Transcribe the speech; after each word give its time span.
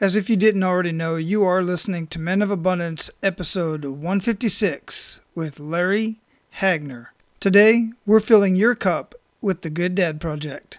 As 0.00 0.16
if 0.16 0.30
you 0.30 0.36
didn't 0.36 0.64
already 0.64 0.92
know, 0.92 1.16
you 1.16 1.44
are 1.44 1.62
listening 1.62 2.06
to 2.06 2.18
Men 2.18 2.40
of 2.40 2.50
Abundance, 2.50 3.10
episode 3.22 3.84
156, 3.84 5.20
with 5.34 5.60
Larry 5.60 6.20
Hagner. 6.52 7.08
Today, 7.38 7.90
we're 8.06 8.20
filling 8.20 8.56
your 8.56 8.74
cup 8.74 9.14
with 9.42 9.60
the 9.60 9.68
Good 9.68 9.94
Dad 9.94 10.18
Project. 10.18 10.78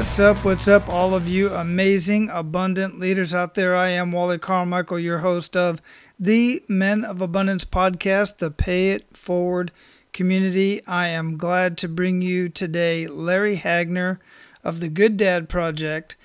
What's 0.00 0.18
up? 0.18 0.44
What's 0.46 0.66
up, 0.66 0.88
all 0.88 1.14
of 1.14 1.28
you 1.28 1.50
amazing, 1.50 2.30
abundant 2.30 2.98
leaders 2.98 3.34
out 3.34 3.52
there? 3.52 3.76
I 3.76 3.90
am 3.90 4.12
Wally 4.12 4.38
Carmichael, 4.38 4.98
your 4.98 5.18
host 5.18 5.58
of 5.58 5.82
the 6.18 6.62
Men 6.66 7.04
of 7.04 7.20
Abundance 7.20 7.66
podcast, 7.66 8.38
the 8.38 8.50
Pay 8.50 8.92
It 8.92 9.14
Forward 9.14 9.72
community. 10.14 10.80
I 10.86 11.08
am 11.08 11.36
glad 11.36 11.76
to 11.78 11.86
bring 11.88 12.22
you 12.22 12.48
today 12.48 13.08
Larry 13.08 13.56
Hagner 13.56 14.20
of 14.64 14.80
the 14.80 14.88
Good 14.88 15.18
Dad 15.18 15.50
Project. 15.50 16.16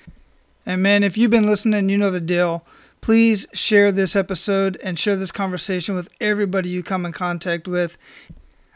And 0.65 0.81
man, 0.81 1.03
if 1.03 1.17
you've 1.17 1.29
been 1.29 1.45
listening, 1.45 1.89
you 1.89 1.97
know 1.97 2.11
the 2.11 2.21
deal. 2.21 2.65
Please 3.01 3.45
share 3.51 3.91
this 3.91 4.15
episode 4.15 4.79
and 4.85 4.97
share 4.97 5.17
this 5.17 5.33
conversation 5.33 5.95
with 5.95 6.07
everybody 6.21 6.69
you 6.69 6.81
come 6.81 7.05
in 7.05 7.11
contact 7.11 7.67
with. 7.67 7.97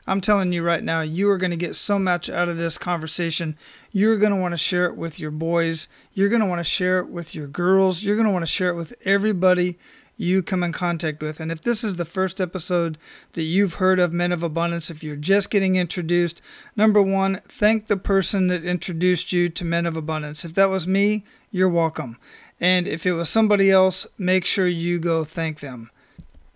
I'm 0.09 0.21
telling 0.21 0.51
you 0.51 0.63
right 0.63 0.83
now, 0.83 1.01
you 1.01 1.29
are 1.29 1.37
going 1.37 1.51
to 1.51 1.57
get 1.57 1.75
so 1.75 1.99
much 1.99 2.31
out 2.31 2.49
of 2.49 2.57
this 2.57 2.79
conversation. 2.79 3.55
You're 3.91 4.17
going 4.17 4.31
to 4.31 4.39
want 4.39 4.53
to 4.53 4.57
share 4.57 4.87
it 4.87 4.97
with 4.97 5.19
your 5.19 5.29
boys. 5.29 5.87
You're 6.15 6.29
going 6.29 6.41
to 6.41 6.47
want 6.47 6.59
to 6.59 6.63
share 6.63 6.97
it 6.97 7.09
with 7.09 7.35
your 7.35 7.45
girls. 7.45 8.01
You're 8.01 8.15
going 8.15 8.25
to 8.25 8.33
want 8.33 8.41
to 8.41 8.51
share 8.51 8.69
it 8.69 8.75
with 8.75 8.95
everybody 9.05 9.77
you 10.17 10.41
come 10.41 10.63
in 10.63 10.71
contact 10.71 11.21
with. 11.21 11.39
And 11.39 11.51
if 11.51 11.61
this 11.61 11.83
is 11.83 11.97
the 11.97 12.05
first 12.05 12.41
episode 12.41 12.97
that 13.33 13.43
you've 13.43 13.75
heard 13.75 13.99
of 13.99 14.11
Men 14.11 14.31
of 14.31 14.41
Abundance, 14.41 14.89
if 14.89 15.03
you're 15.03 15.15
just 15.15 15.51
getting 15.51 15.75
introduced, 15.75 16.41
number 16.75 17.03
one, 17.03 17.41
thank 17.47 17.85
the 17.85 17.95
person 17.95 18.47
that 18.47 18.65
introduced 18.65 19.31
you 19.31 19.47
to 19.49 19.63
Men 19.63 19.85
of 19.85 19.95
Abundance. 19.95 20.43
If 20.43 20.55
that 20.55 20.71
was 20.71 20.87
me, 20.87 21.23
you're 21.51 21.69
welcome. 21.69 22.17
And 22.59 22.87
if 22.87 23.05
it 23.05 23.13
was 23.13 23.29
somebody 23.29 23.69
else, 23.69 24.07
make 24.17 24.43
sure 24.43 24.67
you 24.67 24.97
go 24.97 25.23
thank 25.23 25.59
them. 25.59 25.91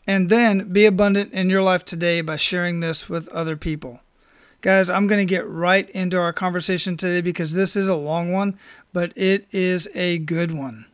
And 0.05 0.29
then 0.29 0.73
be 0.73 0.85
abundant 0.85 1.31
in 1.33 1.49
your 1.49 1.63
life 1.63 1.85
today 1.85 2.21
by 2.21 2.37
sharing 2.37 2.79
this 2.79 3.07
with 3.07 3.29
other 3.29 3.55
people. 3.55 4.01
Guys, 4.61 4.89
I'm 4.89 5.07
going 5.07 5.25
to 5.25 5.33
get 5.33 5.47
right 5.47 5.89
into 5.89 6.17
our 6.17 6.33
conversation 6.33 6.95
today 6.97 7.21
because 7.21 7.53
this 7.53 7.75
is 7.75 7.87
a 7.87 7.95
long 7.95 8.31
one, 8.31 8.57
but 8.93 9.11
it 9.17 9.47
is 9.51 9.89
a 9.93 10.19
good 10.19 10.53
one. 10.53 10.85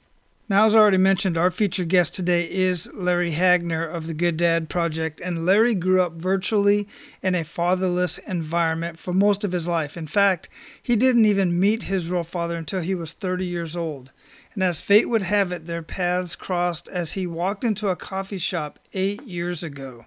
Now, 0.49 0.65
as 0.65 0.75
I 0.75 0.79
already 0.79 0.97
mentioned, 0.97 1.37
our 1.37 1.51
featured 1.51 1.89
guest 1.89 2.15
today 2.15 2.49
is 2.49 2.89
Larry 2.91 3.33
Hagner 3.33 3.85
of 3.85 4.07
the 4.07 4.15
Good 4.15 4.37
Dad 4.37 4.67
Project. 4.67 5.21
And 5.21 5.45
Larry 5.45 5.75
grew 5.75 6.01
up 6.01 6.13
virtually 6.13 6.87
in 7.21 7.35
a 7.35 7.43
fatherless 7.43 8.17
environment 8.17 8.97
for 8.97 9.13
most 9.13 9.43
of 9.43 9.51
his 9.51 9.67
life. 9.67 9.95
In 9.95 10.07
fact, 10.07 10.49
he 10.81 10.95
didn't 10.95 11.25
even 11.25 11.59
meet 11.59 11.83
his 11.83 12.09
real 12.09 12.23
father 12.23 12.55
until 12.55 12.81
he 12.81 12.95
was 12.95 13.13
30 13.13 13.45
years 13.45 13.75
old. 13.75 14.11
And 14.53 14.63
as 14.63 14.81
fate 14.81 15.09
would 15.09 15.21
have 15.21 15.51
it, 15.51 15.65
their 15.65 15.83
paths 15.83 16.35
crossed 16.35 16.87
as 16.89 17.13
he 17.13 17.27
walked 17.27 17.63
into 17.63 17.89
a 17.89 17.95
coffee 17.95 18.37
shop 18.37 18.79
eight 18.93 19.23
years 19.23 19.63
ago. 19.63 20.05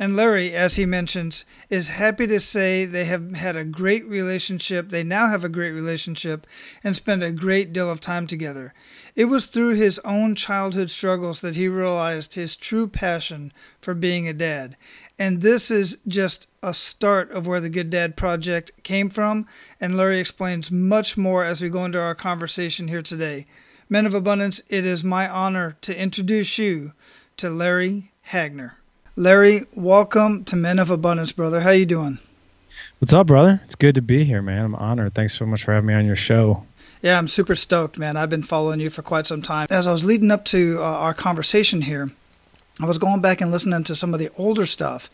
And 0.00 0.14
Larry, 0.14 0.54
as 0.54 0.76
he 0.76 0.86
mentions, 0.86 1.44
is 1.68 1.88
happy 1.88 2.28
to 2.28 2.38
say 2.38 2.84
they 2.84 3.06
have 3.06 3.34
had 3.34 3.56
a 3.56 3.64
great 3.64 4.06
relationship. 4.06 4.90
They 4.90 5.02
now 5.02 5.26
have 5.26 5.42
a 5.42 5.48
great 5.48 5.72
relationship 5.72 6.46
and 6.84 6.94
spend 6.94 7.24
a 7.24 7.32
great 7.32 7.72
deal 7.72 7.90
of 7.90 8.00
time 8.00 8.28
together. 8.28 8.72
It 9.16 9.24
was 9.24 9.46
through 9.46 9.74
his 9.74 9.98
own 10.04 10.36
childhood 10.36 10.88
struggles 10.90 11.40
that 11.40 11.56
he 11.56 11.66
realized 11.66 12.34
his 12.34 12.54
true 12.54 12.86
passion 12.86 13.52
for 13.80 13.92
being 13.92 14.28
a 14.28 14.32
dad. 14.32 14.76
And 15.18 15.42
this 15.42 15.68
is 15.68 15.98
just 16.06 16.46
a 16.62 16.72
start 16.72 17.32
of 17.32 17.48
where 17.48 17.60
the 17.60 17.68
Good 17.68 17.90
Dad 17.90 18.16
Project 18.16 18.70
came 18.84 19.10
from. 19.10 19.48
And 19.80 19.96
Larry 19.96 20.20
explains 20.20 20.70
much 20.70 21.16
more 21.16 21.42
as 21.42 21.60
we 21.60 21.68
go 21.68 21.84
into 21.84 21.98
our 21.98 22.14
conversation 22.14 22.86
here 22.86 23.02
today. 23.02 23.46
Men 23.90 24.04
of 24.04 24.12
Abundance, 24.12 24.60
it 24.68 24.84
is 24.84 25.02
my 25.02 25.26
honor 25.26 25.78
to 25.80 25.98
introduce 25.98 26.58
you 26.58 26.92
to 27.38 27.48
Larry 27.48 28.12
Hagner. 28.20 28.76
Larry, 29.16 29.64
welcome 29.74 30.44
to 30.44 30.56
Men 30.56 30.78
of 30.78 30.90
Abundance, 30.90 31.32
brother. 31.32 31.62
How 31.62 31.70
you 31.70 31.86
doing? 31.86 32.18
What's 32.98 33.14
up, 33.14 33.28
brother? 33.28 33.62
It's 33.64 33.74
good 33.74 33.94
to 33.94 34.02
be 34.02 34.24
here, 34.24 34.42
man. 34.42 34.62
I'm 34.62 34.74
honored. 34.74 35.14
Thanks 35.14 35.38
so 35.38 35.46
much 35.46 35.64
for 35.64 35.72
having 35.72 35.86
me 35.86 35.94
on 35.94 36.04
your 36.04 36.16
show. 36.16 36.66
Yeah, 37.00 37.16
I'm 37.16 37.28
super 37.28 37.56
stoked, 37.56 37.96
man. 37.96 38.18
I've 38.18 38.28
been 38.28 38.42
following 38.42 38.78
you 38.78 38.90
for 38.90 39.00
quite 39.00 39.26
some 39.26 39.40
time. 39.40 39.68
As 39.70 39.86
I 39.86 39.92
was 39.92 40.04
leading 40.04 40.30
up 40.30 40.44
to 40.46 40.76
uh, 40.80 40.82
our 40.82 41.14
conversation 41.14 41.80
here, 41.80 42.10
I 42.82 42.84
was 42.84 42.98
going 42.98 43.22
back 43.22 43.40
and 43.40 43.50
listening 43.50 43.84
to 43.84 43.94
some 43.94 44.12
of 44.12 44.20
the 44.20 44.28
older 44.36 44.66
stuff. 44.66 45.08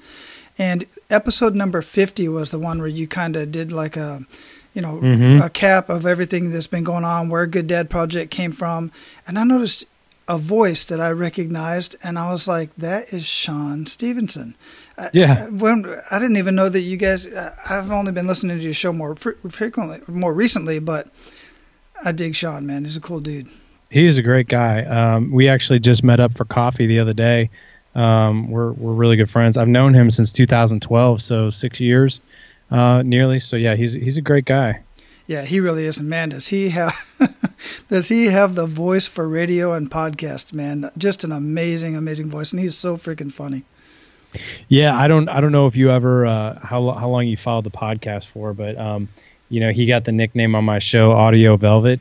And 0.58 0.86
episode 1.10 1.54
number 1.54 1.80
50 1.80 2.26
was 2.26 2.50
the 2.50 2.58
one 2.58 2.80
where 2.80 2.88
you 2.88 3.06
kind 3.06 3.36
of 3.36 3.52
did 3.52 3.70
like 3.70 3.96
a 3.96 4.26
you 4.74 4.82
know, 4.82 4.96
mm-hmm. 4.96 5.40
a 5.40 5.48
cap 5.48 5.88
of 5.88 6.04
everything 6.04 6.50
that's 6.50 6.66
been 6.66 6.84
going 6.84 7.04
on, 7.04 7.28
where 7.28 7.46
Good 7.46 7.68
Dad 7.68 7.88
Project 7.88 8.30
came 8.30 8.52
from. 8.52 8.90
And 9.26 9.38
I 9.38 9.44
noticed 9.44 9.84
a 10.26 10.36
voice 10.36 10.84
that 10.86 11.00
I 11.00 11.10
recognized, 11.10 11.96
and 12.02 12.18
I 12.18 12.32
was 12.32 12.48
like, 12.48 12.74
that 12.76 13.12
is 13.12 13.24
Shawn 13.24 13.86
Stevenson. 13.86 14.56
Yeah. 15.12 15.46
I, 15.46 15.50
when, 15.50 16.00
I 16.10 16.18
didn't 16.18 16.36
even 16.36 16.54
know 16.54 16.68
that 16.68 16.80
you 16.80 16.96
guys, 16.96 17.26
I've 17.26 17.90
only 17.90 18.12
been 18.12 18.26
listening 18.26 18.58
to 18.58 18.62
your 18.62 18.74
show 18.74 18.92
more 18.92 19.14
frequently, 19.14 20.00
more 20.08 20.34
recently, 20.34 20.78
but 20.80 21.08
I 22.04 22.12
dig 22.12 22.34
Shawn, 22.34 22.66
man. 22.66 22.84
He's 22.84 22.96
a 22.96 23.00
cool 23.00 23.20
dude. 23.20 23.48
He's 23.90 24.18
a 24.18 24.22
great 24.22 24.48
guy. 24.48 24.82
Um, 24.84 25.30
we 25.30 25.48
actually 25.48 25.78
just 25.78 26.02
met 26.02 26.18
up 26.18 26.36
for 26.36 26.44
coffee 26.44 26.86
the 26.86 26.98
other 26.98 27.12
day. 27.12 27.50
Um, 27.94 28.50
we're, 28.50 28.72
we're 28.72 28.92
really 28.92 29.16
good 29.16 29.30
friends. 29.30 29.56
I've 29.56 29.68
known 29.68 29.94
him 29.94 30.10
since 30.10 30.32
2012, 30.32 31.22
so 31.22 31.48
six 31.50 31.78
years 31.78 32.20
uh, 32.74 33.02
nearly. 33.02 33.40
So 33.40 33.56
yeah, 33.56 33.76
he's 33.76 33.92
he's 33.92 34.16
a 34.16 34.22
great 34.22 34.44
guy. 34.44 34.80
Yeah, 35.26 35.42
he 35.42 35.60
really 35.60 35.86
is. 35.86 36.02
Man, 36.02 36.30
does 36.30 36.48
he 36.48 36.70
have 36.70 36.94
does 37.88 38.08
he 38.08 38.26
have 38.26 38.54
the 38.54 38.66
voice 38.66 39.06
for 39.06 39.28
radio 39.28 39.72
and 39.72 39.90
podcast? 39.90 40.52
Man, 40.52 40.90
just 40.98 41.24
an 41.24 41.32
amazing, 41.32 41.96
amazing 41.96 42.28
voice, 42.28 42.52
and 42.52 42.60
he's 42.60 42.76
so 42.76 42.96
freaking 42.96 43.32
funny. 43.32 43.64
Yeah, 44.68 44.96
I 44.98 45.06
don't 45.08 45.28
I 45.28 45.40
don't 45.40 45.52
know 45.52 45.66
if 45.66 45.76
you 45.76 45.90
ever 45.90 46.26
uh, 46.26 46.58
how 46.60 46.90
how 46.92 47.08
long 47.08 47.26
you 47.26 47.36
followed 47.36 47.64
the 47.64 47.70
podcast 47.70 48.26
for, 48.26 48.52
but 48.52 48.76
um, 48.76 49.08
you 49.48 49.60
know 49.60 49.70
he 49.70 49.86
got 49.86 50.04
the 50.04 50.12
nickname 50.12 50.54
on 50.54 50.64
my 50.64 50.80
show 50.80 51.12
Audio 51.12 51.56
Velvet 51.56 52.00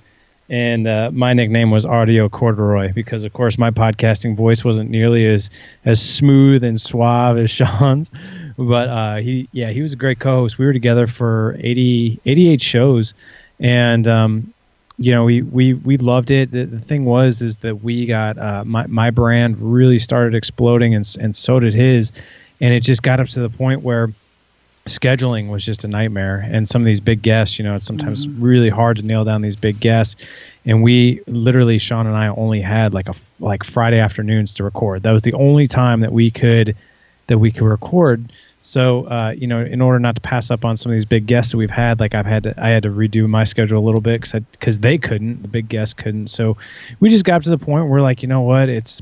and 0.49 0.87
uh, 0.87 1.09
my 1.13 1.33
nickname 1.33 1.71
was 1.71 1.85
Audio 1.85 2.27
Corduroy 2.27 2.91
because, 2.93 3.23
of 3.23 3.31
course, 3.31 3.57
my 3.57 3.71
podcasting 3.71 4.35
voice 4.35 4.63
wasn't 4.63 4.89
nearly 4.89 5.25
as 5.25 5.49
as 5.85 6.01
smooth 6.01 6.63
and 6.63 6.79
suave 6.79 7.37
as 7.37 7.49
Shawn's. 7.57 8.11
But 8.57 8.89
uh, 8.89 9.15
he, 9.19 9.47
yeah, 9.51 9.69
he 9.69 9.81
was 9.81 9.93
a 9.93 9.95
great 9.95 10.19
co-host. 10.19 10.57
We 10.57 10.65
were 10.65 10.73
together 10.73 11.07
for 11.07 11.55
80, 11.59 12.19
88 12.25 12.61
shows, 12.61 13.13
and 13.59 14.07
um, 14.07 14.53
you 14.97 15.11
know, 15.11 15.23
we 15.23 15.41
we 15.41 15.73
we 15.73 15.97
loved 15.97 16.31
it. 16.31 16.51
The, 16.51 16.65
the 16.65 16.79
thing 16.79 17.05
was 17.05 17.41
is 17.41 17.57
that 17.59 17.83
we 17.83 18.05
got 18.05 18.37
uh, 18.37 18.63
my 18.65 18.85
my 18.87 19.09
brand 19.09 19.57
really 19.59 19.99
started 19.99 20.35
exploding, 20.35 20.93
and 20.93 21.15
and 21.19 21.35
so 21.35 21.59
did 21.59 21.73
his, 21.73 22.11
and 22.61 22.73
it 22.73 22.81
just 22.81 23.01
got 23.01 23.19
up 23.19 23.27
to 23.29 23.39
the 23.39 23.49
point 23.49 23.81
where 23.81 24.13
scheduling 24.85 25.49
was 25.49 25.63
just 25.63 25.85
a 25.85 25.87
nightmare 25.87 26.45
and 26.51 26.67
some 26.67 26.81
of 26.81 26.85
these 26.85 26.99
big 26.99 27.21
guests 27.21 27.57
you 27.57 27.63
know 27.63 27.75
it's 27.75 27.85
sometimes 27.85 28.27
mm-hmm. 28.27 28.43
really 28.43 28.69
hard 28.69 28.97
to 28.97 29.03
nail 29.03 29.23
down 29.23 29.41
these 29.41 29.55
big 29.55 29.79
guests 29.79 30.17
and 30.65 30.83
we 30.83 31.21
literally 31.25 31.79
Shawn 31.79 32.05
and 32.05 32.17
i 32.17 32.27
only 32.27 32.59
had 32.59 32.93
like 32.93 33.07
a 33.07 33.13
like 33.39 33.63
friday 33.63 33.97
afternoons 33.97 34.53
to 34.55 34.63
record 34.65 35.03
that 35.03 35.13
was 35.13 35.21
the 35.21 35.31
only 35.35 35.67
time 35.67 36.01
that 36.01 36.11
we 36.11 36.29
could 36.29 36.75
that 37.27 37.39
we 37.39 37.51
could 37.51 37.63
record 37.63 38.31
so, 38.65 39.03
uh, 39.07 39.33
you 39.37 39.45
know, 39.45 39.59
in 39.59 39.81
order 39.81 39.99
not 39.99 40.15
to 40.15 40.21
pass 40.21 40.49
up 40.49 40.63
on 40.63 40.77
some 40.77 40.89
of 40.89 40.95
these 40.95 41.03
big 41.03 41.25
guests 41.25 41.51
that 41.51 41.57
we've 41.57 41.69
had, 41.69 41.99
like 41.99 42.15
I've 42.15 42.25
had 42.25 42.43
to, 42.43 42.53
I 42.57 42.69
had 42.69 42.83
to 42.83 42.89
redo 42.89 43.27
my 43.27 43.43
schedule 43.43 43.77
a 43.77 43.85
little 43.85 43.99
bit 43.99 44.21
because 44.21 44.79
they 44.79 44.97
couldn't, 44.97 45.41
the 45.41 45.49
big 45.49 45.67
guests 45.67 45.93
couldn't. 45.93 46.29
So, 46.29 46.55
we 47.01 47.09
just 47.09 47.25
got 47.25 47.43
to 47.43 47.49
the 47.49 47.57
point 47.57 47.89
where 47.89 48.01
like, 48.01 48.21
you 48.21 48.29
know 48.29 48.39
what, 48.39 48.69
it's 48.69 49.01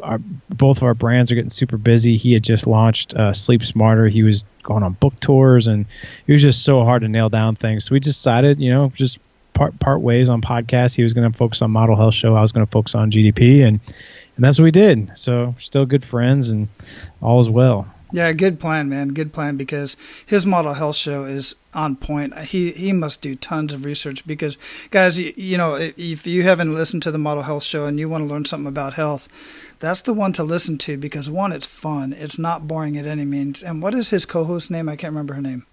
our, 0.00 0.18
both 0.48 0.78
of 0.78 0.84
our 0.84 0.94
brands 0.94 1.30
are 1.30 1.34
getting 1.34 1.50
super 1.50 1.76
busy. 1.76 2.16
He 2.16 2.32
had 2.32 2.42
just 2.42 2.66
launched 2.66 3.12
uh, 3.12 3.34
Sleep 3.34 3.62
Smarter. 3.66 4.08
He 4.08 4.22
was 4.22 4.44
going 4.62 4.82
on 4.82 4.94
book 4.94 5.20
tours, 5.20 5.66
and 5.66 5.84
it 6.26 6.32
was 6.32 6.40
just 6.40 6.64
so 6.64 6.82
hard 6.82 7.02
to 7.02 7.08
nail 7.08 7.28
down 7.28 7.54
things. 7.54 7.84
So 7.84 7.92
we 7.92 8.00
decided, 8.00 8.60
you 8.60 8.72
know, 8.72 8.90
just 8.94 9.18
part 9.52 9.78
part 9.78 10.00
ways 10.00 10.30
on 10.30 10.40
podcasts. 10.40 10.94
He 10.96 11.02
was 11.02 11.12
going 11.12 11.30
to 11.30 11.36
focus 11.36 11.60
on 11.60 11.70
Model 11.70 11.96
Health 11.96 12.14
Show. 12.14 12.34
I 12.34 12.40
was 12.40 12.52
going 12.52 12.64
to 12.64 12.70
focus 12.70 12.94
on 12.94 13.10
GDP, 13.10 13.62
and 13.62 13.78
and 14.42 14.48
that's 14.48 14.58
what 14.58 14.64
we 14.64 14.72
did. 14.72 15.16
So, 15.16 15.54
still 15.60 15.86
good 15.86 16.04
friends, 16.04 16.50
and 16.50 16.66
all 17.20 17.38
is 17.38 17.48
well. 17.48 17.86
Yeah, 18.10 18.32
good 18.32 18.58
plan, 18.58 18.88
man. 18.88 19.10
Good 19.10 19.32
plan 19.32 19.56
because 19.56 19.96
his 20.26 20.44
model 20.44 20.74
health 20.74 20.96
show 20.96 21.26
is 21.26 21.54
on 21.72 21.94
point. 21.94 22.36
He 22.40 22.72
he 22.72 22.92
must 22.92 23.22
do 23.22 23.36
tons 23.36 23.72
of 23.72 23.84
research 23.84 24.26
because 24.26 24.58
guys, 24.90 25.20
you, 25.20 25.32
you 25.36 25.56
know, 25.56 25.76
if 25.76 26.26
you 26.26 26.42
haven't 26.42 26.74
listened 26.74 27.04
to 27.04 27.12
the 27.12 27.18
model 27.18 27.44
health 27.44 27.62
show 27.62 27.86
and 27.86 28.00
you 28.00 28.08
want 28.08 28.26
to 28.26 28.34
learn 28.34 28.44
something 28.44 28.66
about 28.66 28.94
health, 28.94 29.28
that's 29.78 30.02
the 30.02 30.12
one 30.12 30.32
to 30.32 30.42
listen 30.42 30.76
to 30.78 30.96
because 30.96 31.30
one, 31.30 31.52
it's 31.52 31.66
fun. 31.66 32.12
It's 32.12 32.36
not 32.36 32.66
boring 32.66 32.98
at 32.98 33.06
any 33.06 33.24
means. 33.24 33.62
And 33.62 33.80
what 33.80 33.94
is 33.94 34.10
his 34.10 34.26
co-host 34.26 34.72
name? 34.72 34.88
I 34.88 34.96
can't 34.96 35.12
remember 35.12 35.34
her 35.34 35.40
name. 35.40 35.66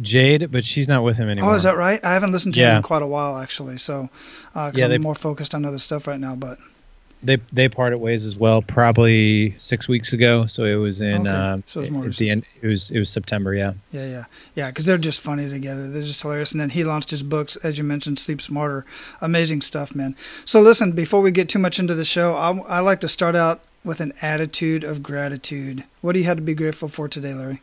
Jade, 0.00 0.52
but 0.52 0.64
she's 0.64 0.86
not 0.86 1.02
with 1.02 1.16
him 1.16 1.28
anymore. 1.28 1.50
Oh, 1.50 1.54
is 1.56 1.64
that 1.64 1.76
right? 1.76 2.02
I 2.04 2.14
haven't 2.14 2.30
listened 2.30 2.54
to 2.54 2.60
yeah. 2.60 2.70
him 2.70 2.76
in 2.76 2.82
quite 2.84 3.02
a 3.02 3.06
while, 3.06 3.36
actually. 3.36 3.78
So, 3.78 4.08
uh, 4.54 4.70
yeah, 4.74 4.84
I'm 4.84 4.90
they, 4.92 4.98
more 4.98 5.16
focused 5.16 5.54
on 5.54 5.64
other 5.64 5.80
stuff 5.80 6.06
right 6.06 6.20
now. 6.20 6.36
But 6.36 6.58
they 7.22 7.38
they 7.52 7.68
parted 7.68 7.98
ways 7.98 8.24
as 8.24 8.36
well, 8.36 8.62
probably 8.62 9.54
six 9.58 9.88
weeks 9.88 10.12
ago. 10.12 10.46
So 10.46 10.64
it 10.64 10.76
was 10.76 11.00
in 11.00 11.26
okay. 11.26 11.36
uh, 11.36 11.58
so 11.66 11.80
it 11.80 11.92
was 11.92 12.18
the 12.18 12.30
end. 12.30 12.44
It 12.62 12.66
was 12.66 12.90
it 12.90 12.98
was 12.98 13.10
September. 13.10 13.54
Yeah. 13.54 13.74
Yeah, 13.92 14.06
yeah, 14.06 14.24
yeah. 14.54 14.70
Because 14.70 14.86
they're 14.86 14.98
just 14.98 15.20
funny 15.20 15.48
together. 15.48 15.88
They're 15.88 16.02
just 16.02 16.22
hilarious. 16.22 16.52
And 16.52 16.60
then 16.60 16.70
he 16.70 16.84
launched 16.84 17.10
his 17.10 17.22
books, 17.22 17.56
as 17.56 17.78
you 17.78 17.84
mentioned, 17.84 18.18
Sleep 18.18 18.40
Smarter. 18.40 18.84
Amazing 19.20 19.60
stuff, 19.62 19.94
man. 19.94 20.16
So 20.44 20.60
listen, 20.60 20.92
before 20.92 21.20
we 21.20 21.30
get 21.30 21.48
too 21.48 21.58
much 21.58 21.78
into 21.78 21.94
the 21.94 22.04
show, 22.04 22.34
I, 22.34 22.56
I 22.76 22.80
like 22.80 23.00
to 23.00 23.08
start 23.08 23.36
out 23.36 23.60
with 23.84 24.00
an 24.00 24.12
attitude 24.22 24.84
of 24.84 25.02
gratitude. 25.02 25.84
What 26.00 26.12
do 26.12 26.18
you 26.18 26.24
have 26.26 26.36
to 26.36 26.42
be 26.42 26.54
grateful 26.54 26.88
for 26.88 27.08
today, 27.08 27.34
Larry? 27.34 27.62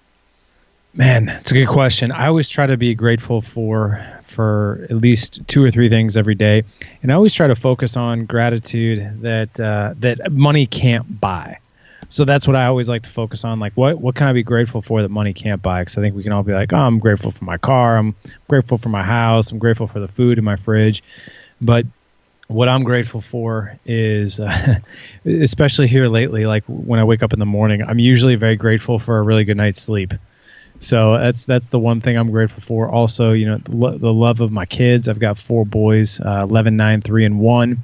Man, 0.98 1.30
it's 1.30 1.52
a 1.52 1.54
good 1.54 1.68
question. 1.68 2.12
I 2.12 2.26
always 2.26 2.50
try 2.50 2.66
to 2.66 2.76
be 2.76 2.96
grateful 2.96 3.44
for 3.44 4.04
for 4.26 4.88
at 4.90 4.96
least 4.96 5.42
two 5.48 5.64
or 5.64 5.70
three 5.70 5.90
things 5.90 6.18
every 6.18 6.34
day, 6.34 6.64
and 7.04 7.12
I 7.12 7.16
always 7.16 7.36
try 7.36 7.46
to 7.46 7.56
focus 7.56 7.96
on 7.96 8.26
gratitude 8.26 9.22
that 9.22 9.60
uh, 9.60 9.94
that 10.00 10.32
money 10.32 10.66
can't 10.66 11.22
buy. 11.22 11.60
So 12.10 12.26
that's 12.26 12.48
what 12.48 12.56
I 12.56 12.66
always 12.66 12.90
like 12.90 13.04
to 13.04 13.12
focus 13.12 13.44
on. 13.44 13.60
Like, 13.60 13.74
what 13.74 14.02
what 14.02 14.16
can 14.16 14.26
I 14.26 14.34
be 14.34 14.42
grateful 14.42 14.82
for 14.82 15.04
that 15.04 15.10
money 15.10 15.34
can't 15.34 15.62
buy? 15.62 15.82
Because 15.82 16.00
I 16.00 16.02
think 16.02 16.16
we 16.16 16.24
can 16.24 16.32
all 16.32 16.42
be 16.42 16.54
like, 16.54 16.74
oh, 16.74 16.78
I'm 16.78 16.98
grateful 16.98 17.30
for 17.30 17.46
my 17.46 17.60
car. 17.60 17.96
I'm 17.98 18.16
grateful 18.50 18.80
for 18.80 18.90
my 18.90 19.04
house. 19.04 19.52
I'm 19.52 19.60
grateful 19.60 19.86
for 19.86 20.00
the 20.00 20.08
food 20.08 20.40
in 20.40 20.44
my 20.44 20.56
fridge. 20.56 21.04
But 21.62 21.86
what 22.48 22.70
I'm 22.70 22.84
grateful 22.84 23.22
for 23.22 23.78
is, 23.86 24.40
uh, 24.40 24.80
especially 25.26 25.90
here 25.90 26.08
lately, 26.08 26.48
like 26.48 26.64
when 26.66 27.00
I 27.00 27.04
wake 27.04 27.22
up 27.22 27.34
in 27.34 27.40
the 27.40 27.46
morning, 27.46 27.84
I'm 27.84 28.00
usually 28.00 28.34
very 28.34 28.56
grateful 28.56 28.98
for 28.98 29.20
a 29.20 29.22
really 29.22 29.44
good 29.44 29.58
night's 29.58 29.80
sleep. 29.80 30.16
So 30.79 31.18
that's 31.18 31.45
that's 31.45 31.69
the 31.69 31.79
one 31.79 32.01
thing 32.01 32.18
I'm 32.18 32.31
grateful 32.31 32.62
for. 32.62 32.89
Also, 32.89 33.31
you 33.31 33.47
know, 33.47 33.57
the, 33.57 33.75
lo- 33.75 33.97
the 33.97 34.13
love 34.13 34.41
of 34.41 34.51
my 34.51 34.65
kids. 34.65 35.07
I've 35.07 35.19
got 35.19 35.38
four 35.38 35.65
boys, 35.65 36.19
uh, 36.19 36.41
11, 36.44 36.77
9, 36.77 37.01
3, 37.01 37.25
and 37.25 37.39
1. 37.39 37.77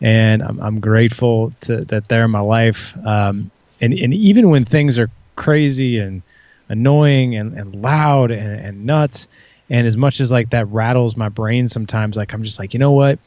And 0.00 0.42
I'm, 0.42 0.60
I'm 0.60 0.80
grateful 0.80 1.52
to, 1.62 1.84
that 1.86 2.08
they're 2.08 2.24
in 2.24 2.30
my 2.30 2.40
life. 2.40 2.96
Um, 3.04 3.50
and, 3.80 3.92
and 3.92 4.14
even 4.14 4.50
when 4.50 4.64
things 4.64 4.98
are 4.98 5.10
crazy 5.34 5.98
and 5.98 6.22
annoying 6.68 7.34
and, 7.36 7.58
and 7.58 7.82
loud 7.82 8.30
and, 8.30 8.60
and 8.60 8.86
nuts, 8.86 9.26
and 9.70 9.86
as 9.86 9.96
much 9.96 10.20
as 10.20 10.30
like 10.30 10.50
that 10.50 10.66
rattles 10.68 11.16
my 11.16 11.28
brain 11.28 11.68
sometimes, 11.68 12.16
like 12.16 12.32
I'm 12.32 12.44
just 12.44 12.58
like, 12.58 12.72
you 12.72 12.78
know 12.78 12.92
what? 12.92 13.18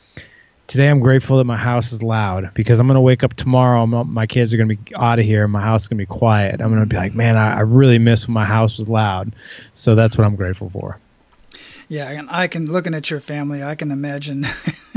Today 0.72 0.88
I'm 0.88 1.02
grateful 1.02 1.36
that 1.36 1.44
my 1.44 1.58
house 1.58 1.92
is 1.92 2.02
loud 2.02 2.50
because 2.54 2.80
I'm 2.80 2.88
going 2.88 2.96
to 2.96 3.02
wake 3.02 3.26
up 3.26 3.34
tomorrow. 3.34 3.86
my 3.86 4.26
kids 4.26 4.54
are 4.54 4.58
going 4.58 4.70
to 4.70 4.76
be 4.78 4.96
out 4.96 5.20
of 5.20 5.26
here. 5.26 5.46
My 5.46 5.60
house 5.60 5.82
is 5.82 5.88
going 5.90 5.98
to 5.98 6.02
be 6.02 6.06
quiet. 6.06 6.62
I'm 6.62 6.70
going 6.70 6.80
to 6.80 6.86
be 6.86 6.96
like, 6.96 7.14
man, 7.14 7.36
I, 7.36 7.58
I, 7.58 7.60
really 7.60 8.00
miss 8.00 8.26
when 8.26 8.34
my 8.34 8.46
house 8.46 8.78
was 8.78 8.88
loud. 8.88 9.34
So 9.74 9.96
that's 9.96 10.18
what 10.18 10.24
I'm 10.24 10.38
grateful 10.38 10.70
for. 10.70 10.98
Yeah, 11.90 12.10
and 12.10 12.30
I 12.30 12.48
can 12.48 12.68
looking 12.68 12.94
at 12.94 13.12
your 13.12 13.20
family, 13.20 13.62
I 13.62 13.76
can 13.76 13.92
imagine 13.92 14.46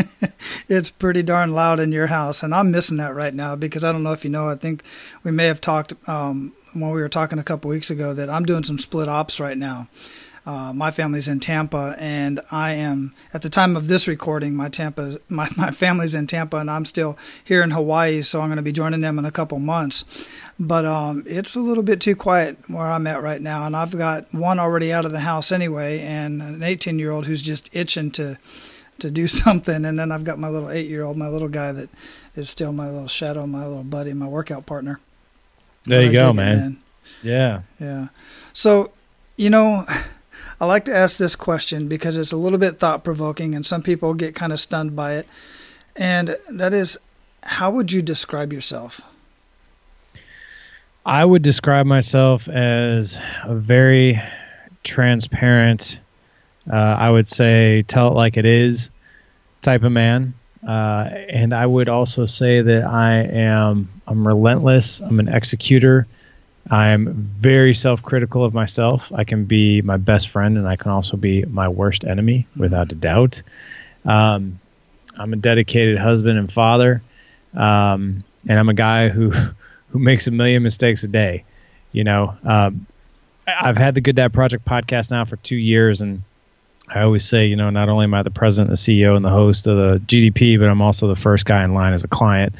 it's 0.69 0.91
pretty 0.91 1.25
darn 1.25 1.53
loud 1.53 1.81
in 1.81 1.91
your 1.91 2.06
house, 2.06 2.44
and 2.44 2.55
I'm 2.55 2.71
missing 2.71 2.99
that 2.99 3.17
right 3.17 3.35
now 3.35 3.56
because 3.56 3.82
I 3.82 3.91
don't 3.91 4.05
know 4.05 4.12
if 4.12 4.23
you 4.23 4.31
know. 4.31 4.49
I 4.49 4.55
think 4.55 4.85
we 5.25 5.32
may 5.32 5.47
have 5.47 5.61
talked 5.61 5.93
um, 6.09 6.53
when 6.73 6.93
we 6.93 7.00
were 7.00 7.09
talking 7.09 7.41
a 7.41 7.43
couple 7.43 7.69
weeks 7.69 7.91
ago 7.91 8.15
that 8.15 8.31
I'm 8.31 8.44
doing 8.44 8.62
some 8.62 8.79
split 8.79 9.09
ops 9.09 9.41
right 9.41 9.59
now. 9.59 9.88
Uh, 10.46 10.73
my 10.75 10.91
family's 10.91 11.26
in 11.26 11.41
Tampa, 11.41 11.96
and 11.99 12.41
I 12.50 12.73
am 12.73 13.14
at 13.32 13.41
the 13.41 13.49
time 13.49 13.76
of 13.76 13.88
this 13.88 14.06
recording. 14.06 14.55
My 14.55 14.69
Tampa, 14.69 15.20
my 15.29 15.49
my 15.56 15.70
family's 15.70 16.14
in 16.14 16.26
Tampa, 16.26 16.58
and 16.58 16.70
I'm 16.70 16.85
still 16.85 17.17
here 17.43 17.62
in 17.62 17.70
Hawaii. 17.70 18.23
So 18.23 18.41
I'm 18.41 18.49
going 18.49 18.56
to 18.56 18.62
be 18.62 18.73
joining 18.73 19.00
them 19.00 19.19
in 19.19 19.25
a 19.25 19.31
couple 19.31 19.58
months. 19.58 20.05
But 20.58 20.85
um, 20.85 21.25
it's 21.26 21.56
a 21.56 21.61
little 21.61 21.82
bit 21.82 22.00
too 22.00 22.14
quiet 22.14 22.58
where 22.69 22.87
I'm 22.87 23.06
at 23.06 23.23
right 23.23 23.41
now, 23.41 23.67
and 23.67 23.75
I've 23.75 23.96
got 23.96 24.32
one 24.32 24.61
already 24.61 24.93
out 24.93 25.05
of 25.05 25.12
the 25.12 25.20
house 25.20 25.50
anyway, 25.50 26.00
and 26.00 26.41
an 26.43 26.62
18 26.62 26.99
year 26.99 27.11
old 27.11 27.26
who's 27.26 27.43
just 27.43 27.75
itching 27.75 28.11
to 28.12 28.38
to 28.99 29.11
do 29.11 29.26
something, 29.29 29.85
and 29.85 29.99
then 29.99 30.12
I've 30.12 30.25
got 30.25 30.38
my 30.38 30.49
little 30.49 30.70
eight 30.70 30.88
year 30.88 31.05
old, 31.05 31.17
my 31.17 31.29
little 31.29 31.49
guy 31.49 31.73
that 31.73 31.88
is 32.37 32.50
still 32.50 32.73
my 32.73 32.88
little 32.90 33.08
shadow, 33.08 33.47
my 33.47 33.67
little 33.67 33.82
buddy, 33.82 34.12
my 34.12 34.26
workout 34.26 34.67
partner. 34.67 35.00
There 35.87 36.02
but 36.02 36.12
you 36.12 36.19
I 36.19 36.23
go, 36.23 36.32
man. 36.32 36.58
Man. 36.58 36.79
Yeah. 37.23 37.62
Yeah. 37.81 38.08
So, 38.52 38.93
you 39.37 39.50
know, 39.50 39.87
I 40.61 40.67
like 40.67 40.85
to 40.87 40.95
ask 40.95 41.19
this 41.19 41.37
question 41.37 41.89
because 41.89 42.17
it's 42.17 42.33
a 42.33 42.37
little 42.37 42.59
bit 42.59 42.79
thought 42.79 43.05
provoking 43.05 43.55
and 43.55 43.67
some 43.67 43.83
people 43.83 44.15
get 44.15 44.35
kind 44.35 44.53
of 44.53 44.61
stunned 44.61 44.95
by 44.95 45.15
it. 45.15 45.29
And 45.97 46.37
that 46.51 46.73
is 46.73 46.99
how 47.43 47.71
would 47.71 47.93
you 47.93 48.03
describe 48.03 48.53
yourself? 48.53 49.01
I 51.06 51.25
would 51.25 51.43
describe 51.43 51.87
myself 51.87 52.49
as 52.49 53.19
a 53.45 53.55
very 53.55 54.21
transparent, 54.83 55.99
uh, 56.73 56.77
I 56.77 57.11
would 57.11 57.27
say, 57.27 57.83
tell 57.83 58.09
it 58.09 58.15
like 58.15 58.37
it 58.37 58.47
is 58.47 58.91
type 59.61 59.83
of 59.83 59.93
man. 59.93 60.35
Uh, 60.67 61.11
and 61.29 61.53
I 61.53 61.67
would 61.67 61.91
also 61.91 62.25
say 62.25 62.62
that 62.62 62.85
I 62.85 63.17
am 63.23 63.89
I'm 64.07 64.27
relentless. 64.27 65.00
I'm 65.00 65.21
an 65.21 65.29
executor. 65.29 66.07
I'm 66.70 67.12
very 67.38 67.75
self 67.75 68.02
critical 68.02 68.44
of 68.44 68.55
myself. 68.55 69.12
I 69.14 69.25
can 69.25 69.44
be 69.44 69.82
my 69.82 69.96
best 69.96 70.28
friend 70.28 70.56
and 70.56 70.66
I 70.66 70.76
can 70.76 70.90
also 70.90 71.16
be 71.16 71.44
my 71.44 71.69
worst 71.69 72.05
enemy 72.05 72.46
without 72.56 72.90
a 72.90 72.94
doubt. 72.94 73.43
Um, 74.05 74.61
I'm 75.16 75.32
a 75.32 75.37
dedicated 75.37 75.99
husband 75.99 76.38
and 76.38 76.52
father. 76.52 77.02
Um, 77.55 78.25
and 78.49 78.58
I'm 78.58 78.69
a 78.69 78.75
guy 78.75 79.08
who, 79.08 79.31
who 79.90 79.99
makes 79.99 80.26
a 80.26 80.31
million 80.31 80.62
mistakes 80.62 81.02
a 81.02 81.08
day. 81.08 81.44
You 81.93 82.05
know, 82.05 82.34
um, 82.44 82.87
I've 83.46 83.76
had 83.76 83.94
the 83.94 84.00
Good 84.00 84.16
Dad 84.16 84.32
Project 84.32 84.64
podcast 84.64 85.11
now 85.11 85.25
for 85.25 85.37
two 85.37 85.56
years, 85.56 86.00
and 86.00 86.22
I 86.88 87.02
always 87.02 87.25
say, 87.25 87.46
you 87.46 87.56
know, 87.56 87.70
not 87.70 87.88
only 87.88 88.05
am 88.05 88.14
I 88.14 88.22
the 88.22 88.31
president, 88.31 88.70
the 88.70 88.76
CEO, 88.76 89.16
and 89.16 89.25
the 89.25 89.31
host 89.31 89.66
of 89.66 89.76
the 89.76 90.05
GDP, 90.06 90.58
but 90.58 90.69
I'm 90.69 90.82
also 90.82 91.08
the 91.08 91.20
first 91.20 91.44
guy 91.44 91.62
in 91.62 91.72
line 91.72 91.93
as 91.93 92.02
a 92.05 92.08
client. 92.08 92.55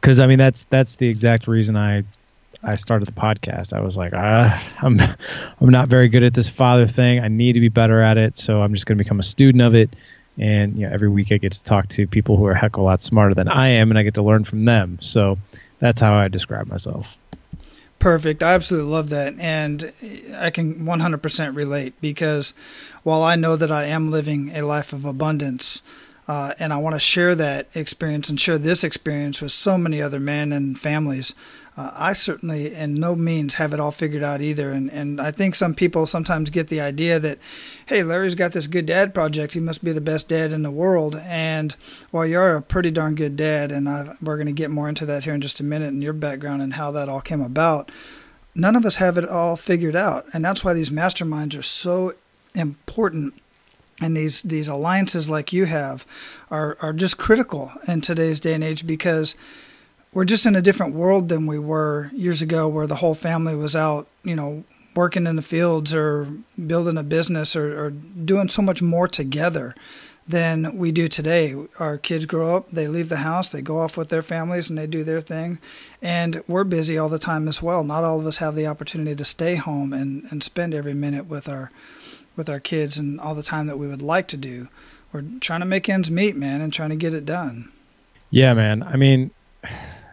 Because 0.00 0.18
I 0.18 0.26
mean, 0.26 0.38
that's 0.38 0.64
that's 0.64 0.96
the 0.96 1.08
exact 1.08 1.46
reason 1.46 1.76
I 1.76 2.04
I 2.62 2.76
started 2.76 3.06
the 3.06 3.12
podcast. 3.12 3.72
I 3.72 3.80
was 3.80 3.96
like, 3.96 4.12
ah, 4.14 4.62
I'm 4.82 5.00
I'm 5.00 5.70
not 5.70 5.88
very 5.88 6.08
good 6.08 6.22
at 6.22 6.34
this 6.34 6.48
father 6.48 6.86
thing. 6.86 7.20
I 7.20 7.28
need 7.28 7.54
to 7.54 7.60
be 7.60 7.68
better 7.68 8.02
at 8.02 8.18
it. 8.18 8.36
So 8.36 8.62
I'm 8.62 8.74
just 8.74 8.86
going 8.86 8.98
to 8.98 9.04
become 9.04 9.20
a 9.20 9.24
student 9.24 9.62
of 9.62 9.74
it. 9.74 9.94
And 10.38 10.76
you 10.78 10.86
know, 10.86 10.92
every 10.92 11.08
week 11.08 11.32
I 11.32 11.38
get 11.38 11.52
to 11.52 11.62
talk 11.64 11.88
to 11.88 12.06
people 12.06 12.36
who 12.36 12.46
are 12.46 12.52
a 12.52 12.58
heck 12.58 12.74
of 12.74 12.80
a 12.80 12.84
lot 12.84 13.02
smarter 13.02 13.34
than 13.34 13.48
I 13.48 13.68
am, 13.68 13.90
and 13.90 13.98
I 13.98 14.02
get 14.02 14.14
to 14.14 14.22
learn 14.22 14.44
from 14.44 14.64
them. 14.64 14.98
So 15.00 15.38
that's 15.80 16.00
how 16.00 16.14
I 16.14 16.28
describe 16.28 16.66
myself. 16.66 17.06
Perfect. 17.98 18.42
I 18.42 18.54
absolutely 18.54 18.90
love 18.90 19.10
that. 19.10 19.38
And 19.38 19.92
I 20.34 20.48
can 20.50 20.86
100% 20.86 21.54
relate 21.54 22.00
because 22.00 22.54
while 23.02 23.22
I 23.22 23.36
know 23.36 23.56
that 23.56 23.70
I 23.70 23.84
am 23.84 24.10
living 24.10 24.56
a 24.56 24.62
life 24.62 24.94
of 24.94 25.04
abundance, 25.04 25.82
uh, 26.26 26.54
and 26.58 26.72
I 26.72 26.78
want 26.78 26.94
to 26.94 27.00
share 27.00 27.34
that 27.34 27.68
experience 27.74 28.30
and 28.30 28.40
share 28.40 28.56
this 28.56 28.84
experience 28.84 29.42
with 29.42 29.52
so 29.52 29.76
many 29.76 30.00
other 30.00 30.20
men 30.20 30.52
and 30.52 30.78
families 30.78 31.34
uh, 31.80 31.92
I 31.96 32.12
certainly, 32.12 32.74
in 32.74 32.94
no 32.94 33.16
means, 33.16 33.54
have 33.54 33.72
it 33.72 33.80
all 33.80 33.90
figured 33.90 34.22
out 34.22 34.42
either. 34.42 34.70
And 34.70 34.90
and 34.90 35.18
I 35.18 35.30
think 35.30 35.54
some 35.54 35.74
people 35.74 36.04
sometimes 36.04 36.50
get 36.50 36.68
the 36.68 36.80
idea 36.80 37.18
that, 37.18 37.38
hey, 37.86 38.02
Larry's 38.02 38.34
got 38.34 38.52
this 38.52 38.66
good 38.66 38.84
dad 38.84 39.14
project. 39.14 39.54
He 39.54 39.60
must 39.60 39.82
be 39.82 39.92
the 39.92 40.00
best 40.00 40.28
dad 40.28 40.52
in 40.52 40.62
the 40.62 40.70
world. 40.70 41.16
And 41.16 41.74
well, 42.12 42.26
you're 42.26 42.56
a 42.56 42.62
pretty 42.62 42.90
darn 42.90 43.14
good 43.14 43.34
dad, 43.34 43.72
and 43.72 43.88
I've, 43.88 44.20
we're 44.20 44.36
going 44.36 44.46
to 44.46 44.52
get 44.52 44.70
more 44.70 44.90
into 44.90 45.06
that 45.06 45.24
here 45.24 45.32
in 45.32 45.40
just 45.40 45.60
a 45.60 45.64
minute 45.64 45.88
and 45.88 46.02
your 46.02 46.12
background 46.12 46.60
and 46.60 46.74
how 46.74 46.90
that 46.90 47.08
all 47.08 47.22
came 47.22 47.40
about. 47.40 47.90
None 48.54 48.76
of 48.76 48.84
us 48.84 48.96
have 48.96 49.16
it 49.16 49.26
all 49.26 49.56
figured 49.56 49.96
out, 49.96 50.26
and 50.34 50.44
that's 50.44 50.62
why 50.62 50.74
these 50.74 50.90
masterminds 50.90 51.58
are 51.58 51.62
so 51.62 52.12
important 52.54 53.32
and 54.02 54.16
these 54.16 54.42
these 54.42 54.68
alliances 54.68 55.30
like 55.30 55.52
you 55.52 55.64
have 55.66 56.04
are 56.50 56.76
are 56.82 56.92
just 56.92 57.16
critical 57.16 57.72
in 57.86 58.00
today's 58.00 58.40
day 58.40 58.54
and 58.54 58.64
age 58.64 58.86
because 58.86 59.36
we're 60.12 60.24
just 60.24 60.46
in 60.46 60.56
a 60.56 60.62
different 60.62 60.94
world 60.94 61.28
than 61.28 61.46
we 61.46 61.58
were 61.58 62.10
years 62.12 62.42
ago 62.42 62.66
where 62.66 62.86
the 62.86 62.96
whole 62.96 63.14
family 63.14 63.54
was 63.54 63.76
out, 63.76 64.08
you 64.24 64.34
know, 64.34 64.64
working 64.96 65.26
in 65.26 65.36
the 65.36 65.42
fields 65.42 65.94
or 65.94 66.26
building 66.66 66.98
a 66.98 67.02
business 67.02 67.54
or, 67.54 67.86
or 67.86 67.90
doing 67.90 68.48
so 68.48 68.60
much 68.60 68.82
more 68.82 69.06
together 69.06 69.74
than 70.26 70.76
we 70.76 70.90
do 70.90 71.08
today. 71.08 71.54
Our 71.78 71.96
kids 71.96 72.26
grow 72.26 72.56
up, 72.56 72.70
they 72.70 72.88
leave 72.88 73.08
the 73.08 73.18
house, 73.18 73.50
they 73.50 73.62
go 73.62 73.78
off 73.78 73.96
with 73.96 74.08
their 74.08 74.22
families 74.22 74.68
and 74.68 74.78
they 74.78 74.86
do 74.86 75.04
their 75.04 75.20
thing. 75.20 75.58
And 76.02 76.42
we're 76.48 76.64
busy 76.64 76.98
all 76.98 77.08
the 77.08 77.18
time 77.18 77.46
as 77.46 77.62
well. 77.62 77.84
Not 77.84 78.04
all 78.04 78.18
of 78.18 78.26
us 78.26 78.38
have 78.38 78.54
the 78.54 78.66
opportunity 78.66 79.14
to 79.14 79.24
stay 79.24 79.56
home 79.56 79.92
and, 79.92 80.26
and 80.30 80.42
spend 80.42 80.74
every 80.74 80.94
minute 80.94 81.26
with 81.26 81.48
our 81.48 81.70
with 82.36 82.48
our 82.48 82.60
kids 82.60 82.96
and 82.96 83.20
all 83.20 83.34
the 83.34 83.42
time 83.42 83.66
that 83.66 83.78
we 83.78 83.88
would 83.88 84.00
like 84.00 84.26
to 84.28 84.36
do. 84.36 84.68
We're 85.12 85.24
trying 85.40 85.60
to 85.60 85.66
make 85.66 85.88
ends 85.88 86.10
meet, 86.10 86.36
man, 86.36 86.60
and 86.60 86.72
trying 86.72 86.90
to 86.90 86.96
get 86.96 87.12
it 87.12 87.26
done. 87.26 87.70
Yeah, 88.30 88.54
man. 88.54 88.82
I 88.82 88.96
mean 88.96 89.32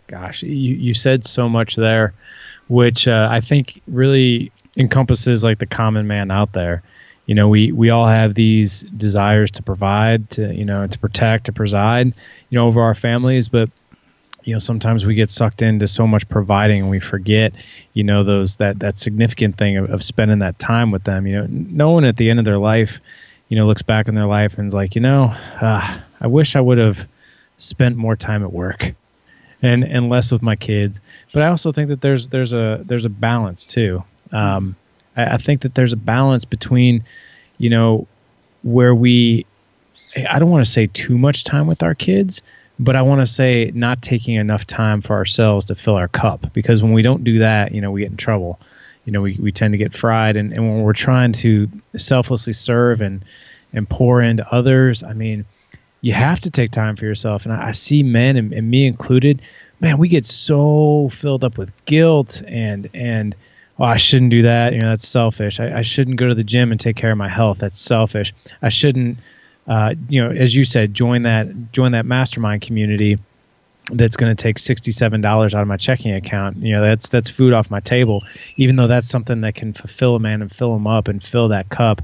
gosh, 0.07 0.43
you, 0.43 0.49
you 0.49 0.93
said 0.93 1.25
so 1.25 1.47
much 1.47 1.75
there 1.75 2.13
which 2.67 3.07
uh, 3.07 3.27
I 3.29 3.41
think 3.41 3.81
really 3.87 4.51
encompasses 4.75 5.43
like 5.43 5.59
the 5.59 5.65
common 5.65 6.07
man 6.07 6.31
out 6.31 6.53
there. 6.53 6.83
You 7.25 7.35
know, 7.35 7.49
we 7.49 7.71
we 7.71 7.89
all 7.89 8.07
have 8.07 8.35
these 8.35 8.81
desires 8.95 9.51
to 9.51 9.63
provide, 9.63 10.29
to 10.31 10.53
you 10.53 10.65
know, 10.65 10.87
to 10.87 10.99
protect, 10.99 11.45
to 11.45 11.51
preside, 11.51 12.07
you 12.07 12.57
know, 12.57 12.67
over 12.67 12.81
our 12.81 12.95
families, 12.95 13.49
but 13.49 13.69
you 14.43 14.53
know 14.53 14.59
sometimes 14.59 15.05
we 15.05 15.13
get 15.13 15.29
sucked 15.29 15.61
into 15.61 15.87
so 15.87 16.07
much 16.07 16.27
providing 16.29 16.83
and 16.83 16.89
we 16.89 17.01
forget 17.01 17.51
you 17.93 18.01
know 18.01 18.23
those 18.23 18.55
that 18.57 18.79
that 18.79 18.97
significant 18.97 19.57
thing 19.57 19.75
of, 19.75 19.89
of 19.89 20.01
spending 20.01 20.39
that 20.39 20.57
time 20.57 20.89
with 20.89 21.03
them 21.03 21.27
you 21.27 21.35
know 21.35 21.45
no 21.49 21.89
one 21.89 22.05
at 22.05 22.15
the 22.15 22.29
end 22.29 22.39
of 22.39 22.45
their 22.45 22.57
life 22.57 23.01
you 23.49 23.57
know 23.57 23.67
looks 23.67 23.81
back 23.81 24.07
on 24.07 24.15
their 24.15 24.25
life 24.25 24.57
and 24.57 24.67
is 24.67 24.73
like 24.73 24.95
you 24.95 25.01
know 25.01 25.25
uh, 25.59 25.99
i 26.21 26.27
wish 26.27 26.55
i 26.55 26.61
would 26.61 26.77
have 26.77 27.05
spent 27.57 27.97
more 27.97 28.15
time 28.15 28.41
at 28.41 28.53
work 28.53 28.93
and 29.61 29.83
and 29.83 30.09
less 30.09 30.31
with 30.31 30.41
my 30.41 30.55
kids 30.55 31.01
but 31.33 31.43
i 31.43 31.47
also 31.47 31.71
think 31.71 31.89
that 31.89 32.01
there's 32.01 32.27
there's 32.29 32.53
a 32.53 32.81
there's 32.85 33.05
a 33.05 33.09
balance 33.09 33.65
too 33.65 34.03
um, 34.31 34.75
I, 35.15 35.35
I 35.35 35.37
think 35.37 35.61
that 35.61 35.73
there's 35.73 35.93
a 35.93 35.97
balance 35.97 36.45
between 36.45 37.03
you 37.57 37.69
know 37.69 38.07
where 38.63 38.93
we 38.93 39.45
i 40.29 40.39
don't 40.39 40.49
want 40.49 40.65
to 40.65 40.71
say 40.71 40.87
too 40.87 41.17
much 41.17 41.43
time 41.43 41.67
with 41.67 41.83
our 41.83 41.95
kids 41.95 42.41
but 42.79 42.95
I 42.95 43.01
want 43.01 43.21
to 43.21 43.25
say 43.25 43.71
not 43.73 44.01
taking 44.01 44.35
enough 44.35 44.65
time 44.65 45.01
for 45.01 45.13
ourselves 45.15 45.65
to 45.65 45.75
fill 45.75 45.95
our 45.95 46.07
cup 46.07 46.53
because 46.53 46.81
when 46.81 46.93
we 46.93 47.01
don't 47.01 47.23
do 47.23 47.39
that, 47.39 47.73
you 47.73 47.81
know, 47.81 47.91
we 47.91 48.01
get 48.01 48.11
in 48.11 48.17
trouble. 48.17 48.59
You 49.05 49.13
know, 49.13 49.21
we, 49.21 49.37
we 49.41 49.51
tend 49.51 49.73
to 49.73 49.77
get 49.77 49.95
fried. 49.95 50.35
And, 50.37 50.53
and 50.53 50.63
when 50.63 50.81
we're 50.81 50.93
trying 50.93 51.33
to 51.33 51.69
selflessly 51.95 52.53
serve 52.53 53.01
and, 53.01 53.23
and 53.73 53.89
pour 53.89 54.21
into 54.21 54.47
others, 54.53 55.01
I 55.01 55.13
mean, 55.13 55.45
you 56.01 56.13
have 56.13 56.39
to 56.41 56.49
take 56.49 56.71
time 56.71 56.95
for 56.95 57.05
yourself. 57.05 57.45
And 57.45 57.53
I, 57.53 57.69
I 57.69 57.71
see 57.71 58.03
men 58.03 58.37
and, 58.37 58.53
and 58.53 58.69
me 58.69 58.85
included, 58.85 59.41
man, 59.79 59.97
we 59.97 60.07
get 60.07 60.25
so 60.25 61.09
filled 61.11 61.43
up 61.43 61.57
with 61.57 61.71
guilt 61.85 62.41
and, 62.47 62.89
and, 62.93 63.35
oh, 63.79 63.83
I 63.83 63.97
shouldn't 63.97 64.31
do 64.31 64.41
that. 64.41 64.73
You 64.73 64.79
know, 64.79 64.89
that's 64.89 65.07
selfish. 65.07 65.59
I, 65.59 65.79
I 65.79 65.81
shouldn't 65.83 66.17
go 66.17 66.27
to 66.27 66.35
the 66.35 66.43
gym 66.43 66.71
and 66.71 66.79
take 66.79 66.95
care 66.95 67.11
of 67.11 67.17
my 67.17 67.29
health. 67.29 67.59
That's 67.59 67.79
selfish. 67.79 68.33
I 68.61 68.69
shouldn't, 68.69 69.19
uh, 69.67 69.95
you 70.09 70.23
know, 70.23 70.31
as 70.31 70.55
you 70.55 70.65
said, 70.65 70.93
join 70.93 71.23
that 71.23 71.71
join 71.71 71.91
that 71.91 72.05
mastermind 72.05 72.61
community. 72.61 73.19
That's 73.91 74.17
going 74.17 74.35
to 74.35 74.41
take 74.41 74.59
sixty-seven 74.59 75.21
dollars 75.21 75.53
out 75.53 75.61
of 75.61 75.67
my 75.67 75.77
checking 75.77 76.13
account. 76.13 76.57
You 76.57 76.73
know, 76.73 76.81
that's 76.81 77.07
that's 77.09 77.29
food 77.29 77.53
off 77.53 77.69
my 77.69 77.79
table. 77.79 78.23
Even 78.55 78.75
though 78.75 78.87
that's 78.87 79.07
something 79.07 79.41
that 79.41 79.55
can 79.55 79.73
fulfill 79.73 80.15
a 80.15 80.19
man 80.19 80.41
and 80.41 80.51
fill 80.51 80.75
him 80.75 80.87
up 80.87 81.07
and 81.07 81.23
fill 81.23 81.49
that 81.49 81.69
cup. 81.69 82.01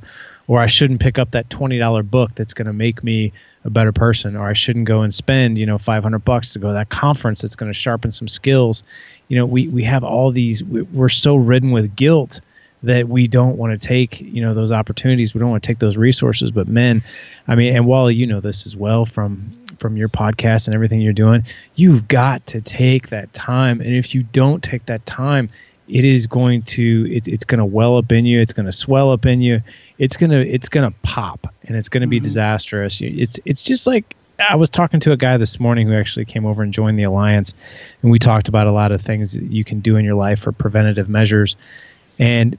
Or 0.47 0.59
I 0.59 0.67
shouldn't 0.67 1.01
pick 1.01 1.17
up 1.17 1.31
that 1.31 1.49
twenty 1.49 1.79
dollar 1.79 2.03
book 2.03 2.35
that's 2.35 2.53
going 2.53 2.67
to 2.67 2.73
make 2.73 3.03
me 3.03 3.33
a 3.65 3.69
better 3.69 3.91
person. 3.91 4.35
Or 4.35 4.47
I 4.47 4.53
shouldn't 4.53 4.85
go 4.85 5.01
and 5.01 5.13
spend 5.13 5.57
you 5.57 5.65
know 5.65 5.77
five 5.77 6.03
hundred 6.03 6.25
bucks 6.25 6.53
to 6.53 6.59
go 6.59 6.67
to 6.67 6.73
that 6.73 6.89
conference 6.89 7.41
that's 7.41 7.55
going 7.55 7.71
to 7.71 7.77
sharpen 7.77 8.11
some 8.11 8.27
skills. 8.27 8.83
You 9.27 9.37
know, 9.37 9.45
we 9.45 9.67
we 9.67 9.83
have 9.83 10.03
all 10.03 10.31
these. 10.31 10.63
We're 10.63 11.09
so 11.09 11.35
ridden 11.35 11.71
with 11.71 11.95
guilt 11.95 12.41
that 12.83 13.07
we 13.07 13.27
don't 13.27 13.57
want 13.57 13.79
to 13.79 13.87
take 13.87 14.19
you 14.21 14.41
know 14.41 14.53
those 14.53 14.71
opportunities 14.71 15.33
we 15.33 15.39
don't 15.39 15.49
want 15.49 15.63
to 15.63 15.67
take 15.67 15.79
those 15.79 15.97
resources 15.97 16.51
but 16.51 16.67
men 16.67 17.01
i 17.47 17.55
mean 17.55 17.75
and 17.75 17.85
wally 17.85 18.13
you 18.13 18.27
know 18.27 18.41
this 18.41 18.65
as 18.65 18.75
well 18.75 19.05
from 19.05 19.57
from 19.79 19.97
your 19.97 20.09
podcast 20.09 20.67
and 20.67 20.75
everything 20.75 21.01
you're 21.01 21.13
doing 21.13 21.43
you've 21.75 22.07
got 22.07 22.45
to 22.45 22.61
take 22.61 23.09
that 23.09 23.31
time 23.33 23.79
and 23.81 23.95
if 23.95 24.13
you 24.13 24.21
don't 24.21 24.63
take 24.63 24.85
that 24.85 25.05
time 25.05 25.49
it 25.87 26.05
is 26.05 26.27
going 26.27 26.61
to 26.61 27.13
it, 27.13 27.27
it's 27.27 27.45
going 27.45 27.59
to 27.59 27.65
well 27.65 27.97
up 27.97 28.11
in 28.11 28.25
you 28.25 28.39
it's 28.39 28.53
going 28.53 28.65
to 28.65 28.71
swell 28.71 29.11
up 29.11 29.25
in 29.25 29.41
you 29.41 29.61
it's 29.97 30.17
going 30.17 30.29
to 30.29 30.47
it's 30.47 30.69
going 30.69 30.89
to 30.89 30.97
pop 31.01 31.53
and 31.63 31.75
it's 31.75 31.89
going 31.89 32.01
to 32.01 32.07
be 32.07 32.17
mm-hmm. 32.17 32.23
disastrous 32.23 33.01
it's 33.01 33.39
it's 33.45 33.63
just 33.63 33.85
like 33.85 34.15
I 34.39 34.55
was 34.55 34.69
talking 34.69 34.99
to 35.01 35.11
a 35.11 35.17
guy 35.17 35.37
this 35.37 35.59
morning 35.59 35.87
who 35.87 35.93
actually 35.93 36.25
came 36.25 36.45
over 36.45 36.63
and 36.63 36.73
joined 36.73 36.97
the 36.97 37.03
alliance, 37.03 37.53
and 38.01 38.11
we 38.11 38.19
talked 38.19 38.47
about 38.47 38.67
a 38.67 38.71
lot 38.71 38.91
of 38.91 39.01
things 39.01 39.33
that 39.33 39.43
you 39.43 39.63
can 39.63 39.79
do 39.79 39.95
in 39.95 40.03
your 40.03 40.15
life 40.15 40.39
for 40.39 40.51
preventative 40.51 41.07
measures. 41.07 41.55
And 42.17 42.57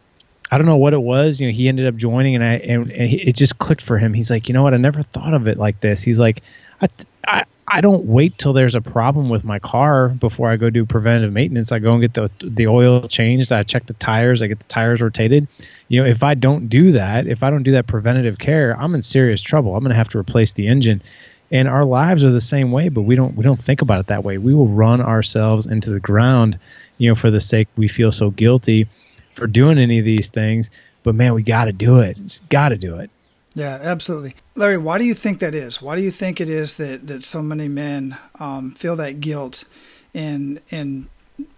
I 0.51 0.59
don't 0.59 0.67
know 0.67 0.77
what 0.77 0.93
it 0.93 1.03
was. 1.03 1.41
You 1.41 1.49
know, 1.49 1.53
he 1.53 1.69
ended 1.69 1.87
up 1.87 1.97
joining, 1.97 2.37
and 2.37 2.45
I 2.45 2.55
and, 2.55 2.91
and 2.91 3.13
it 3.13 3.35
just 3.35 3.59
clicked 3.59 3.83
for 3.83 3.99
him. 3.99 4.15
He's 4.15 4.31
like, 4.31 4.49
you 4.49 4.55
know 4.55 4.63
what? 4.63 4.75
I 4.75 4.77
never 4.77 5.03
thought 5.03 5.35
of 5.35 5.49
it 5.49 5.59
like 5.59 5.81
this. 5.81 6.03
He's 6.03 6.19
like, 6.19 6.43
I, 6.81 6.89
I 7.27 7.45
I 7.75 7.81
don't 7.81 8.05
wait 8.05 8.39
till 8.39 8.53
there's 8.53 8.77
a 8.77 8.81
problem 8.81 9.29
with 9.31 9.43
my 9.43 9.59
car 9.59 10.09
before 10.09 10.49
I 10.49 10.57
go 10.57 10.71
do 10.71 10.87
preventative 10.87 11.33
maintenance. 11.33 11.73
I 11.73 11.81
go 11.81 11.93
and 11.93 12.01
get 12.01 12.15
the 12.15 12.31
the 12.41 12.69
oil 12.69 13.09
changed. 13.09 13.53
I 13.53 13.65
check 13.65 13.87
the 13.87 13.95
tires. 13.95 14.43
I 14.43 14.47
get 14.47 14.61
the 14.61 14.67
tires 14.67 15.01
rotated. 15.01 15.49
You 15.89 16.01
know, 16.01 16.09
if 16.09 16.23
I 16.23 16.35
don't 16.35 16.69
do 16.69 16.93
that, 16.93 17.27
if 17.27 17.43
I 17.43 17.51
don't 17.51 17.65
do 17.65 17.73
that 17.73 17.89
preventative 17.89 18.39
care, 18.39 18.81
I'm 18.81 18.95
in 18.95 19.03
serious 19.03 19.43
trouble. 19.43 19.75
I'm 19.75 19.81
going 19.81 19.91
to 19.91 19.97
have 19.97 20.09
to 20.11 20.19
replace 20.19 20.53
the 20.53 20.69
engine. 20.69 21.03
And 21.51 21.67
our 21.67 21.85
lives 21.85 22.23
are 22.23 22.31
the 22.31 22.41
same 22.41 22.71
way, 22.71 22.91
but 22.91 23.03
we 23.03 23.17
don't 23.17 23.35
we 23.35 23.43
don't 23.43 23.61
think 23.61 23.83
about 23.83 23.99
it 23.99 24.07
that 24.07 24.23
way. 24.23 24.39
We 24.39 24.55
will 24.55 24.69
run 24.69 25.01
ourselves 25.01 25.67
into 25.67 25.91
the 25.91 25.99
ground, 25.99 26.61
you 26.99 27.09
know, 27.09 27.17
for 27.17 27.33
the 27.33 27.41
sake 27.41 27.67
we 27.77 27.89
feel 27.89 28.13
so 28.13 28.31
guilty 28.31 28.87
for 29.33 29.49
doing 29.49 29.79
any 29.79 29.99
of 29.99 30.05
these 30.05 30.29
things, 30.29 30.71
but 31.03 31.17
man, 31.17 31.35
we 31.35 31.43
got 31.43 31.65
to 31.65 31.73
do 31.73 31.99
it. 31.99 32.19
It's 32.19 32.39
got 32.41 32.69
to 32.69 32.77
do 32.77 32.97
it. 33.01 33.11
Yeah, 33.55 33.79
absolutely. 33.81 34.35
Larry, 34.57 34.79
why 34.79 34.99
do 34.99 35.05
you 35.05 35.15
think 35.15 35.39
that 35.39 35.55
is? 35.55 35.81
Why 35.81 35.95
do 35.97 36.03
you 36.03 36.11
think 36.11 36.41
it 36.41 36.49
is 36.49 36.75
that, 36.75 37.07
that 37.07 37.25
so 37.25 37.41
many 37.41 37.69
men 37.69 38.17
um, 38.41 38.73
feel 38.73 38.97
that 38.97 39.21
guilt 39.21 39.65
in 40.13 40.61
in 40.71 41.09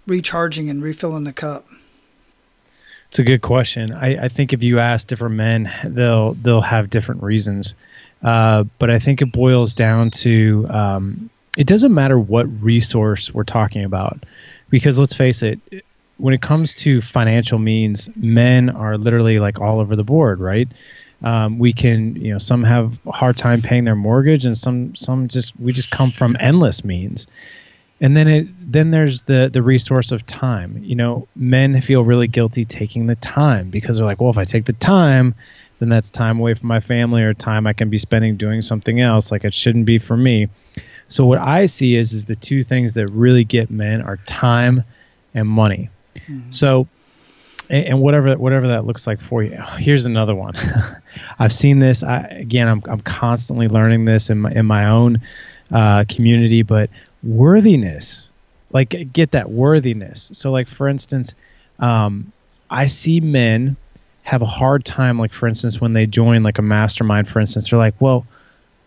recharging 0.07 0.69
and 0.69 0.83
refilling 0.83 1.25
the 1.25 1.33
cup? 1.33 1.67
It's 3.09 3.19
a 3.19 3.23
good 3.23 3.41
question. 3.41 3.93
I, 3.93 4.25
I 4.25 4.29
think 4.29 4.53
if 4.53 4.63
you 4.63 4.79
ask 4.79 5.07
different 5.07 5.37
men, 5.37 5.73
they'll 5.85 6.35
they'll 6.35 6.61
have 6.61 6.91
different 6.91 7.23
reasons. 7.23 7.75
Uh, 8.23 8.65
but 8.79 8.91
I 8.91 8.99
think 8.99 9.23
it 9.23 9.33
boils 9.33 9.75
down 9.75 10.11
to 10.11 10.67
um, 10.69 11.31
it 11.57 11.67
doesn't 11.67 11.95
matter 11.95 12.19
what 12.19 12.45
resource 12.63 13.33
we're 13.33 13.45
talking 13.45 13.85
about, 13.85 14.25
because 14.69 14.99
let's 14.99 15.15
face 15.15 15.43
it, 15.43 15.61
when 16.19 16.35
it 16.35 16.43
comes 16.43 16.75
to 16.77 17.01
financial 17.01 17.59
means, 17.59 18.11
men 18.17 18.69
are 18.71 18.99
literally 18.99 19.39
like 19.39 19.61
all 19.61 19.81
over 19.81 19.97
the 19.97 20.05
board, 20.05 20.41
right? 20.41 20.69
Um, 21.23 21.59
we 21.59 21.73
can, 21.73 22.17
you 22.17 22.33
know, 22.33 22.39
some 22.39 22.63
have 22.65 22.99
a 23.07 23.13
hard 23.13 23.37
time 23.37 23.63
paying 23.63 23.85
their 23.85 23.97
mortgage, 23.97 24.45
and 24.45 24.57
some 24.57 24.95
some 24.95 25.29
just 25.29 25.59
we 25.59 25.73
just 25.73 25.91
come 25.91 26.11
from 26.11 26.37
endless 26.41 26.85
means. 26.85 27.27
And 28.01 28.15
then 28.15 28.29
it 28.29 28.73
then 28.73 28.91
there's 28.91 29.23
the 29.23 29.49
the 29.51 29.63
resource 29.63 30.13
of 30.13 30.27
time. 30.27 30.79
You 30.83 30.95
know, 30.95 31.29
men 31.35 31.81
feel 31.81 32.05
really 32.05 32.29
guilty 32.29 32.65
taking 32.65 33.07
the 33.07 33.17
time 33.17 33.71
because 33.71 33.97
they're 33.97 34.05
like, 34.05 34.21
well, 34.21 34.31
if 34.31 34.39
I 34.39 34.45
take 34.45 34.67
the 34.67 34.75
time, 34.75 35.35
then 35.79 35.89
that's 35.89 36.11
time 36.11 36.39
away 36.39 36.55
from 36.55 36.69
my 36.69 36.81
family 36.81 37.23
or 37.23 37.35
time 37.35 37.67
I 37.67 37.73
can 37.73 37.89
be 37.89 37.99
spending 37.99 38.37
doing 38.37 38.61
something 38.63 39.01
else. 39.01 39.33
Like 39.33 39.45
it 39.45 39.55
shouldn't 39.55 39.87
be 39.87 39.99
for 39.99 40.17
me. 40.17 40.49
So 41.09 41.25
what 41.25 41.39
I 41.39 41.67
see 41.67 41.97
is 41.97 42.13
is 42.13 42.25
the 42.25 42.37
two 42.37 42.65
things 42.65 42.95
that 42.95 43.09
really 43.09 43.45
get 43.45 43.71
men 43.71 44.03
are 44.03 44.17
time 44.27 44.83
and 45.35 45.49
money. 45.49 45.91
Mm-hmm. 46.17 46.51
So, 46.51 46.89
and, 47.71 47.87
and, 47.87 48.01
whatever 48.01 48.37
whatever 48.37 48.69
that 48.69 48.85
looks 48.85 49.07
like 49.07 49.21
for 49.21 49.43
you. 49.43 49.57
Here's 49.79 50.07
another 50.07 50.35
one. 50.35 50.55
I've 51.39 51.53
seen 51.53 51.79
this. 51.79 52.03
I, 52.03 52.21
again, 52.21 52.69
I'm 52.69 52.83
I'm 52.87 53.01
constantly 53.01 53.69
learning 53.69 54.05
this 54.05 54.31
in 54.31 54.39
my 54.39 54.51
in 54.51 54.67
my 54.67 54.87
own 54.87 55.21
uh, 55.73 56.05
community, 56.09 56.63
but 56.63 56.91
worthiness, 57.23 58.31
like 58.73 59.13
get 59.13 59.33
that 59.33 59.51
worthiness. 59.51 60.31
So, 60.33 60.51
like 60.51 60.69
for 60.69 60.89
instance, 60.89 61.35
um, 61.79 62.33
I 62.71 62.87
see 62.87 63.21
men 63.21 63.77
have 64.23 64.43
a 64.43 64.47
hard 64.47 64.85
time. 64.85 65.19
Like 65.19 65.33
for 65.33 65.47
instance, 65.47 65.81
when 65.81 65.93
they 65.93 66.07
join 66.07 66.43
like 66.43 66.59
a 66.59 66.63
mastermind, 66.63 67.29
for 67.29 67.41
instance, 67.41 67.71
they're 67.71 67.79
like, 67.79 68.01
well. 68.01 68.27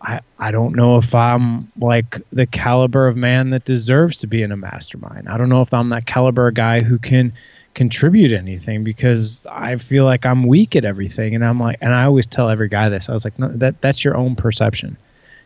I, 0.02 0.20
I 0.38 0.50
don't 0.50 0.76
know 0.76 0.96
if 0.96 1.14
I'm 1.14 1.70
like 1.78 2.22
the 2.32 2.46
caliber 2.46 3.06
of 3.06 3.18
man 3.18 3.50
that 3.50 3.66
deserves 3.66 4.20
to 4.20 4.26
be 4.26 4.40
in 4.40 4.50
a 4.50 4.56
mastermind. 4.56 5.28
I 5.28 5.36
don't 5.36 5.50
know 5.50 5.60
if 5.60 5.74
I'm 5.74 5.90
that 5.90 6.06
caliber 6.06 6.50
guy 6.52 6.82
who 6.82 6.98
can 6.98 7.34
contribute 7.74 8.32
anything 8.32 8.84
because 8.84 9.46
I 9.50 9.76
feel 9.76 10.04
like 10.04 10.26
I'm 10.26 10.46
weak 10.46 10.76
at 10.76 10.84
everything. 10.84 11.34
And 11.34 11.44
I'm 11.44 11.60
like, 11.60 11.78
and 11.80 11.94
I 11.94 12.04
always 12.04 12.26
tell 12.26 12.48
every 12.48 12.68
guy 12.68 12.88
this. 12.88 13.08
I 13.08 13.12
was 13.12 13.24
like, 13.24 13.38
no, 13.38 13.48
that 13.48 13.80
that's 13.80 14.04
your 14.04 14.16
own 14.16 14.36
perception. 14.36 14.96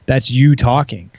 That's 0.06 0.30
you 0.30 0.56
talking. 0.56 1.10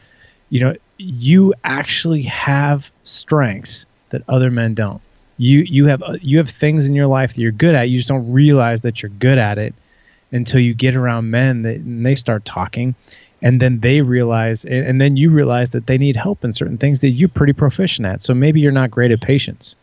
You 0.49 0.59
know, 0.61 0.75
you 0.97 1.53
actually 1.63 2.23
have 2.23 2.89
strengths 3.03 3.85
that 4.09 4.23
other 4.27 4.51
men 4.51 4.73
don't. 4.73 5.01
You 5.37 5.59
you 5.59 5.87
have 5.87 6.01
uh, 6.01 6.17
you 6.21 6.37
have 6.37 6.49
things 6.49 6.87
in 6.87 6.95
your 6.95 7.07
life 7.07 7.33
that 7.33 7.41
you're 7.41 7.51
good 7.51 7.75
at. 7.75 7.89
You 7.89 7.97
just 7.97 8.09
don't 8.09 8.31
realize 8.31 8.81
that 8.81 9.01
you're 9.01 9.09
good 9.09 9.37
at 9.37 9.57
it 9.57 9.73
until 10.31 10.59
you 10.59 10.73
get 10.73 10.95
around 10.95 11.29
men 11.29 11.63
that 11.63 11.77
and 11.77 12.05
they 12.05 12.15
start 12.15 12.45
talking 12.45 12.95
and 13.41 13.61
then 13.61 13.79
they 13.79 14.01
realize 14.01 14.65
and 14.65 14.99
then 14.99 15.17
you 15.17 15.29
realize 15.29 15.69
that 15.71 15.87
they 15.87 15.97
need 15.97 16.15
help 16.15 16.43
in 16.43 16.51
certain 16.51 16.77
things 16.77 16.99
that 16.99 17.09
you're 17.09 17.29
pretty 17.29 17.53
proficient 17.53 18.05
at 18.05 18.21
so 18.21 18.33
maybe 18.33 18.59
you're 18.59 18.71
not 18.71 18.89
great 18.89 19.11
at 19.11 19.21
patience 19.21 19.75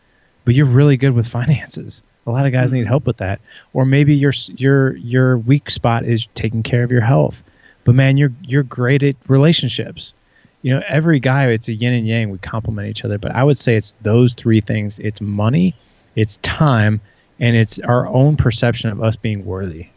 but 0.45 0.55
you're 0.55 0.65
really 0.65 0.97
good 0.97 1.13
with 1.13 1.27
finances. 1.27 2.01
A 2.25 2.31
lot 2.31 2.45
of 2.45 2.53
guys 2.53 2.69
mm-hmm. 2.69 2.79
need 2.79 2.87
help 2.87 3.05
with 3.05 3.17
that. 3.17 3.41
Or 3.73 3.85
maybe 3.85 4.15
your 4.15 4.33
your 4.47 4.95
your 4.97 5.37
weak 5.37 5.69
spot 5.69 6.05
is 6.05 6.27
taking 6.35 6.63
care 6.63 6.83
of 6.83 6.91
your 6.91 7.01
health. 7.01 7.41
But 7.83 7.95
man 7.95 8.17
you're 8.17 8.33
you're 8.41 8.63
great 8.63 9.03
at 9.03 9.15
relationships. 9.27 10.13
You 10.61 10.73
know 10.73 10.81
every 10.87 11.19
guy 11.19 11.47
it's 11.47 11.67
a 11.67 11.73
yin 11.73 11.93
and 11.93 12.07
yang. 12.07 12.29
We 12.29 12.37
complement 12.37 12.87
each 12.87 13.03
other. 13.03 13.17
But 13.17 13.35
i 13.35 13.43
would 13.43 13.57
say 13.57 13.75
it's 13.75 13.95
those 14.01 14.33
three 14.33 14.61
things. 14.61 14.99
It's 14.99 15.19
money 15.19 15.75
it's 16.15 16.37
time 16.37 17.01
and 17.39 17.55
it's 17.55 17.79
our 17.79 18.07
own 18.07 18.37
perception 18.37 18.89
of 18.89 19.01
us 19.01 19.15
being 19.15 19.45
worthy. 19.45 19.87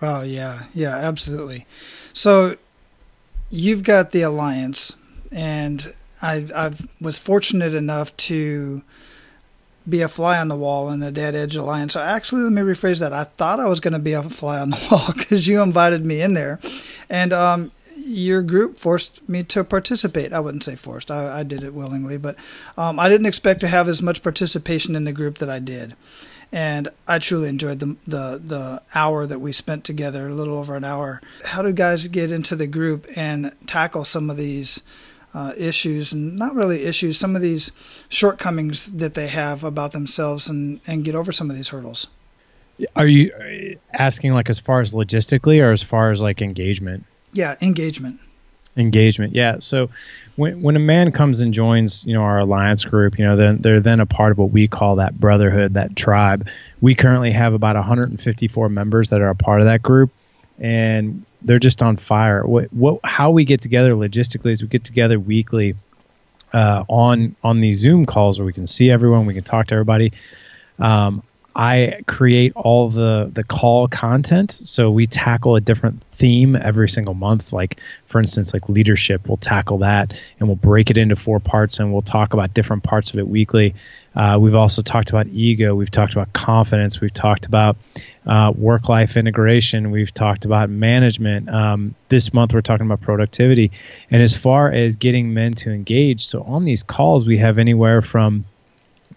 Well, 0.00 0.24
yeah, 0.24 0.64
yeah, 0.74 0.96
absolutely. 0.96 1.66
So 2.12 2.56
you've 3.50 3.82
got 3.82 4.12
the 4.12 4.22
alliance, 4.22 4.96
and 5.30 5.92
I 6.22 6.46
I 6.54 6.72
was 7.00 7.18
fortunate 7.18 7.74
enough 7.74 8.16
to 8.16 8.82
be 9.90 10.02
a 10.02 10.08
fly 10.08 10.38
on 10.38 10.48
the 10.48 10.56
wall 10.56 10.90
in 10.90 11.00
the 11.00 11.12
Dad 11.12 11.34
Edge 11.34 11.56
Alliance. 11.56 11.94
So 11.94 12.00
actually, 12.00 12.42
let 12.42 12.52
me 12.52 12.62
rephrase 12.62 13.00
that. 13.00 13.12
I 13.12 13.24
thought 13.24 13.60
I 13.60 13.66
was 13.66 13.80
going 13.80 13.92
to 13.92 13.98
be 13.98 14.12
a 14.12 14.22
fly 14.22 14.58
on 14.58 14.70
the 14.70 14.78
wall 14.90 15.12
because 15.14 15.46
you 15.46 15.60
invited 15.60 16.04
me 16.04 16.22
in 16.22 16.34
there, 16.34 16.60
and 17.08 17.32
um, 17.32 17.72
your 17.96 18.42
group 18.42 18.78
forced 18.78 19.26
me 19.28 19.42
to 19.44 19.64
participate. 19.64 20.32
I 20.32 20.40
wouldn't 20.40 20.64
say 20.64 20.76
forced. 20.76 21.10
I, 21.10 21.40
I 21.40 21.42
did 21.42 21.62
it 21.62 21.74
willingly, 21.74 22.16
but 22.16 22.36
um, 22.76 22.98
I 22.98 23.08
didn't 23.08 23.26
expect 23.26 23.60
to 23.60 23.68
have 23.68 23.88
as 23.88 24.02
much 24.02 24.22
participation 24.22 24.96
in 24.96 25.04
the 25.04 25.12
group 25.12 25.38
that 25.38 25.50
I 25.50 25.58
did. 25.58 25.94
And 26.52 26.88
I 27.06 27.20
truly 27.20 27.48
enjoyed 27.48 27.78
the, 27.78 27.96
the 28.08 28.40
the 28.44 28.82
hour 28.92 29.24
that 29.24 29.38
we 29.38 29.52
spent 29.52 29.84
together, 29.84 30.28
a 30.28 30.34
little 30.34 30.58
over 30.58 30.74
an 30.74 30.82
hour. 30.82 31.20
How 31.44 31.62
do 31.62 31.72
guys 31.72 32.08
get 32.08 32.32
into 32.32 32.56
the 32.56 32.66
group 32.66 33.06
and 33.14 33.52
tackle 33.66 34.04
some 34.04 34.28
of 34.28 34.36
these 34.36 34.82
uh, 35.34 35.52
issues 35.56 36.12
and 36.12 36.36
not 36.36 36.54
really 36.54 36.84
issues, 36.84 37.18
some 37.18 37.36
of 37.36 37.42
these 37.42 37.72
shortcomings 38.08 38.86
that 38.86 39.14
they 39.14 39.28
have 39.28 39.64
about 39.64 39.92
themselves 39.92 40.48
and, 40.48 40.80
and 40.86 41.04
get 41.04 41.14
over 41.14 41.32
some 41.32 41.50
of 41.50 41.56
these 41.56 41.68
hurdles? 41.68 42.08
Are 42.96 43.06
you 43.06 43.78
asking 43.92 44.32
like 44.32 44.48
as 44.48 44.58
far 44.58 44.80
as 44.80 44.92
logistically 44.92 45.62
or 45.62 45.70
as 45.70 45.82
far 45.82 46.10
as 46.10 46.20
like 46.20 46.40
engagement? 46.40 47.04
Yeah, 47.32 47.56
engagement. 47.60 48.20
Engagement. 48.76 49.34
Yeah. 49.34 49.56
So 49.58 49.90
when 50.36 50.62
when 50.62 50.76
a 50.76 50.80
man 50.80 51.12
comes 51.12 51.40
and 51.40 51.52
joins, 51.52 52.04
you 52.06 52.14
know, 52.14 52.22
our 52.22 52.38
alliance 52.38 52.84
group, 52.84 53.18
you 53.18 53.24
know, 53.24 53.36
then 53.36 53.58
they're 53.58 53.80
then 53.80 54.00
a 54.00 54.06
part 54.06 54.32
of 54.32 54.38
what 54.38 54.50
we 54.50 54.68
call 54.68 54.96
that 54.96 55.18
brotherhood, 55.20 55.74
that 55.74 55.96
tribe. 55.96 56.48
We 56.80 56.94
currently 56.94 57.32
have 57.32 57.52
about 57.52 57.76
154 57.76 58.68
members 58.68 59.10
that 59.10 59.20
are 59.20 59.28
a 59.28 59.34
part 59.34 59.60
of 59.60 59.66
that 59.66 59.82
group, 59.82 60.10
and 60.58 61.24
they're 61.42 61.58
just 61.58 61.82
on 61.82 61.96
fire. 61.96 62.46
What 62.46 62.72
what 62.72 63.00
how 63.04 63.30
we 63.30 63.44
get 63.44 63.60
together 63.60 63.94
logistically 63.94 64.52
is 64.52 64.62
we 64.62 64.68
get 64.68 64.84
together 64.84 65.18
weekly 65.18 65.74
uh, 66.52 66.84
on 66.88 67.36
on 67.42 67.60
these 67.60 67.78
Zoom 67.78 68.06
calls 68.06 68.38
where 68.38 68.46
we 68.46 68.52
can 68.52 68.66
see 68.66 68.90
everyone, 68.90 69.26
we 69.26 69.34
can 69.34 69.44
talk 69.44 69.68
to 69.68 69.74
everybody. 69.74 70.12
Um, 70.78 71.22
I 71.54 72.02
create 72.06 72.52
all 72.54 72.90
the 72.90 73.30
the 73.32 73.42
call 73.42 73.88
content. 73.88 74.52
So 74.62 74.90
we 74.90 75.06
tackle 75.06 75.56
a 75.56 75.60
different 75.60 76.02
theme 76.12 76.54
every 76.54 76.88
single 76.88 77.14
month. 77.14 77.52
Like 77.52 77.80
for 78.06 78.20
instance, 78.20 78.52
like 78.52 78.68
leadership, 78.68 79.26
we'll 79.26 79.36
tackle 79.36 79.78
that 79.78 80.14
and 80.38 80.48
we'll 80.48 80.56
break 80.56 80.90
it 80.90 80.96
into 80.96 81.16
four 81.16 81.40
parts 81.40 81.78
and 81.78 81.92
we'll 81.92 82.02
talk 82.02 82.34
about 82.34 82.54
different 82.54 82.82
parts 82.84 83.12
of 83.12 83.18
it 83.18 83.26
weekly. 83.26 83.74
Uh, 84.14 84.38
we've 84.40 84.54
also 84.54 84.82
talked 84.82 85.10
about 85.10 85.26
ego. 85.28 85.74
We've 85.74 85.90
talked 85.90 86.12
about 86.12 86.32
confidence. 86.32 87.00
We've 87.00 87.14
talked 87.14 87.46
about 87.46 87.76
uh, 88.26 88.52
work 88.56 88.88
life 88.88 89.16
integration. 89.16 89.90
We've 89.90 90.12
talked 90.12 90.44
about 90.44 90.68
management. 90.68 91.48
Um, 91.48 91.94
this 92.08 92.32
month, 92.32 92.52
we're 92.52 92.60
talking 92.60 92.86
about 92.86 93.00
productivity. 93.00 93.70
And 94.10 94.22
as 94.22 94.36
far 94.36 94.70
as 94.70 94.96
getting 94.96 95.32
men 95.32 95.52
to 95.54 95.70
engage, 95.70 96.26
so 96.26 96.42
on 96.42 96.64
these 96.64 96.82
calls, 96.82 97.24
we 97.24 97.38
have 97.38 97.58
anywhere 97.58 98.02
from 98.02 98.44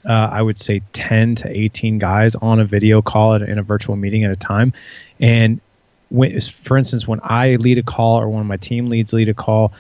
uh, 0.08 0.30
I 0.32 0.42
would 0.42 0.60
say 0.60 0.82
10 0.94 1.36
to 1.36 1.60
18 1.60 2.00
guys 2.00 2.36
on 2.36 2.60
a 2.60 2.66
video 2.66 3.02
call 3.02 3.36
in 3.36 3.58
a 3.58 3.64
virtual 3.64 3.96
meeting 3.96 4.24
at 4.24 4.32
a 4.32 4.36
time. 4.36 4.74
And 5.20 5.62
when, 6.10 6.40
for 6.42 6.78
instance, 6.78 7.08
when 7.08 7.20
I 7.24 7.56
lead 7.56 7.78
a 7.78 7.84
call 7.84 8.20
or 8.20 8.28
one 8.30 8.42
of 8.42 8.48
my 8.48 8.58
team 8.58 8.88
leads 8.88 9.14
lead 9.14 9.30
a 9.30 9.34
call, 9.34 9.74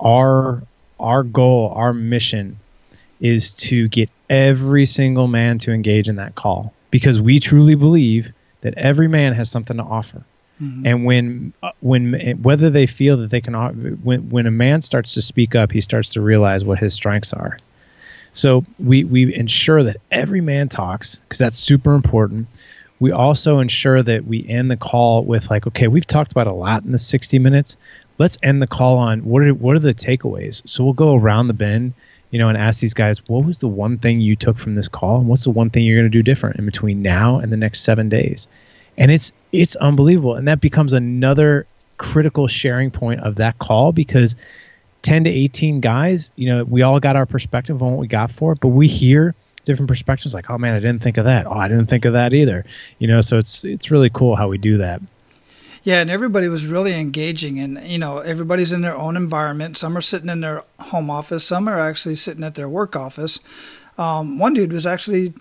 our 0.00 0.62
our 1.00 1.22
goal, 1.22 1.72
our 1.74 1.92
mission 1.92 2.58
is 3.20 3.52
to 3.52 3.88
get 3.88 4.10
every 4.28 4.86
single 4.86 5.28
man 5.28 5.58
to 5.58 5.72
engage 5.72 6.08
in 6.08 6.16
that 6.16 6.34
call 6.34 6.72
because 6.90 7.20
we 7.20 7.40
truly 7.40 7.74
believe 7.74 8.32
that 8.60 8.74
every 8.76 9.08
man 9.08 9.32
has 9.32 9.50
something 9.50 9.76
to 9.76 9.82
offer. 9.82 10.24
Mm-hmm. 10.60 10.86
And 10.86 11.04
when 11.04 11.52
uh, 11.62 11.70
when 11.80 12.42
whether 12.42 12.68
they 12.70 12.86
feel 12.86 13.18
that 13.18 13.30
they 13.30 13.40
can 13.40 13.54
when 14.02 14.30
when 14.30 14.46
a 14.46 14.50
man 14.50 14.82
starts 14.82 15.14
to 15.14 15.22
speak 15.22 15.54
up, 15.54 15.70
he 15.70 15.80
starts 15.80 16.10
to 16.10 16.20
realize 16.20 16.64
what 16.64 16.78
his 16.78 16.94
strengths 16.94 17.32
are. 17.32 17.56
So 18.32 18.64
we 18.78 19.04
we 19.04 19.34
ensure 19.34 19.82
that 19.84 19.98
every 20.10 20.40
man 20.40 20.68
talks 20.68 21.16
because 21.16 21.38
that's 21.38 21.58
super 21.58 21.94
important. 21.94 22.48
We 23.00 23.12
also 23.12 23.60
ensure 23.60 24.02
that 24.02 24.26
we 24.26 24.46
end 24.48 24.70
the 24.70 24.76
call 24.76 25.24
with 25.24 25.50
like, 25.50 25.66
okay, 25.68 25.88
we've 25.88 26.06
talked 26.06 26.32
about 26.32 26.48
a 26.48 26.52
lot 26.52 26.84
in 26.84 26.90
the 26.90 26.98
60 26.98 27.38
minutes. 27.38 27.76
Let's 28.18 28.38
end 28.42 28.60
the 28.60 28.66
call 28.66 28.98
on 28.98 29.24
what 29.24 29.42
are 29.42 29.54
what 29.54 29.76
are 29.76 29.80
the 29.80 29.94
takeaways. 29.94 30.66
So 30.68 30.82
we'll 30.82 30.94
go 30.94 31.14
around 31.14 31.46
the 31.46 31.54
bend, 31.54 31.94
you 32.30 32.38
know, 32.38 32.48
and 32.48 32.58
ask 32.58 32.80
these 32.80 32.94
guys, 32.94 33.26
what 33.28 33.44
was 33.44 33.58
the 33.58 33.68
one 33.68 33.98
thing 33.98 34.20
you 34.20 34.34
took 34.34 34.58
from 34.58 34.72
this 34.72 34.88
call, 34.88 35.18
and 35.18 35.28
what's 35.28 35.44
the 35.44 35.50
one 35.50 35.70
thing 35.70 35.84
you're 35.84 35.98
going 35.98 36.10
to 36.10 36.18
do 36.18 36.22
different 36.22 36.58
in 36.58 36.66
between 36.66 37.02
now 37.02 37.38
and 37.38 37.52
the 37.52 37.56
next 37.56 37.80
seven 37.80 38.08
days. 38.08 38.48
And 38.96 39.12
it's 39.12 39.32
it's 39.52 39.76
unbelievable, 39.76 40.34
and 40.34 40.48
that 40.48 40.60
becomes 40.60 40.92
another 40.92 41.66
critical 41.98 42.48
sharing 42.48 42.90
point 42.90 43.20
of 43.20 43.36
that 43.36 43.58
call 43.58 43.92
because 43.92 44.34
10 45.02 45.24
to 45.24 45.30
18 45.30 45.80
guys, 45.80 46.30
you 46.36 46.48
know, 46.48 46.64
we 46.64 46.82
all 46.82 47.00
got 47.00 47.16
our 47.16 47.26
perspective 47.26 47.82
on 47.82 47.92
what 47.92 48.00
we 48.00 48.08
got 48.08 48.32
for 48.32 48.52
it, 48.52 48.60
but 48.60 48.68
we 48.68 48.88
hear 48.88 49.34
different 49.64 49.88
perspectives 49.88 50.34
like, 50.34 50.50
oh 50.50 50.58
man, 50.58 50.74
I 50.74 50.80
didn't 50.80 51.02
think 51.02 51.18
of 51.18 51.26
that. 51.26 51.46
Oh, 51.46 51.52
I 51.52 51.68
didn't 51.68 51.86
think 51.86 52.04
of 52.04 52.14
that 52.14 52.32
either. 52.32 52.64
You 52.98 53.08
know, 53.08 53.20
so 53.20 53.38
it's 53.38 53.64
it's 53.64 53.90
really 53.90 54.10
cool 54.10 54.34
how 54.34 54.48
we 54.48 54.58
do 54.58 54.78
that. 54.78 55.00
Yeah, 55.84 56.00
and 56.00 56.10
everybody 56.10 56.48
was 56.48 56.66
really 56.66 56.94
engaging, 56.94 57.58
and 57.58 57.80
you 57.86 57.98
know, 57.98 58.18
everybody's 58.18 58.72
in 58.72 58.80
their 58.80 58.96
own 58.96 59.16
environment. 59.16 59.76
Some 59.76 59.96
are 59.96 60.02
sitting 60.02 60.28
in 60.28 60.40
their 60.40 60.64
home 60.80 61.10
office, 61.10 61.46
some 61.46 61.68
are 61.68 61.78
actually 61.78 62.16
sitting 62.16 62.44
at 62.44 62.56
their 62.56 62.68
work 62.68 62.96
office. 62.96 63.40
Um, 63.96 64.38
one 64.38 64.54
dude 64.54 64.72
was 64.72 64.86
actually 64.86 65.34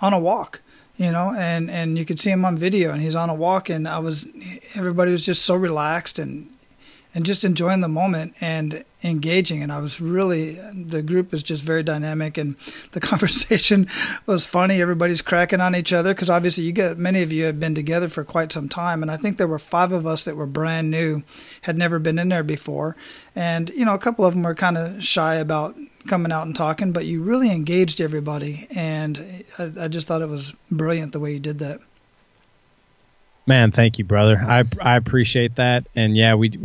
on 0.00 0.12
a 0.12 0.18
walk, 0.18 0.60
you 0.96 1.10
know, 1.10 1.34
and 1.36 1.70
and 1.70 1.98
you 1.98 2.04
could 2.04 2.20
see 2.20 2.30
him 2.30 2.44
on 2.44 2.58
video, 2.58 2.92
and 2.92 3.02
he's 3.02 3.16
on 3.16 3.30
a 3.30 3.34
walk, 3.34 3.68
and 3.68 3.88
I 3.88 3.98
was, 3.98 4.28
everybody 4.74 5.10
was 5.10 5.24
just 5.26 5.44
so 5.44 5.54
relaxed 5.54 6.18
and 6.18 6.48
and 7.14 7.26
just 7.26 7.44
enjoying 7.44 7.80
the 7.80 7.88
moment 7.88 8.34
and 8.40 8.84
engaging 9.02 9.62
and 9.62 9.72
i 9.72 9.78
was 9.78 10.00
really 10.00 10.58
the 10.72 11.02
group 11.02 11.32
is 11.32 11.42
just 11.42 11.62
very 11.62 11.82
dynamic 11.82 12.36
and 12.36 12.56
the 12.92 13.00
conversation 13.10 13.86
was 14.26 14.46
funny. 14.46 14.80
Everybody's 14.80 15.22
cracking 15.22 15.60
on 15.60 15.74
each 15.74 15.92
other 15.92 16.14
because 16.14 16.30
obviously 16.30 16.64
you 16.64 16.72
get 16.72 16.98
many 16.98 17.22
of 17.22 17.32
you 17.32 17.44
have 17.44 17.60
been 17.60 17.74
together 17.74 18.08
for 18.08 18.24
quite 18.24 18.52
some 18.52 18.68
time 18.68 19.02
and 19.02 19.10
i 19.10 19.16
think 19.16 19.38
there 19.38 19.46
were 19.46 19.58
five 19.58 19.92
of 19.92 20.06
us 20.06 20.24
that 20.24 20.36
were 20.36 20.46
brand 20.46 20.90
new 20.90 21.22
had 21.62 21.78
never 21.78 21.98
been 21.98 22.18
in 22.18 22.28
there 22.28 22.42
before. 22.42 22.96
And 23.34 23.70
you 23.70 23.84
know 23.84 23.94
a 23.94 23.98
couple 23.98 24.24
of 24.24 24.34
them 24.34 24.42
were 24.42 24.54
kind 24.54 24.76
of 24.76 25.02
shy 25.04 25.36
about 25.36 25.76
coming 26.06 26.32
out 26.32 26.46
and 26.46 26.56
talking 26.56 26.92
but 26.92 27.04
you 27.04 27.22
really 27.22 27.50
engaged 27.50 28.00
everybody 28.00 28.66
and 28.74 29.44
I, 29.58 29.72
I 29.82 29.88
just 29.88 30.06
thought 30.06 30.22
it 30.22 30.28
was 30.28 30.52
brilliant 30.70 31.12
the 31.12 31.20
way 31.20 31.32
you 31.32 31.40
did 31.40 31.58
that. 31.60 31.80
Man 33.46 33.70
thank 33.70 33.98
you 33.98 34.04
brother. 34.04 34.36
I 34.36 34.64
i 34.80 34.96
appreciate 34.96 35.56
that 35.56 35.86
and 35.94 36.16
yeah 36.16 36.34
we 36.34 36.58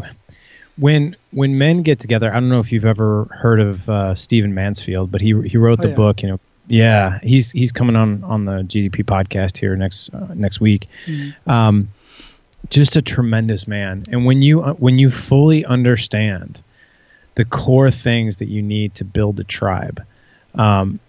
when 0.77 1.15
when 1.31 1.57
men 1.57 1.83
get 1.83 1.99
together, 1.99 2.29
I 2.31 2.35
don't 2.35 2.49
know 2.49 2.59
if 2.59 2.71
you've 2.71 2.85
ever 2.85 3.25
heard 3.25 3.59
of 3.59 3.89
uh, 3.89 4.15
Stephen 4.15 4.53
Mansfield, 4.53 5.11
but 5.11 5.21
he 5.21 5.39
he 5.47 5.57
wrote 5.57 5.79
the 5.79 5.87
oh, 5.87 5.89
yeah. 5.89 5.95
book. 5.95 6.21
You 6.21 6.29
know, 6.29 6.39
yeah, 6.67 7.19
he's 7.23 7.51
he's 7.51 7.71
coming 7.71 7.95
on 7.95 8.23
on 8.23 8.45
the 8.45 8.63
GDP 8.63 9.03
podcast 9.03 9.57
here 9.57 9.75
next 9.75 10.13
uh, 10.13 10.33
next 10.33 10.59
week. 10.59 10.87
Mm-hmm. 11.05 11.49
Um, 11.49 11.89
just 12.69 12.95
a 12.95 13.01
tremendous 13.01 13.67
man, 13.67 14.03
and 14.11 14.25
when 14.25 14.41
you 14.41 14.63
uh, 14.63 14.73
when 14.73 14.99
you 14.99 15.11
fully 15.11 15.65
understand 15.65 16.61
the 17.35 17.45
core 17.45 17.91
things 17.91 18.37
that 18.37 18.47
you 18.47 18.61
need 18.61 18.95
to 18.95 19.05
build 19.05 19.39
a 19.39 19.43
tribe, 19.43 20.03
um, 20.55 20.99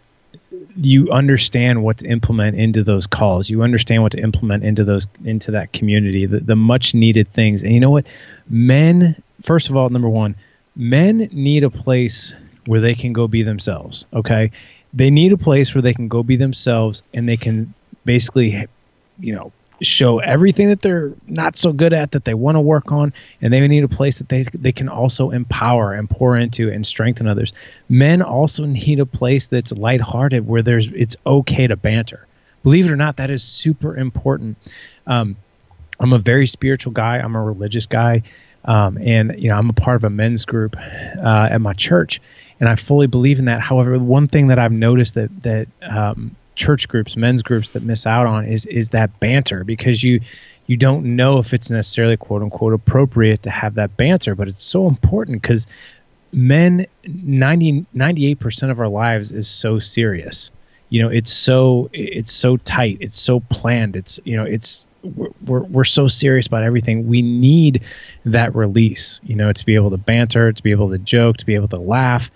you 0.76 1.11
understand 1.11 1.83
what 1.83 1.98
to 1.98 2.07
implement 2.07 2.57
into 2.57 2.85
those 2.85 3.07
calls. 3.07 3.48
You 3.48 3.62
understand 3.62 4.02
what 4.02 4.12
to 4.12 4.20
implement 4.20 4.64
into 4.64 4.85
those 4.85 5.09
into 5.24 5.52
that 5.52 5.72
community, 5.72 6.26
the, 6.26 6.40
the 6.40 6.57
much 6.57 6.94
needed 6.94 7.33
things. 7.33 7.62
And 7.62 7.72
you 7.72 7.81
know 7.81 7.90
what? 7.90 8.07
Men 8.48 9.20
first 9.46 9.70
of 9.70 9.76
all, 9.76 9.88
number 9.88 10.09
one, 10.09 10.37
men 10.74 11.28
need 11.32 11.64
a 11.64 11.70
place 11.70 12.35
where 12.66 12.80
they 12.80 12.94
can 12.94 13.12
go 13.12 13.26
be 13.28 13.42
themselves. 13.42 14.04
Okay, 14.12 14.50
they 14.92 15.11
need 15.11 15.32
a 15.32 15.38
place 15.38 15.74
where 15.74 15.82
they 15.82 15.94
can 15.94 16.09
go 16.09 16.22
be 16.22 16.37
themselves 16.37 17.02
and 17.14 17.28
they 17.28 17.37
can 17.37 17.72
basically, 18.04 18.66
you 19.18 19.35
know, 19.35 19.52
show 19.82 20.20
everything 20.20 20.68
that 20.68 20.80
they're 20.80 21.12
not 21.26 21.54
so 21.54 21.70
good 21.70 21.92
at 21.92 22.12
that 22.12 22.24
they 22.24 22.32
want 22.32 22.56
to 22.56 22.61
work 22.61 22.90
on 22.92 23.12
and 23.42 23.52
they 23.52 23.66
need 23.68 23.85
a 23.85 23.88
place 23.88 24.18
that 24.18 24.28
they 24.28 24.42
they 24.54 24.72
can 24.72 24.88
also 24.88 25.30
empower 25.30 25.92
and 25.92 26.09
pour 26.09 26.37
into 26.37 26.70
and 26.70 26.87
strengthen 26.87 27.28
others. 27.28 27.52
Men 27.88 28.22
also 28.22 28.64
need 28.66 29.00
a 29.00 29.06
place 29.06 29.46
that's 29.46 29.72
lighthearted 29.72 30.46
where 30.46 30.62
there's 30.62 30.88
it's 30.88 31.16
okay 31.26 31.66
to 31.66 31.76
banter. 31.76 32.26
Believe 32.62 32.87
it 32.87 32.90
or 32.90 32.96
not 32.96 33.18
that 33.18 33.30
is 33.30 33.44
super 33.44 33.96
important. 33.96 34.56
Um, 35.06 35.37
i'm 36.00 36.12
a 36.12 36.18
very 36.18 36.46
spiritual 36.46 36.92
guy. 36.92 37.18
I'm 37.18 37.37
a 37.37 37.42
religious 37.42 37.87
guy 37.87 38.22
um, 38.66 38.98
and 38.98 39.35
you 39.38 39.48
know, 39.48 39.57
I'm 39.57 39.70
a 39.70 39.74
part 39.74 39.96
of 39.96 40.05
a 40.05 40.11
men's 40.11 40.44
group 40.44 40.76
uh, 40.76 41.48
at 41.50 41.61
my 41.61 41.72
church, 41.72 42.20
and 42.61 42.68
I 42.68 42.76
fully 42.76 43.07
believe 43.07 43.38
in 43.38 43.46
that. 43.46 43.61
However, 43.61 43.98
one 43.98 44.29
thing 44.29 44.48
that 44.48 44.59
I've 44.59 44.72
noticed 44.72 45.14
that 45.14 45.42
that 45.42 45.68
um, 45.83 46.35
church 46.57 46.88
groups, 46.88 47.16
men's 47.16 47.42
groups, 47.42 47.70
that 47.70 47.83
miss 47.83 48.07
out 48.07 48.26
on 48.26 48.46
is 48.46 48.66
is 48.66 48.90
that 48.90 49.18
banter 49.20 49.64
because 49.64 50.02
you 50.02 50.20
you 50.66 50.76
don't 50.76 51.16
know 51.16 51.38
if 51.38 51.55
it's 51.55 51.70
necessarily 51.70 52.16
quote 52.16 52.42
unquote 52.42 52.72
appropriate 52.72 53.44
to 53.44 53.50
have 53.50 53.74
that 53.74 53.96
banter, 53.96 54.35
but 54.35 54.48
it's 54.48 54.64
so 54.64 54.88
important 54.88 55.40
because 55.40 55.66
men 56.33 56.87
90 57.07 57.87
98% 57.94 58.70
of 58.70 58.81
our 58.81 58.88
lives 58.88 59.31
is 59.31 59.48
so 59.48 59.79
serious 59.79 60.50
you 60.88 61.03
know 61.03 61.09
it's 61.09 61.33
so 61.33 61.90
it's 61.92 62.33
so 62.33 62.57
tight 62.59 62.99
it's 63.01 63.18
so 63.18 63.40
planned 63.40 63.96
it's 63.96 64.20
you 64.25 64.37
know 64.37 64.44
it's 64.44 64.87
we're, 65.44 65.62
we're 65.62 65.85
so 65.85 66.09
serious 66.09 66.46
about 66.46 66.62
everything 66.62 67.07
we 67.07 67.22
need 67.22 67.83
that 68.25 68.55
release 68.55 69.20
you 69.25 69.35
know 69.35 69.53
to 69.53 69.64
be 69.64 69.75
able 69.75 69.90
to 69.90 69.96
banter 69.96 70.53
to 70.53 70.62
be 70.62 70.70
able 70.70 70.90
to 70.90 70.99
joke 70.99 71.37
to 71.37 71.46
be 71.46 71.55
able 71.55 71.68
to 71.68 71.79
laugh 71.79 72.31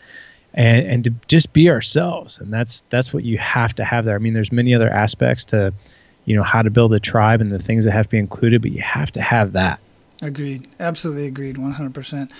and 0.54 0.86
and 0.86 1.04
to 1.04 1.10
just 1.28 1.52
be 1.52 1.70
ourselves. 1.70 2.38
And 2.38 2.52
that's 2.52 2.82
that's 2.90 3.12
what 3.12 3.24
you 3.24 3.38
have 3.38 3.74
to 3.76 3.84
have 3.84 4.04
there. 4.04 4.14
I 4.14 4.18
mean, 4.18 4.34
there's 4.34 4.52
many 4.52 4.74
other 4.74 4.90
aspects 4.90 5.44
to, 5.46 5.72
you 6.24 6.36
know, 6.36 6.42
how 6.42 6.62
to 6.62 6.70
build 6.70 6.92
a 6.92 7.00
tribe 7.00 7.40
and 7.40 7.50
the 7.50 7.58
things 7.58 7.84
that 7.84 7.92
have 7.92 8.06
to 8.06 8.10
be 8.10 8.18
included, 8.18 8.62
but 8.62 8.72
you 8.72 8.82
have 8.82 9.10
to 9.12 9.20
have 9.20 9.52
that. 9.52 9.80
Agreed. 10.22 10.68
Absolutely 10.78 11.26
agreed. 11.26 11.56
100%. 11.56 12.30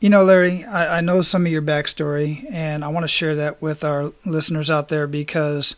You 0.00 0.08
know, 0.08 0.24
Larry, 0.24 0.64
I, 0.64 0.98
I 0.98 1.00
know 1.02 1.20
some 1.20 1.44
of 1.44 1.52
your 1.52 1.60
backstory, 1.60 2.50
and 2.50 2.82
I 2.82 2.88
want 2.88 3.04
to 3.04 3.08
share 3.08 3.36
that 3.36 3.60
with 3.60 3.84
our 3.84 4.14
listeners 4.24 4.70
out 4.70 4.88
there 4.88 5.06
because 5.06 5.76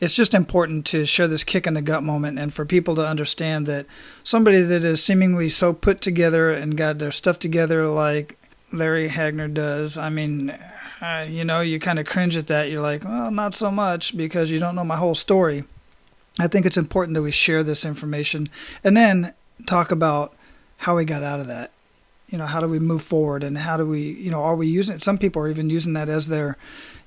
it's 0.00 0.16
just 0.16 0.34
important 0.34 0.84
to 0.86 1.06
share 1.06 1.28
this 1.28 1.44
kick 1.44 1.64
in 1.64 1.74
the 1.74 1.80
gut 1.80 2.02
moment 2.02 2.36
and 2.36 2.52
for 2.52 2.64
people 2.64 2.96
to 2.96 3.06
understand 3.06 3.66
that 3.66 3.86
somebody 4.24 4.60
that 4.60 4.84
is 4.84 5.04
seemingly 5.04 5.48
so 5.48 5.72
put 5.72 6.00
together 6.00 6.50
and 6.50 6.76
got 6.76 6.98
their 6.98 7.12
stuff 7.12 7.38
together 7.38 7.86
like 7.86 8.36
Larry 8.72 9.06
Hagner 9.06 9.46
does, 9.46 9.96
I 9.96 10.10
mean, 10.10 10.50
uh, 11.00 11.24
you 11.28 11.44
know, 11.44 11.60
you 11.60 11.78
kind 11.78 12.00
of 12.00 12.06
cringe 12.06 12.36
at 12.36 12.48
that. 12.48 12.70
You're 12.70 12.82
like, 12.82 13.04
well, 13.04 13.30
not 13.30 13.54
so 13.54 13.70
much 13.70 14.16
because 14.16 14.50
you 14.50 14.58
don't 14.58 14.74
know 14.74 14.84
my 14.84 14.96
whole 14.96 15.14
story. 15.14 15.62
I 16.40 16.48
think 16.48 16.66
it's 16.66 16.76
important 16.76 17.14
that 17.14 17.22
we 17.22 17.30
share 17.30 17.62
this 17.62 17.84
information 17.84 18.48
and 18.82 18.96
then 18.96 19.32
talk 19.64 19.92
about 19.92 20.34
how 20.78 20.96
we 20.96 21.04
got 21.04 21.22
out 21.22 21.38
of 21.38 21.46
that 21.46 21.70
you 22.28 22.38
know 22.38 22.46
how 22.46 22.60
do 22.60 22.68
we 22.68 22.78
move 22.78 23.02
forward 23.02 23.44
and 23.44 23.58
how 23.58 23.76
do 23.76 23.86
we 23.86 24.00
you 24.00 24.30
know 24.30 24.42
are 24.42 24.56
we 24.56 24.66
using 24.66 24.96
it 24.96 25.02
some 25.02 25.18
people 25.18 25.42
are 25.42 25.48
even 25.48 25.70
using 25.70 25.92
that 25.92 26.08
as 26.08 26.28
their 26.28 26.56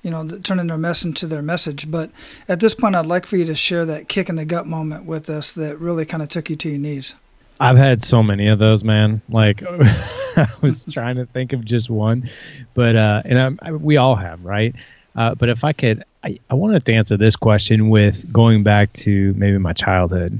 you 0.07 0.11
know 0.11 0.39
turning 0.39 0.67
their 0.67 0.77
mess 0.77 1.03
into 1.03 1.27
their 1.27 1.41
message. 1.41 1.89
But 1.89 2.11
at 2.47 2.59
this 2.59 2.73
point 2.73 2.95
i'd 2.95 3.05
like 3.05 3.25
for 3.25 3.37
you 3.37 3.45
to 3.45 3.55
share 3.55 3.85
that 3.85 4.07
kick 4.07 4.29
in 4.29 4.35
the 4.35 4.45
gut 4.45 4.65
moment 4.65 5.05
with 5.05 5.29
us 5.29 5.51
that 5.51 5.79
really 5.79 6.05
kind 6.05 6.23
of 6.23 6.29
took 6.29 6.49
you 6.49 6.55
to 6.55 6.69
your 6.69 6.79
knees. 6.79 7.15
I've 7.59 7.77
had 7.77 8.03
so 8.03 8.21
many 8.21 8.47
of 8.47 8.59
those 8.59 8.83
man. 8.83 9.21
Like 9.29 9.63
i 10.37 10.47
was 10.61 10.85
trying 10.85 11.15
to 11.15 11.25
think 11.25 11.51
of 11.53 11.65
just 11.65 11.89
one 11.89 12.29
but 12.73 12.95
uh 12.95 13.21
and 13.25 13.59
I, 13.61 13.71
we 13.71 13.97
all 13.97 14.15
have 14.15 14.45
right? 14.45 14.75
Uh, 15.15 15.33
but 15.35 15.49
if 15.49 15.63
i 15.63 15.73
could 15.73 16.03
I, 16.23 16.39
I 16.49 16.55
wanted 16.55 16.85
to 16.85 16.93
answer 16.93 17.17
this 17.17 17.35
question 17.35 17.89
with 17.89 18.31
going 18.31 18.63
back 18.63 18.91
to 18.93 19.33
maybe 19.35 19.57
my 19.57 19.73
childhood. 19.73 20.39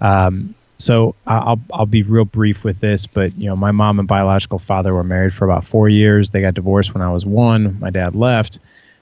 Um 0.00 0.54
so 0.78 1.14
I'll 1.26 1.60
I'll 1.72 1.86
be 1.86 2.02
real 2.02 2.24
brief 2.24 2.64
with 2.64 2.80
this, 2.80 3.06
but 3.06 3.36
you 3.38 3.46
know, 3.46 3.56
my 3.56 3.70
mom 3.70 3.98
and 3.98 4.08
biological 4.08 4.58
father 4.58 4.92
were 4.92 5.04
married 5.04 5.34
for 5.34 5.44
about 5.44 5.64
four 5.64 5.88
years. 5.88 6.30
They 6.30 6.40
got 6.40 6.54
divorced 6.54 6.94
when 6.94 7.02
I 7.02 7.12
was 7.12 7.24
one. 7.24 7.78
My 7.78 7.90
dad 7.90 8.14
left. 8.16 8.58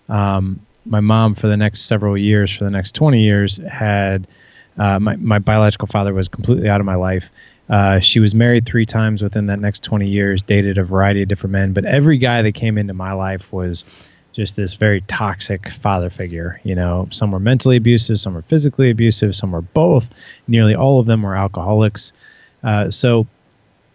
Um, 0.09 0.61
my 0.85 1.01
mom, 1.01 1.35
for 1.35 1.47
the 1.47 1.57
next 1.57 1.83
several 1.83 2.19
years, 2.19 2.55
for 2.55 2.65
the 2.65 2.71
next 2.71 2.95
twenty 2.95 3.23
years, 3.23 3.59
had 3.71 4.27
uh, 4.79 4.99
my 4.99 5.17
my 5.17 5.39
biological 5.39 5.89
father 5.89 6.13
was 6.13 6.29
completely 6.29 6.69
out 6.69 6.81
of 6.81 6.87
my 6.87 6.97
life. 6.97 7.31
Uh, 7.69 8.01
she 8.01 8.21
was 8.21 8.35
married 8.35 8.67
three 8.67 8.85
times 8.85 9.23
within 9.23 9.47
that 9.47 9.59
next 9.59 9.83
20 9.85 10.07
years, 10.07 10.43
dated 10.43 10.77
a 10.77 10.85
variety 10.85 11.23
of 11.23 11.29
different 11.29 11.53
men, 11.53 11.73
but 11.73 11.85
every 11.87 12.19
guy 12.19 12.43
that 12.43 12.53
came 12.53 12.77
into 12.77 12.93
my 12.93 13.13
life 13.13 13.51
was 13.51 13.85
just 14.33 14.57
this 14.57 14.75
very 14.75 15.03
toxic 15.03 15.71
father 15.75 16.11
figure. 16.11 16.61
You 16.64 16.75
know, 16.75 17.09
some 17.11 17.31
were 17.31 17.38
mentally 17.38 17.77
abusive, 17.77 18.18
some 18.18 18.35
were 18.35 18.42
physically 18.42 18.90
abusive, 18.90 19.37
some 19.37 19.53
were 19.53 19.62
both. 19.62 20.07
Nearly 20.49 20.75
all 20.75 21.01
of 21.01 21.07
them 21.07 21.23
were 21.23 21.37
alcoholics. 21.37 22.12
Uh, 22.62 22.90
so 22.90 23.27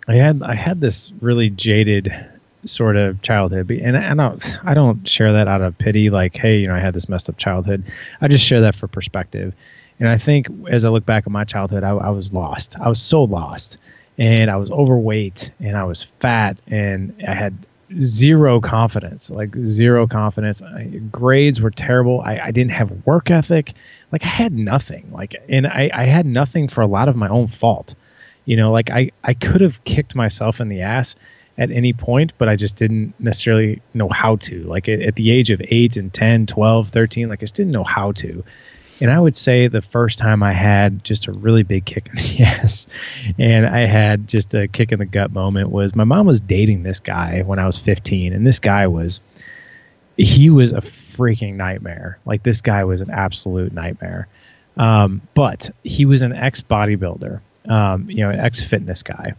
I 0.07 0.15
had 0.15 0.41
I 0.43 0.55
had 0.55 0.79
this 0.79 1.11
really 1.21 1.49
jaded 1.49 2.13
sort 2.65 2.95
of 2.95 3.21
childhood, 3.21 3.69
and 3.71 3.97
I 3.97 4.13
don't 4.13 4.59
I 4.63 4.73
don't 4.73 5.07
share 5.07 5.33
that 5.33 5.47
out 5.47 5.61
of 5.61 5.77
pity. 5.77 6.09
Like, 6.09 6.35
hey, 6.35 6.59
you 6.59 6.67
know, 6.67 6.75
I 6.75 6.79
had 6.79 6.93
this 6.93 7.09
messed 7.09 7.29
up 7.29 7.37
childhood. 7.37 7.83
I 8.21 8.27
just 8.27 8.45
share 8.45 8.61
that 8.61 8.75
for 8.75 8.87
perspective. 8.87 9.53
And 9.99 10.07
I 10.07 10.17
think 10.17 10.47
as 10.69 10.85
I 10.85 10.89
look 10.89 11.05
back 11.05 11.23
at 11.25 11.31
my 11.31 11.43
childhood, 11.43 11.83
I, 11.83 11.89
I 11.89 12.09
was 12.09 12.31
lost. 12.31 12.79
I 12.79 12.87
was 12.87 13.01
so 13.01 13.23
lost, 13.23 13.77
and 14.17 14.51
I 14.51 14.57
was 14.57 14.69
overweight, 14.69 15.51
and 15.59 15.75
I 15.75 15.85
was 15.85 16.03
fat, 16.19 16.57
and 16.67 17.15
I 17.27 17.33
had 17.33 17.57
zero 17.99 18.59
confidence, 18.59 19.29
like 19.29 19.55
zero 19.63 20.07
confidence. 20.07 20.61
I, 20.61 20.83
grades 21.11 21.61
were 21.61 21.71
terrible. 21.71 22.21
I, 22.21 22.39
I 22.39 22.51
didn't 22.51 22.71
have 22.71 23.05
work 23.05 23.31
ethic. 23.31 23.73
Like 24.11 24.23
I 24.23 24.29
had 24.29 24.53
nothing. 24.53 25.11
Like, 25.11 25.35
and 25.47 25.67
I, 25.67 25.89
I 25.93 26.05
had 26.05 26.25
nothing 26.25 26.67
for 26.67 26.81
a 26.81 26.87
lot 26.87 27.09
of 27.09 27.15
my 27.15 27.27
own 27.27 27.47
fault. 27.47 27.95
You 28.45 28.57
know, 28.57 28.71
like 28.71 28.89
I, 28.89 29.11
I 29.23 29.33
could 29.33 29.61
have 29.61 29.83
kicked 29.83 30.15
myself 30.15 30.61
in 30.61 30.69
the 30.69 30.81
ass 30.81 31.15
at 31.57 31.71
any 31.71 31.93
point, 31.93 32.33
but 32.37 32.47
I 32.47 32.55
just 32.55 32.75
didn't 32.75 33.13
necessarily 33.19 33.81
know 33.93 34.09
how 34.09 34.35
to. 34.37 34.63
Like 34.63 34.87
at, 34.87 35.01
at 35.01 35.15
the 35.15 35.31
age 35.31 35.49
of 35.49 35.61
8 35.63 35.97
and 35.97 36.13
10, 36.13 36.45
12, 36.45 36.89
13, 36.89 37.29
like 37.29 37.39
I 37.39 37.41
just 37.41 37.55
didn't 37.55 37.73
know 37.73 37.83
how 37.83 38.11
to. 38.13 38.43
And 38.99 39.11
I 39.11 39.19
would 39.19 39.35
say 39.35 39.67
the 39.67 39.81
first 39.81 40.17
time 40.17 40.41
I 40.41 40.53
had 40.53 41.03
just 41.03 41.27
a 41.27 41.31
really 41.31 41.63
big 41.63 41.85
kick 41.85 42.07
in 42.07 42.15
the 42.15 42.43
ass 42.43 42.87
and 43.37 43.65
I 43.65 43.85
had 43.85 44.27
just 44.27 44.55
a 44.55 44.67
kick 44.67 44.91
in 44.91 44.99
the 44.99 45.05
gut 45.05 45.31
moment 45.31 45.69
was 45.69 45.95
my 45.95 46.03
mom 46.03 46.25
was 46.25 46.39
dating 46.39 46.83
this 46.83 46.99
guy 46.99 47.41
when 47.41 47.59
I 47.59 47.65
was 47.65 47.77
15. 47.77 48.33
And 48.33 48.45
this 48.45 48.59
guy 48.59 48.87
was, 48.87 49.21
he 50.17 50.49
was 50.49 50.71
a 50.71 50.81
freaking 50.81 51.55
nightmare. 51.55 52.19
Like 52.25 52.43
this 52.43 52.61
guy 52.61 52.83
was 52.85 53.01
an 53.01 53.11
absolute 53.11 53.71
nightmare. 53.71 54.27
Um, 54.77 55.21
but 55.33 55.69
he 55.83 56.05
was 56.05 56.21
an 56.21 56.33
ex 56.33 56.61
bodybuilder, 56.61 57.41
um, 57.67 58.09
you 58.09 58.23
know, 58.23 58.29
an 58.29 58.39
ex 58.39 58.63
fitness 58.63 59.03
guy. 59.03 59.33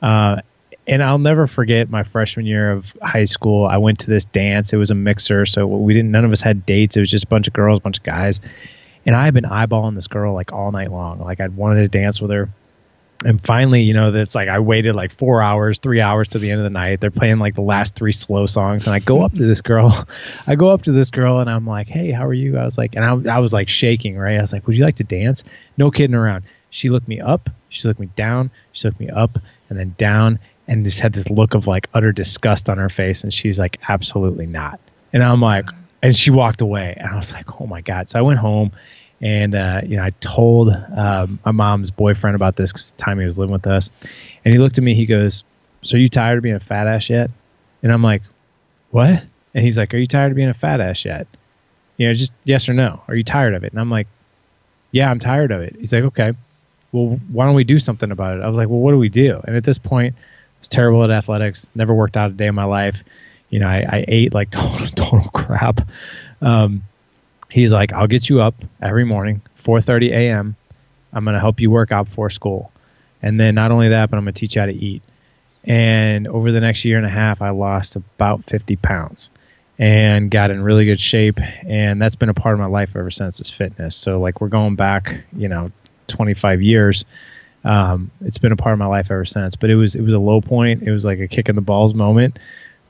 Uh, 0.00 0.42
and 0.86 1.02
I'll 1.02 1.18
never 1.18 1.46
forget 1.46 1.88
my 1.88 2.02
freshman 2.02 2.44
year 2.44 2.72
of 2.72 2.86
high 3.00 3.24
school. 3.24 3.66
I 3.66 3.76
went 3.76 4.00
to 4.00 4.08
this 4.08 4.24
dance. 4.24 4.72
It 4.72 4.76
was 4.76 4.90
a 4.90 4.94
mixer, 4.94 5.46
so 5.46 5.66
we 5.66 5.94
didn't. 5.94 6.10
None 6.10 6.24
of 6.24 6.32
us 6.32 6.40
had 6.40 6.66
dates. 6.66 6.96
It 6.96 7.00
was 7.00 7.10
just 7.10 7.24
a 7.24 7.28
bunch 7.28 7.46
of 7.46 7.54
girls, 7.54 7.78
a 7.78 7.82
bunch 7.82 7.98
of 7.98 8.04
guys, 8.04 8.40
and 9.06 9.16
I 9.16 9.24
had 9.24 9.34
been 9.34 9.44
eyeballing 9.44 9.94
this 9.94 10.06
girl 10.06 10.34
like 10.34 10.52
all 10.52 10.72
night 10.72 10.90
long. 10.90 11.20
Like 11.20 11.40
I'd 11.40 11.56
wanted 11.56 11.80
to 11.80 11.88
dance 11.88 12.20
with 12.20 12.30
her. 12.30 12.48
And 13.24 13.40
finally, 13.40 13.82
you 13.82 13.94
know, 13.94 14.10
that's 14.10 14.34
like 14.34 14.48
I 14.48 14.58
waited 14.58 14.96
like 14.96 15.12
four 15.12 15.42
hours, 15.42 15.78
three 15.78 16.00
hours 16.00 16.28
to 16.28 16.38
the 16.38 16.50
end 16.50 16.60
of 16.60 16.64
the 16.64 16.70
night. 16.70 17.00
They're 17.00 17.10
playing 17.10 17.38
like 17.38 17.54
the 17.54 17.62
last 17.62 17.94
three 17.94 18.12
slow 18.12 18.46
songs, 18.46 18.86
and 18.86 18.94
I 18.94 18.98
go 18.98 19.22
up 19.22 19.32
to 19.34 19.46
this 19.46 19.60
girl. 19.60 20.06
I 20.46 20.56
go 20.56 20.68
up 20.70 20.82
to 20.82 20.92
this 20.92 21.10
girl, 21.10 21.38
and 21.38 21.48
I'm 21.48 21.66
like, 21.66 21.86
"Hey, 21.86 22.10
how 22.10 22.26
are 22.26 22.32
you?" 22.32 22.58
I 22.58 22.64
was 22.64 22.76
like, 22.76 22.96
and 22.96 23.04
I, 23.04 23.36
I 23.36 23.38
was 23.38 23.52
like 23.52 23.68
shaking, 23.68 24.18
right? 24.18 24.38
I 24.38 24.40
was 24.40 24.52
like, 24.52 24.66
"Would 24.66 24.76
you 24.76 24.84
like 24.84 24.96
to 24.96 25.04
dance?" 25.04 25.44
No 25.76 25.90
kidding 25.90 26.16
around. 26.16 26.44
She 26.70 26.88
looked 26.88 27.06
me 27.06 27.20
up, 27.20 27.48
she 27.68 27.86
looked 27.86 28.00
me 28.00 28.08
down, 28.16 28.50
she 28.72 28.88
looked 28.88 28.98
me 28.98 29.10
up, 29.10 29.38
and 29.68 29.78
then 29.78 29.94
down, 29.98 30.40
and 30.66 30.84
just 30.84 30.98
had 30.98 31.12
this 31.12 31.28
look 31.28 31.54
of 31.54 31.68
like 31.68 31.88
utter 31.94 32.10
disgust 32.10 32.68
on 32.68 32.78
her 32.78 32.88
face, 32.88 33.22
and 33.22 33.32
she's 33.32 33.58
like, 33.58 33.78
"Absolutely 33.88 34.46
not." 34.46 34.80
And 35.12 35.22
I'm 35.22 35.40
like, 35.40 35.66
and 36.02 36.16
she 36.16 36.30
walked 36.30 36.60
away 36.60 36.94
and 36.96 37.08
i 37.08 37.16
was 37.16 37.32
like 37.32 37.60
oh 37.60 37.66
my 37.66 37.80
god. 37.80 38.08
So 38.10 38.18
i 38.18 38.22
went 38.22 38.38
home 38.38 38.72
and 39.20 39.54
uh, 39.54 39.80
you 39.84 39.96
know 39.96 40.02
i 40.02 40.10
told 40.20 40.70
um, 40.96 41.38
my 41.44 41.52
mom's 41.52 41.90
boyfriend 41.90 42.34
about 42.34 42.56
this 42.56 42.72
cause 42.72 42.90
the 42.90 43.02
time 43.02 43.18
he 43.18 43.24
was 43.24 43.38
living 43.38 43.52
with 43.52 43.66
us 43.66 43.88
and 44.44 44.52
he 44.52 44.58
looked 44.58 44.78
at 44.78 44.84
me 44.84 44.94
he 44.94 45.06
goes 45.06 45.44
so 45.82 45.96
you 45.96 46.08
tired 46.08 46.38
of 46.38 46.42
being 46.42 46.54
a 46.54 46.60
fat 46.60 46.86
ass 46.86 47.10
yet? 47.10 47.30
And 47.82 47.92
i'm 47.92 48.02
like 48.02 48.22
what? 48.90 49.22
And 49.54 49.64
he's 49.64 49.78
like 49.78 49.92
are 49.94 49.98
you 49.98 50.06
tired 50.06 50.32
of 50.32 50.36
being 50.36 50.48
a 50.48 50.54
fat 50.54 50.80
ass 50.80 51.04
yet? 51.04 51.26
You 51.96 52.08
know 52.08 52.14
just 52.14 52.32
yes 52.44 52.68
or 52.68 52.74
no. 52.74 53.02
Are 53.08 53.14
you 53.14 53.24
tired 53.24 53.54
of 53.54 53.64
it? 53.64 53.72
And 53.72 53.80
i'm 53.80 53.90
like 53.90 54.08
yeah 54.90 55.10
i'm 55.10 55.18
tired 55.18 55.52
of 55.52 55.60
it. 55.60 55.76
He's 55.78 55.92
like 55.92 56.04
okay. 56.04 56.32
Well 56.92 57.20
why 57.30 57.46
don't 57.46 57.54
we 57.54 57.64
do 57.64 57.78
something 57.78 58.10
about 58.10 58.38
it? 58.38 58.42
I 58.42 58.48
was 58.48 58.56
like 58.56 58.68
well 58.68 58.80
what 58.80 58.92
do 58.92 58.98
we 58.98 59.08
do? 59.08 59.40
And 59.44 59.56
at 59.56 59.64
this 59.64 59.78
point 59.78 60.14
i 60.16 60.58
was 60.60 60.68
terrible 60.68 61.02
at 61.04 61.10
athletics 61.10 61.68
never 61.74 61.94
worked 61.94 62.16
out 62.16 62.30
a 62.30 62.34
day 62.34 62.46
in 62.46 62.54
my 62.54 62.64
life 62.64 63.02
you 63.52 63.58
know, 63.60 63.68
I, 63.68 63.84
I 63.88 64.04
ate 64.08 64.34
like 64.34 64.50
total, 64.50 64.88
total 64.88 65.30
crap. 65.30 65.86
Um, 66.40 66.82
he's 67.50 67.72
like, 67.72 67.92
I'll 67.92 68.08
get 68.08 68.28
you 68.28 68.40
up 68.40 68.54
every 68.80 69.04
morning, 69.04 69.42
4:30 69.62 70.10
a.m. 70.10 70.56
I'm 71.12 71.24
going 71.24 71.34
to 71.34 71.40
help 71.40 71.60
you 71.60 71.70
work 71.70 71.92
out 71.92 72.06
before 72.06 72.30
school, 72.30 72.72
and 73.20 73.38
then 73.38 73.54
not 73.54 73.70
only 73.70 73.90
that, 73.90 74.10
but 74.10 74.16
I'm 74.16 74.24
going 74.24 74.34
to 74.34 74.40
teach 74.40 74.56
you 74.56 74.62
how 74.62 74.66
to 74.66 74.74
eat. 74.74 75.02
And 75.64 76.26
over 76.26 76.50
the 76.50 76.60
next 76.60 76.84
year 76.84 76.96
and 76.96 77.06
a 77.06 77.10
half, 77.10 77.40
I 77.42 77.50
lost 77.50 77.94
about 77.94 78.46
50 78.46 78.76
pounds 78.76 79.30
and 79.78 80.30
got 80.30 80.50
in 80.50 80.60
really 80.62 80.86
good 80.86 80.98
shape. 80.98 81.38
And 81.40 82.02
that's 82.02 82.16
been 82.16 82.30
a 82.30 82.34
part 82.34 82.54
of 82.54 82.58
my 82.58 82.66
life 82.66 82.96
ever 82.96 83.10
since 83.10 83.40
is 83.40 83.50
fitness. 83.50 83.94
So 83.94 84.18
like 84.18 84.40
we're 84.40 84.48
going 84.48 84.74
back, 84.74 85.22
you 85.36 85.48
know, 85.48 85.68
25 86.08 86.62
years. 86.62 87.04
Um, 87.64 88.10
it's 88.22 88.38
been 88.38 88.50
a 88.50 88.56
part 88.56 88.72
of 88.72 88.80
my 88.80 88.86
life 88.86 89.12
ever 89.12 89.24
since. 89.24 89.54
But 89.54 89.70
it 89.70 89.76
was 89.76 89.94
it 89.94 90.00
was 90.00 90.14
a 90.14 90.18
low 90.18 90.40
point. 90.40 90.82
It 90.82 90.90
was 90.90 91.04
like 91.04 91.20
a 91.20 91.28
kick 91.28 91.48
in 91.48 91.54
the 91.54 91.62
balls 91.62 91.94
moment 91.94 92.40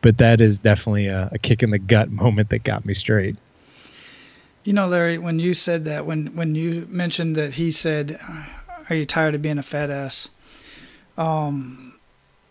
but 0.02 0.18
that 0.18 0.40
is 0.40 0.58
definitely 0.58 1.06
a, 1.06 1.30
a 1.32 1.38
kick 1.38 1.62
in 1.62 1.70
the 1.70 1.78
gut 1.78 2.10
moment 2.10 2.50
that 2.50 2.64
got 2.64 2.84
me 2.84 2.92
straight. 2.92 3.36
You 4.64 4.72
know, 4.72 4.86
Larry, 4.86 5.18
when 5.18 5.38
you 5.38 5.54
said 5.54 5.84
that, 5.86 6.06
when 6.06 6.36
when 6.36 6.54
you 6.54 6.86
mentioned 6.88 7.34
that 7.36 7.54
he 7.54 7.70
said, 7.72 8.20
"Are 8.88 8.94
you 8.94 9.06
tired 9.06 9.34
of 9.34 9.42
being 9.42 9.58
a 9.58 9.62
fat 9.62 9.90
ass?" 9.90 10.30
Um, 11.18 11.94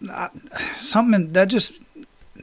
I, 0.10 0.30
something 0.74 1.32
that 1.34 1.46
just 1.46 1.74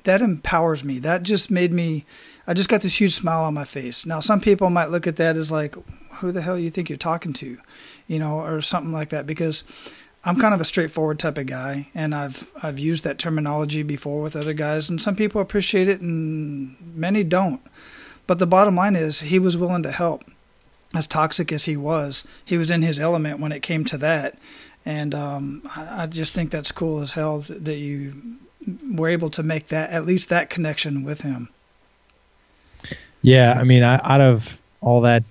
that 0.04 0.22
empowers 0.22 0.84
me. 0.84 0.98
That 1.00 1.22
just 1.22 1.50
made 1.50 1.72
me. 1.72 2.06
I 2.46 2.54
just 2.54 2.70
got 2.70 2.80
this 2.80 2.98
huge 2.98 3.14
smile 3.14 3.44
on 3.44 3.52
my 3.52 3.64
face. 3.64 4.06
Now, 4.06 4.20
some 4.20 4.40
people 4.40 4.70
might 4.70 4.90
look 4.90 5.06
at 5.06 5.16
that 5.16 5.36
as 5.36 5.52
like, 5.52 5.76
"Who 6.16 6.32
the 6.32 6.40
hell 6.40 6.58
you 6.58 6.70
think 6.70 6.88
you're 6.88 6.96
talking 6.96 7.34
to?" 7.34 7.58
You 8.06 8.18
know, 8.18 8.40
or 8.40 8.62
something 8.62 8.92
like 8.92 9.10
that. 9.10 9.26
Because 9.26 9.64
I'm 10.24 10.38
kind 10.38 10.52
of 10.52 10.60
a 10.60 10.64
straightforward 10.64 11.18
type 11.18 11.38
of 11.38 11.46
guy, 11.46 11.88
and 11.94 12.14
I've 12.14 12.50
I've 12.62 12.78
used 12.78 13.04
that 13.04 13.18
terminology 13.18 13.82
before 13.82 14.20
with 14.20 14.36
other 14.36 14.52
guys, 14.52 14.90
and 14.90 15.00
some 15.00 15.16
people 15.16 15.40
appreciate 15.40 15.88
it, 15.88 16.00
and 16.00 16.76
many 16.94 17.24
don't. 17.24 17.62
But 18.26 18.38
the 18.38 18.46
bottom 18.46 18.76
line 18.76 18.96
is, 18.96 19.20
he 19.20 19.38
was 19.38 19.56
willing 19.56 19.82
to 19.84 19.92
help. 19.92 20.24
As 20.94 21.06
toxic 21.06 21.52
as 21.52 21.66
he 21.66 21.76
was, 21.76 22.26
he 22.44 22.56
was 22.56 22.70
in 22.70 22.82
his 22.82 22.98
element 22.98 23.40
when 23.40 23.52
it 23.52 23.60
came 23.60 23.84
to 23.86 23.98
that, 23.98 24.38
and 24.84 25.14
um, 25.14 25.62
I, 25.76 26.06
just 26.06 26.34
think 26.34 26.50
that's 26.50 26.72
cool 26.72 27.02
as 27.02 27.12
hell 27.12 27.40
that 27.40 27.76
you 27.76 28.38
were 28.90 29.08
able 29.08 29.28
to 29.30 29.42
make 29.42 29.68
that 29.68 29.90
at 29.90 30.06
least 30.06 30.30
that 30.30 30.48
connection 30.48 31.04
with 31.04 31.20
him. 31.20 31.50
Yeah, 33.20 33.56
I 33.58 33.64
mean, 33.64 33.82
I, 33.82 34.00
out 34.02 34.22
of 34.22 34.48
all 34.80 35.02
that 35.02 35.24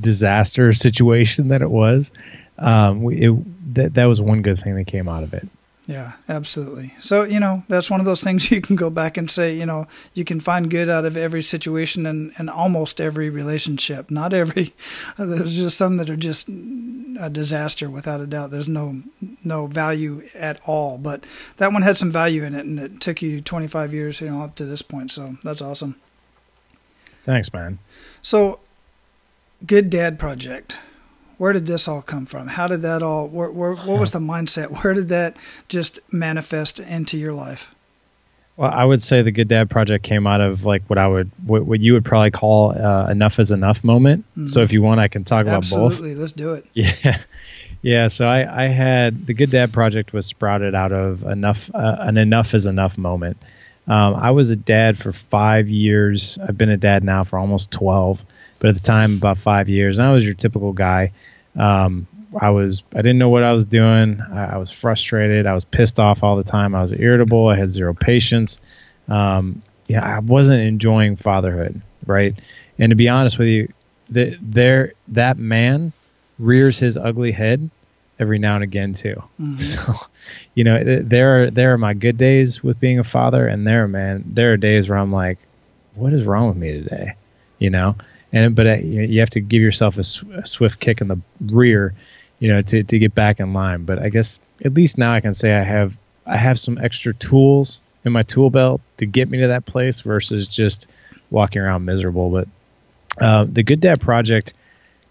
disaster 0.00 0.72
situation 0.72 1.48
that 1.48 1.60
it 1.60 1.70
was, 1.70 2.12
um, 2.58 3.10
it, 3.10 3.30
that 3.74 3.94
that 3.94 4.04
was 4.04 4.20
one 4.20 4.42
good 4.42 4.58
thing 4.60 4.74
that 4.76 4.86
came 4.86 5.08
out 5.08 5.22
of 5.22 5.34
it. 5.34 5.48
Yeah, 5.90 6.12
absolutely. 6.28 6.94
So, 7.00 7.24
you 7.24 7.40
know, 7.40 7.64
that's 7.66 7.90
one 7.90 7.98
of 7.98 8.06
those 8.06 8.22
things 8.24 8.48
you 8.50 8.60
can 8.60 8.76
go 8.76 8.90
back 8.90 9.16
and 9.16 9.28
say, 9.28 9.56
you 9.56 9.66
know, 9.66 9.88
you 10.14 10.24
can 10.24 10.38
find 10.38 10.70
good 10.70 10.88
out 10.88 11.04
of 11.04 11.16
every 11.16 11.42
situation 11.42 12.06
and, 12.06 12.32
and 12.38 12.48
almost 12.48 13.00
every 13.00 13.28
relationship. 13.28 14.08
Not 14.08 14.32
every, 14.32 14.72
there's 15.18 15.56
just 15.56 15.76
some 15.76 15.96
that 15.96 16.08
are 16.08 16.16
just 16.16 16.48
a 16.48 17.28
disaster 17.28 17.90
without 17.90 18.20
a 18.20 18.26
doubt. 18.26 18.52
There's 18.52 18.68
no, 18.68 19.02
no 19.42 19.66
value 19.66 20.22
at 20.36 20.60
all. 20.64 20.96
But 20.96 21.24
that 21.56 21.72
one 21.72 21.82
had 21.82 21.98
some 21.98 22.12
value 22.12 22.44
in 22.44 22.54
it 22.54 22.66
and 22.66 22.78
it 22.78 23.00
took 23.00 23.20
you 23.20 23.40
25 23.40 23.92
years, 23.92 24.20
you 24.20 24.28
know, 24.28 24.42
up 24.42 24.54
to 24.56 24.64
this 24.64 24.82
point. 24.82 25.10
So 25.10 25.38
that's 25.42 25.60
awesome. 25.60 25.96
Thanks, 27.24 27.52
man. 27.52 27.80
So, 28.22 28.60
Good 29.66 29.90
Dad 29.90 30.18
Project 30.18 30.78
where 31.40 31.54
did 31.54 31.64
this 31.64 31.88
all 31.88 32.02
come 32.02 32.26
from? 32.26 32.48
How 32.48 32.66
did 32.66 32.82
that 32.82 33.02
all? 33.02 33.26
Where, 33.26 33.50
where, 33.50 33.72
what 33.72 33.98
was 33.98 34.10
the 34.10 34.18
mindset? 34.18 34.82
Where 34.82 34.92
did 34.92 35.08
that 35.08 35.38
just 35.68 35.98
manifest 36.12 36.78
into 36.78 37.16
your 37.16 37.32
life? 37.32 37.74
Well, 38.58 38.70
I 38.70 38.84
would 38.84 39.00
say 39.00 39.22
the 39.22 39.30
Good 39.30 39.48
Dad 39.48 39.70
Project 39.70 40.04
came 40.04 40.26
out 40.26 40.42
of 40.42 40.66
like 40.66 40.82
what 40.88 40.98
I 40.98 41.08
would, 41.08 41.30
what, 41.46 41.64
what 41.64 41.80
you 41.80 41.94
would 41.94 42.04
probably 42.04 42.30
call 42.30 42.78
uh, 42.78 43.08
enough 43.08 43.38
is 43.38 43.50
enough 43.50 43.82
moment. 43.82 44.26
Mm-hmm. 44.32 44.48
So 44.48 44.60
if 44.60 44.70
you 44.70 44.82
want, 44.82 45.00
I 45.00 45.08
can 45.08 45.24
talk 45.24 45.46
Absolutely. 45.46 45.56
about 45.56 45.80
both. 45.80 45.92
Absolutely, 45.92 46.20
let's 46.20 46.32
do 46.34 46.52
it. 46.52 46.66
Yeah, 46.74 47.22
yeah. 47.80 48.08
So 48.08 48.28
I, 48.28 48.64
I 48.64 48.68
had 48.68 49.26
the 49.26 49.32
Good 49.32 49.50
Dad 49.50 49.72
Project 49.72 50.12
was 50.12 50.26
sprouted 50.26 50.74
out 50.74 50.92
of 50.92 51.22
enough, 51.22 51.70
uh, 51.72 51.96
an 52.00 52.18
enough 52.18 52.52
is 52.52 52.66
enough 52.66 52.98
moment. 52.98 53.38
Um, 53.88 54.14
I 54.14 54.30
was 54.30 54.50
a 54.50 54.56
dad 54.56 54.98
for 54.98 55.14
five 55.14 55.70
years. 55.70 56.38
I've 56.46 56.58
been 56.58 56.68
a 56.68 56.76
dad 56.76 57.02
now 57.02 57.24
for 57.24 57.38
almost 57.38 57.70
twelve, 57.70 58.20
but 58.58 58.68
at 58.68 58.74
the 58.74 58.82
time 58.82 59.14
about 59.14 59.38
five 59.38 59.70
years. 59.70 59.98
And 59.98 60.06
I 60.06 60.12
was 60.12 60.22
your 60.22 60.34
typical 60.34 60.74
guy 60.74 61.12
um, 61.60 62.06
I 62.40 62.50
was 62.50 62.82
I 62.92 62.98
didn't 63.02 63.18
know 63.18 63.28
what 63.28 63.42
I 63.42 63.52
was 63.52 63.66
doing. 63.66 64.20
I, 64.20 64.54
I, 64.54 64.56
was 64.56 64.70
frustrated. 64.70 65.46
I 65.46 65.52
was 65.52 65.64
pissed 65.64 66.00
off 66.00 66.22
all 66.22 66.36
the 66.36 66.42
time. 66.42 66.74
I 66.74 66.82
was 66.82 66.92
irritable. 66.92 67.48
I 67.48 67.56
had 67.56 67.70
zero 67.70 67.92
patience. 67.92 68.58
Um, 69.08 69.62
yeah, 69.86 70.04
I 70.04 70.20
wasn't 70.20 70.62
enjoying 70.62 71.16
fatherhood, 71.16 71.82
right? 72.06 72.34
And 72.78 72.90
to 72.90 72.96
be 72.96 73.08
honest 73.08 73.38
with 73.38 73.48
you, 73.48 73.72
the, 74.08 74.38
there 74.40 74.94
that 75.08 75.38
man 75.38 75.92
rears 76.38 76.78
his 76.78 76.96
ugly 76.96 77.32
head 77.32 77.68
every 78.18 78.38
now 78.38 78.54
and 78.54 78.64
again 78.64 78.94
too. 78.94 79.22
Mm-hmm. 79.40 79.56
So, 79.58 79.94
you 80.54 80.64
know, 80.64 81.02
there 81.02 81.42
are 81.44 81.50
there 81.50 81.72
are 81.74 81.78
my 81.78 81.94
good 81.94 82.16
days 82.16 82.62
with 82.62 82.80
being 82.80 82.98
a 82.98 83.04
father, 83.04 83.46
and 83.46 83.66
there, 83.66 83.86
man, 83.86 84.24
there 84.26 84.52
are 84.52 84.56
days 84.56 84.88
where 84.88 84.98
I'm 84.98 85.12
like, 85.12 85.38
what 85.94 86.12
is 86.12 86.24
wrong 86.24 86.48
with 86.48 86.56
me 86.56 86.72
today? 86.72 87.16
You 87.58 87.70
know, 87.70 87.96
and 88.32 88.54
but 88.54 88.66
uh, 88.66 88.74
you 88.74 89.20
have 89.20 89.30
to 89.30 89.40
give 89.40 89.60
yourself 89.60 89.98
a, 89.98 90.04
sw- 90.04 90.24
a, 90.34 90.46
swift 90.46 90.78
kick 90.78 91.00
in 91.00 91.08
the 91.08 91.20
rear, 91.40 91.94
you 92.38 92.48
know, 92.48 92.62
to, 92.62 92.82
to 92.82 92.98
get 92.98 93.14
back 93.14 93.40
in 93.40 93.52
line. 93.52 93.84
But 93.84 93.98
I 93.98 94.08
guess 94.08 94.38
at 94.64 94.74
least 94.74 94.98
now 94.98 95.12
I 95.12 95.20
can 95.20 95.34
say 95.34 95.54
I 95.54 95.62
have 95.62 95.96
I 96.26 96.36
have 96.36 96.58
some 96.58 96.78
extra 96.78 97.12
tools 97.14 97.80
in 98.04 98.12
my 98.12 98.22
tool 98.22 98.50
belt 98.50 98.80
to 98.98 99.06
get 99.06 99.28
me 99.28 99.40
to 99.40 99.48
that 99.48 99.66
place 99.66 100.00
versus 100.02 100.46
just 100.46 100.86
walking 101.30 101.60
around 101.60 101.84
miserable. 101.84 102.30
But 102.30 102.48
uh, 103.20 103.46
the 103.48 103.62
Good 103.62 103.80
Dad 103.80 104.00
Project, 104.00 104.54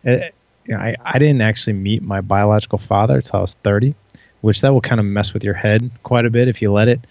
uh, 0.06 0.18
you 0.66 0.76
know, 0.76 0.78
I 0.78 0.96
I 1.04 1.20
didn't 1.20 1.42
actually 1.42 1.74
meet 1.74 2.02
my 2.02 2.22
biological 2.22 2.78
father 2.78 3.18
until 3.18 3.40
I 3.40 3.42
was 3.42 3.56
30, 3.56 3.96
which 4.42 4.62
that 4.62 4.72
will 4.72 4.82
kind 4.82 5.00
of 5.00 5.06
mess 5.06 5.34
with 5.34 5.44
your 5.44 5.56
head 5.56 5.92
quite 6.04 6.26
a 6.26 6.30
bit 6.30 6.48
if 6.48 6.62
you 6.62 6.72
let 6.72 6.88
it. 6.88 7.02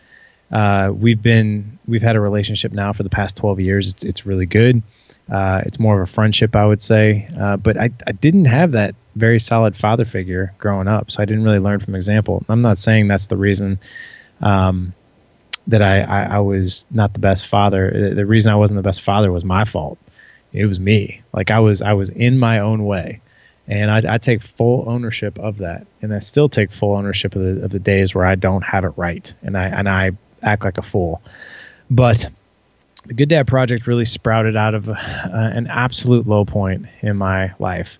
Uh, 0.51 0.91
we've 0.95 1.21
been 1.21 1.79
we've 1.87 2.01
had 2.01 2.17
a 2.17 2.21
relationship 2.21 2.73
now 2.73 2.95
for 2.95 3.03
the 3.03 3.11
past 3.11 3.37
12 3.37 3.61
years. 3.61 3.89
It's 3.89 4.05
it's 4.05 4.27
really 4.27 4.47
good. 4.47 4.83
Uh, 5.31 5.63
it's 5.67 5.79
more 5.79 6.01
of 6.01 6.09
a 6.09 6.13
friendship, 6.13 6.57
I 6.57 6.65
would 6.65 6.83
say. 6.83 7.29
Uh, 7.39 7.57
but 7.57 7.77
I, 7.77 7.91
I 8.07 8.13
didn't 8.13 8.47
have 8.47 8.73
that 8.73 8.95
very 9.15 9.41
solid 9.41 9.77
father 9.77 10.05
figure 10.05 10.55
growing 10.59 10.89
up, 10.89 11.11
so 11.11 11.23
I 11.23 11.27
didn't 11.27 11.45
really 11.45 11.59
learn 11.59 11.81
from 11.81 11.95
example. 11.95 12.45
I'm 12.49 12.61
not 12.61 12.79
saying 12.79 13.09
that's 13.09 13.27
the 13.27 13.37
reason 13.37 13.79
um, 14.41 14.95
that 15.67 15.83
I, 15.83 16.01
I, 16.01 16.23
I, 16.37 16.39
was 16.39 16.85
not 16.91 17.13
the 17.13 17.19
best 17.19 17.47
father. 17.47 18.15
The 18.15 18.25
reason 18.25 18.53
I 18.53 18.57
wasn't 18.57 18.77
the 18.77 18.83
best 18.83 19.03
father 19.03 19.31
was 19.31 19.45
my 19.45 19.65
fault. 19.65 19.99
It 20.53 20.67
was 20.67 20.81
me. 20.81 21.23
Like 21.33 21.51
I 21.51 21.59
was 21.59 21.83
I 21.83 21.93
was 21.93 22.09
in 22.09 22.39
my 22.39 22.61
own 22.61 22.87
way, 22.87 23.21
and 23.67 23.91
I, 23.91 24.15
I 24.15 24.19
take 24.19 24.43
full 24.43 24.89
ownership 24.89 25.39
of 25.39 25.59
that, 25.59 25.87
and 26.01 26.15
I 26.15 26.21
still 26.21 26.49
take 26.49 26.73
full 26.73 26.95
ownership 26.95 27.37
of 27.37 27.43
the 27.43 27.65
of 27.65 27.71
the 27.71 27.79
days 27.79 28.15
where 28.15 28.25
I 28.25 28.35
don't 28.35 28.63
have 28.63 28.85
it 28.85 28.93
right, 28.97 29.33
and 29.43 29.59
I 29.59 29.65
and 29.65 29.89
I 29.89 30.13
act 30.43 30.65
like 30.65 30.79
a 30.79 30.83
fool. 30.83 31.21
But 31.91 32.27
the 33.09 33.15
Good 33.15 33.31
Dad 33.31 33.47
Project 33.47 33.87
really 33.87 34.05
sprouted 34.05 34.55
out 34.55 34.75
of 34.75 34.89
uh, 34.89 34.95
an 34.95 35.67
absolute 35.67 36.27
low 36.27 36.45
point 36.45 36.87
in 37.01 37.17
my 37.17 37.53
life. 37.59 37.99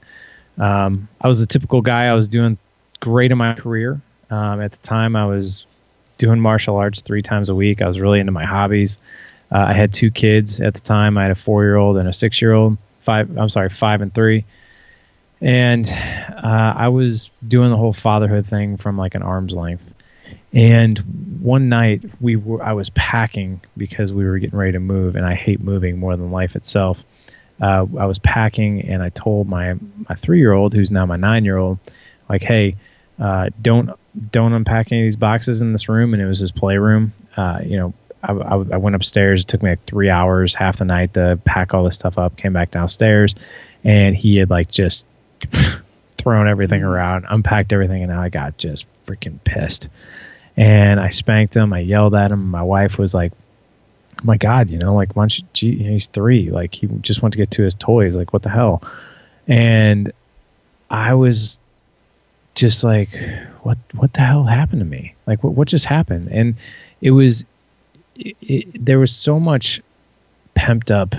Um, 0.59 1.09
I 1.19 1.29
was 1.29 1.41
a 1.41 1.47
typical 1.47 1.81
guy. 1.81 2.05
I 2.05 2.13
was 2.13 2.29
doing 2.29 2.59
great 3.01 3.33
in 3.33 3.39
my 3.39 3.55
career. 3.55 4.01
Um, 4.29 4.61
at 4.61 4.73
the 4.73 4.79
time, 4.79 5.17
I 5.17 5.25
was 5.25 5.65
doing 6.19 6.41
martial 6.41 6.77
arts 6.77 7.01
three 7.01 7.23
times 7.23 7.49
a 7.49 7.55
week. 7.55 7.81
I 7.81 7.89
was 7.89 7.99
really 7.99 8.21
into 8.21 8.33
my 8.33 8.45
hobbies. 8.45 8.99
Uh, 9.51 9.65
I 9.69 9.73
had 9.73 9.95
two 9.95 10.11
kids 10.11 10.61
at 10.61 10.75
the 10.75 10.81
time. 10.81 11.17
I 11.17 11.23
had 11.23 11.31
a 11.31 11.37
four-year-old 11.37 11.97
and 11.97 12.07
a 12.07 12.13
six-year-old. 12.13 12.77
Five. 13.01 13.39
I'm 13.39 13.49
sorry, 13.49 13.71
five 13.71 14.03
and 14.03 14.13
three. 14.13 14.45
And 15.41 15.89
uh, 15.89 16.75
I 16.77 16.89
was 16.89 17.31
doing 17.47 17.71
the 17.71 17.77
whole 17.79 17.95
fatherhood 17.95 18.47
thing 18.47 18.77
from 18.77 18.99
like 18.99 19.15
an 19.15 19.23
arm's 19.23 19.55
length. 19.55 19.91
And 20.53 21.39
one 21.43 21.69
night 21.69 22.05
we 22.21 22.37
were, 22.37 22.63
I 22.63 22.73
was 22.73 22.91
packing 22.91 23.61
because 23.77 24.13
we 24.13 24.25
were 24.25 24.39
getting 24.39 24.59
ready 24.59 24.73
to 24.73 24.81
move, 24.81 25.15
and 25.15 25.27
I 25.27 25.35
hate 25.35 25.61
moving 25.61 25.99
more 25.99 26.17
than 26.17 26.31
life 26.31 26.57
itself. 26.57 27.05
Uh, 27.61 27.87
I 27.99 28.07
was 28.07 28.19
packing, 28.19 28.83
and 28.83 29.03
I 29.03 29.11
told 29.11 29.49
my 29.49 29.75
my 30.09 30.15
three 30.17 30.39
year 30.39 30.53
old, 30.53 30.73
who's 30.73 30.91
now 30.91 31.05
my 31.05 31.17
nine 31.17 31.45
year 31.45 31.59
old, 31.59 31.79
like, 32.29 32.43
hey, 32.43 32.77
uh, 33.19 33.51
don't 33.61 33.91
don't 34.31 34.53
unpack 34.53 34.91
any 34.91 35.03
of 35.03 35.05
these 35.05 35.17
boxes 35.17 35.61
in 35.61 35.73
this 35.73 35.89
room. 35.89 36.15
And 36.15 36.23
it 36.23 36.27
was 36.27 36.39
his 36.39 36.53
playroom. 36.53 37.13
Uh, 37.37 37.61
you 37.63 37.77
know, 37.77 37.93
I, 38.23 38.33
I, 38.33 38.55
I, 38.55 38.77
went 38.79 38.97
upstairs. 38.97 39.43
It 39.43 39.49
took 39.49 39.63
me 39.63 39.71
like 39.71 39.85
three 39.87 40.11
hours, 40.11 40.55
half 40.55 40.79
the 40.79 40.85
night 40.85 41.15
to 41.15 41.39
pack 41.45 41.75
all 41.75 41.85
this 41.85 41.95
stuff 41.95 42.19
up. 42.19 42.37
Came 42.37 42.53
back 42.53 42.71
downstairs, 42.71 43.35
and 43.85 44.17
he 44.17 44.37
had 44.37 44.51
like 44.51 44.71
just 44.71 45.07
thrown 46.17 46.49
everything 46.49 46.81
mm-hmm. 46.81 46.89
around, 46.89 47.27
unpacked 47.29 47.73
everything, 47.73 48.03
and 48.03 48.11
now 48.11 48.23
I 48.23 48.29
got 48.29 48.57
just 48.57 48.87
freaking 49.07 49.39
pissed 49.45 49.89
and 50.59 50.99
I 50.99 51.11
spanked 51.11 51.55
him. 51.55 51.73
I 51.73 51.79
yelled 51.79 52.17
at 52.17 52.33
him. 52.33 52.51
My 52.51 52.63
wife 52.63 52.99
was 52.99 53.15
like, 53.15 53.33
oh 53.33 54.21
"My 54.25 54.37
God, 54.37 54.71
you 54.71 54.79
know, 54.79 54.95
like, 54.95 55.15
why 55.15 55.23
don't 55.23 55.39
you, 55.39 55.45
gee, 55.53 55.77
he's 55.77 56.09
three. 56.09 56.51
Like, 56.51 56.75
he 56.75 56.89
just 57.01 57.23
wants 57.23 57.37
to 57.37 57.39
get 57.39 57.53
to 57.53 57.63
his 57.63 57.77
toys. 57.77 58.17
Like, 58.17 58.33
what 58.33 58.43
the 58.43 58.51
hell?" 58.51 58.83
And 59.47 60.13
I 60.91 61.15
was 61.15 61.61
just 62.57 62.83
like, 62.83 63.11
"What? 63.63 63.79
What 63.95 64.13
the 64.13 64.23
hell 64.23 64.43
happened 64.43 64.81
to 64.81 64.85
me? 64.85 65.15
Like, 65.27 65.45
what? 65.45 65.55
What 65.55 65.69
just 65.69 65.85
happened?" 65.85 66.29
And 66.33 66.57
it 67.01 67.13
was, 67.13 67.45
it, 68.17 68.37
it, 68.41 68.85
there 68.85 68.99
was 68.99 69.15
so 69.15 69.39
much 69.39 69.81
pent 70.55 70.91
up 70.91 71.15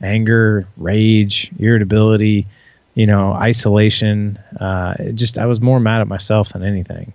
anger, 0.00 0.66
rage, 0.78 1.50
irritability, 1.58 2.46
you 2.94 3.06
know, 3.06 3.34
isolation. 3.34 4.38
Uh, 4.58 4.94
just 5.14 5.36
I 5.38 5.44
was 5.44 5.60
more 5.60 5.78
mad 5.78 6.00
at 6.00 6.08
myself 6.08 6.54
than 6.54 6.62
anything. 6.62 7.12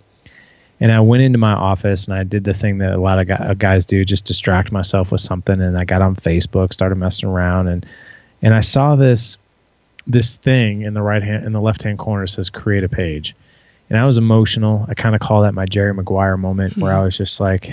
And 0.80 0.90
I 0.90 1.00
went 1.00 1.22
into 1.22 1.38
my 1.38 1.52
office 1.52 2.06
and 2.06 2.14
I 2.14 2.24
did 2.24 2.44
the 2.44 2.54
thing 2.54 2.78
that 2.78 2.92
a 2.92 3.00
lot 3.00 3.18
of 3.18 3.30
uh, 3.30 3.54
guys 3.54 3.86
do, 3.86 4.04
just 4.04 4.24
distract 4.24 4.72
myself 4.72 5.12
with 5.12 5.20
something. 5.20 5.60
And 5.60 5.78
I 5.78 5.84
got 5.84 6.02
on 6.02 6.16
Facebook, 6.16 6.72
started 6.72 6.96
messing 6.96 7.28
around, 7.28 7.68
and 7.68 7.86
and 8.42 8.54
I 8.54 8.60
saw 8.60 8.96
this 8.96 9.38
this 10.06 10.34
thing 10.34 10.82
in 10.82 10.94
the 10.94 11.02
right 11.02 11.22
hand 11.22 11.46
in 11.46 11.52
the 11.52 11.60
left 11.60 11.82
hand 11.82 11.98
corner 11.98 12.26
says 12.26 12.50
create 12.50 12.84
a 12.84 12.88
page, 12.88 13.34
and 13.88 13.98
I 13.98 14.04
was 14.04 14.18
emotional. 14.18 14.84
I 14.88 14.94
kind 14.94 15.14
of 15.14 15.20
call 15.20 15.42
that 15.42 15.54
my 15.54 15.66
Jerry 15.66 15.94
Maguire 15.94 16.36
moment, 16.36 16.76
where 16.76 16.92
hmm. 16.92 17.00
I 17.00 17.04
was 17.04 17.16
just 17.16 17.40
like, 17.40 17.72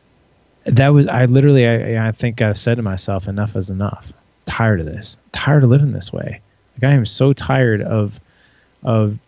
that 0.64 0.88
was 0.88 1.06
I 1.08 1.24
literally 1.26 1.66
I, 1.66 2.08
I 2.08 2.12
think 2.12 2.40
I 2.40 2.52
said 2.52 2.76
to 2.76 2.82
myself, 2.82 3.26
enough 3.26 3.56
is 3.56 3.70
enough. 3.70 4.06
I'm 4.08 4.14
tired 4.46 4.80
of 4.80 4.86
this. 4.86 5.16
I'm 5.24 5.30
tired 5.32 5.64
of 5.64 5.70
living 5.70 5.92
this 5.92 6.12
way. 6.12 6.40
Like 6.76 6.90
I 6.90 6.94
am 6.94 7.06
so 7.06 7.32
tired 7.32 7.82
of 7.82 8.18
of 8.82 9.18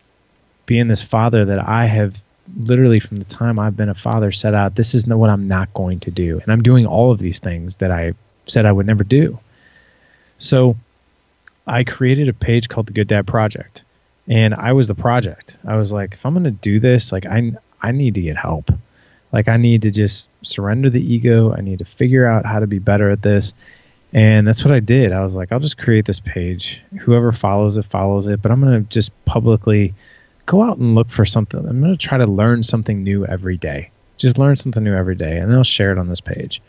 being 0.65 0.87
this 0.87 1.01
father 1.01 1.45
that 1.45 1.67
I 1.67 1.85
have 1.85 2.21
literally 2.57 2.99
from 2.99 3.17
the 3.17 3.25
time 3.25 3.59
I've 3.59 3.77
been 3.77 3.89
a 3.89 3.95
father 3.95 4.31
set 4.31 4.53
out 4.53 4.71
ah, 4.71 4.75
this 4.75 4.95
is 4.95 5.07
what 5.07 5.29
I'm 5.29 5.47
not 5.47 5.73
going 5.73 5.99
to 6.01 6.11
do. 6.11 6.39
And 6.39 6.51
I'm 6.51 6.63
doing 6.63 6.85
all 6.85 7.11
of 7.11 7.19
these 7.19 7.39
things 7.39 7.77
that 7.77 7.91
I 7.91 8.13
said 8.45 8.65
I 8.65 8.71
would 8.71 8.85
never 8.85 9.03
do. 9.03 9.39
So 10.39 10.75
I 11.65 11.83
created 11.83 12.27
a 12.27 12.33
page 12.33 12.67
called 12.67 12.87
the 12.87 12.93
Good 12.93 13.07
Dad 13.07 13.27
Project. 13.27 13.83
And 14.27 14.53
I 14.53 14.73
was 14.73 14.87
the 14.87 14.95
project. 14.95 15.57
I 15.65 15.75
was 15.75 15.91
like, 15.91 16.13
if 16.13 16.25
I'm 16.25 16.33
going 16.33 16.45
to 16.45 16.51
do 16.51 16.79
this, 16.79 17.11
like 17.11 17.25
I 17.25 17.51
I 17.81 17.91
need 17.91 18.15
to 18.15 18.21
get 18.21 18.37
help. 18.37 18.71
Like 19.33 19.47
I 19.47 19.57
need 19.57 19.81
to 19.81 19.91
just 19.91 20.29
surrender 20.41 20.89
the 20.89 21.01
ego. 21.01 21.53
I 21.53 21.61
need 21.61 21.79
to 21.79 21.85
figure 21.85 22.25
out 22.25 22.45
how 22.45 22.59
to 22.59 22.67
be 22.67 22.79
better 22.79 23.09
at 23.09 23.21
this. 23.21 23.53
And 24.13 24.47
that's 24.47 24.63
what 24.63 24.73
I 24.73 24.79
did. 24.79 25.11
I 25.11 25.23
was 25.23 25.35
like, 25.35 25.51
I'll 25.51 25.59
just 25.59 25.77
create 25.77 26.05
this 26.05 26.19
page. 26.19 26.81
Whoever 27.01 27.31
follows 27.31 27.77
it 27.77 27.85
follows 27.85 28.27
it, 28.27 28.41
but 28.41 28.51
I'm 28.51 28.61
going 28.61 28.83
to 28.83 28.89
just 28.89 29.11
publicly 29.25 29.95
go 30.45 30.61
out 30.61 30.77
and 30.77 30.95
look 30.95 31.09
for 31.09 31.25
something. 31.25 31.59
I'm 31.59 31.81
going 31.81 31.95
to 31.95 31.97
try 31.97 32.17
to 32.17 32.25
learn 32.25 32.63
something 32.63 33.03
new 33.03 33.25
every 33.25 33.57
day. 33.57 33.89
Just 34.17 34.37
learn 34.37 34.55
something 34.55 34.83
new 34.83 34.95
every 34.95 35.15
day, 35.15 35.37
and 35.37 35.49
then 35.49 35.57
I'll 35.57 35.63
share 35.63 35.91
it 35.91 35.97
on 35.97 36.09
this 36.09 36.21
page. 36.21 36.61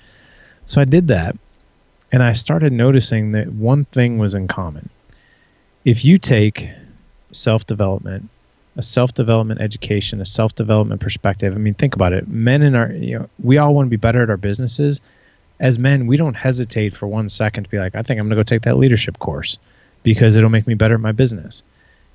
So 0.66 0.80
I 0.80 0.84
did 0.84 1.08
that, 1.08 1.36
And 2.12 2.22
I 2.22 2.32
started 2.32 2.72
noticing 2.72 3.32
that 3.32 3.52
one 3.52 3.84
thing 3.86 4.18
was 4.18 4.34
in 4.34 4.48
common. 4.48 4.88
If 5.84 6.04
you 6.04 6.18
take 6.18 6.68
self 7.32 7.66
development, 7.66 8.30
a 8.76 8.82
self 8.82 9.12
development 9.14 9.60
education, 9.60 10.20
a 10.20 10.26
self 10.26 10.54
development 10.54 11.00
perspective, 11.00 11.54
I 11.54 11.58
mean, 11.58 11.74
think 11.74 11.94
about 11.94 12.12
it. 12.12 12.28
Men 12.28 12.62
in 12.62 12.74
our, 12.74 12.90
you 12.92 13.18
know, 13.18 13.28
we 13.42 13.58
all 13.58 13.74
want 13.74 13.86
to 13.86 13.90
be 13.90 13.96
better 13.96 14.22
at 14.22 14.30
our 14.30 14.36
businesses. 14.36 15.00
As 15.60 15.78
men, 15.78 16.06
we 16.06 16.16
don't 16.16 16.34
hesitate 16.34 16.96
for 16.96 17.06
one 17.06 17.28
second 17.28 17.64
to 17.64 17.70
be 17.70 17.78
like, 17.78 17.94
I 17.94 18.02
think 18.02 18.18
I'm 18.18 18.26
going 18.26 18.30
to 18.30 18.36
go 18.36 18.42
take 18.42 18.62
that 18.62 18.76
leadership 18.78 19.18
course 19.18 19.58
because 20.02 20.36
it'll 20.36 20.50
make 20.50 20.66
me 20.66 20.74
better 20.74 20.94
at 20.94 21.00
my 21.00 21.12
business. 21.12 21.62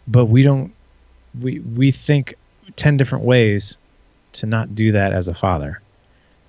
But 0.07 0.25
we 0.25 0.43
don't, 0.43 0.73
we, 1.39 1.59
we 1.59 1.91
think 1.91 2.35
10 2.75 2.97
different 2.97 3.25
ways 3.25 3.77
to 4.33 4.45
not 4.45 4.75
do 4.75 4.91
that 4.93 5.13
as 5.13 5.27
a 5.27 5.33
father. 5.33 5.81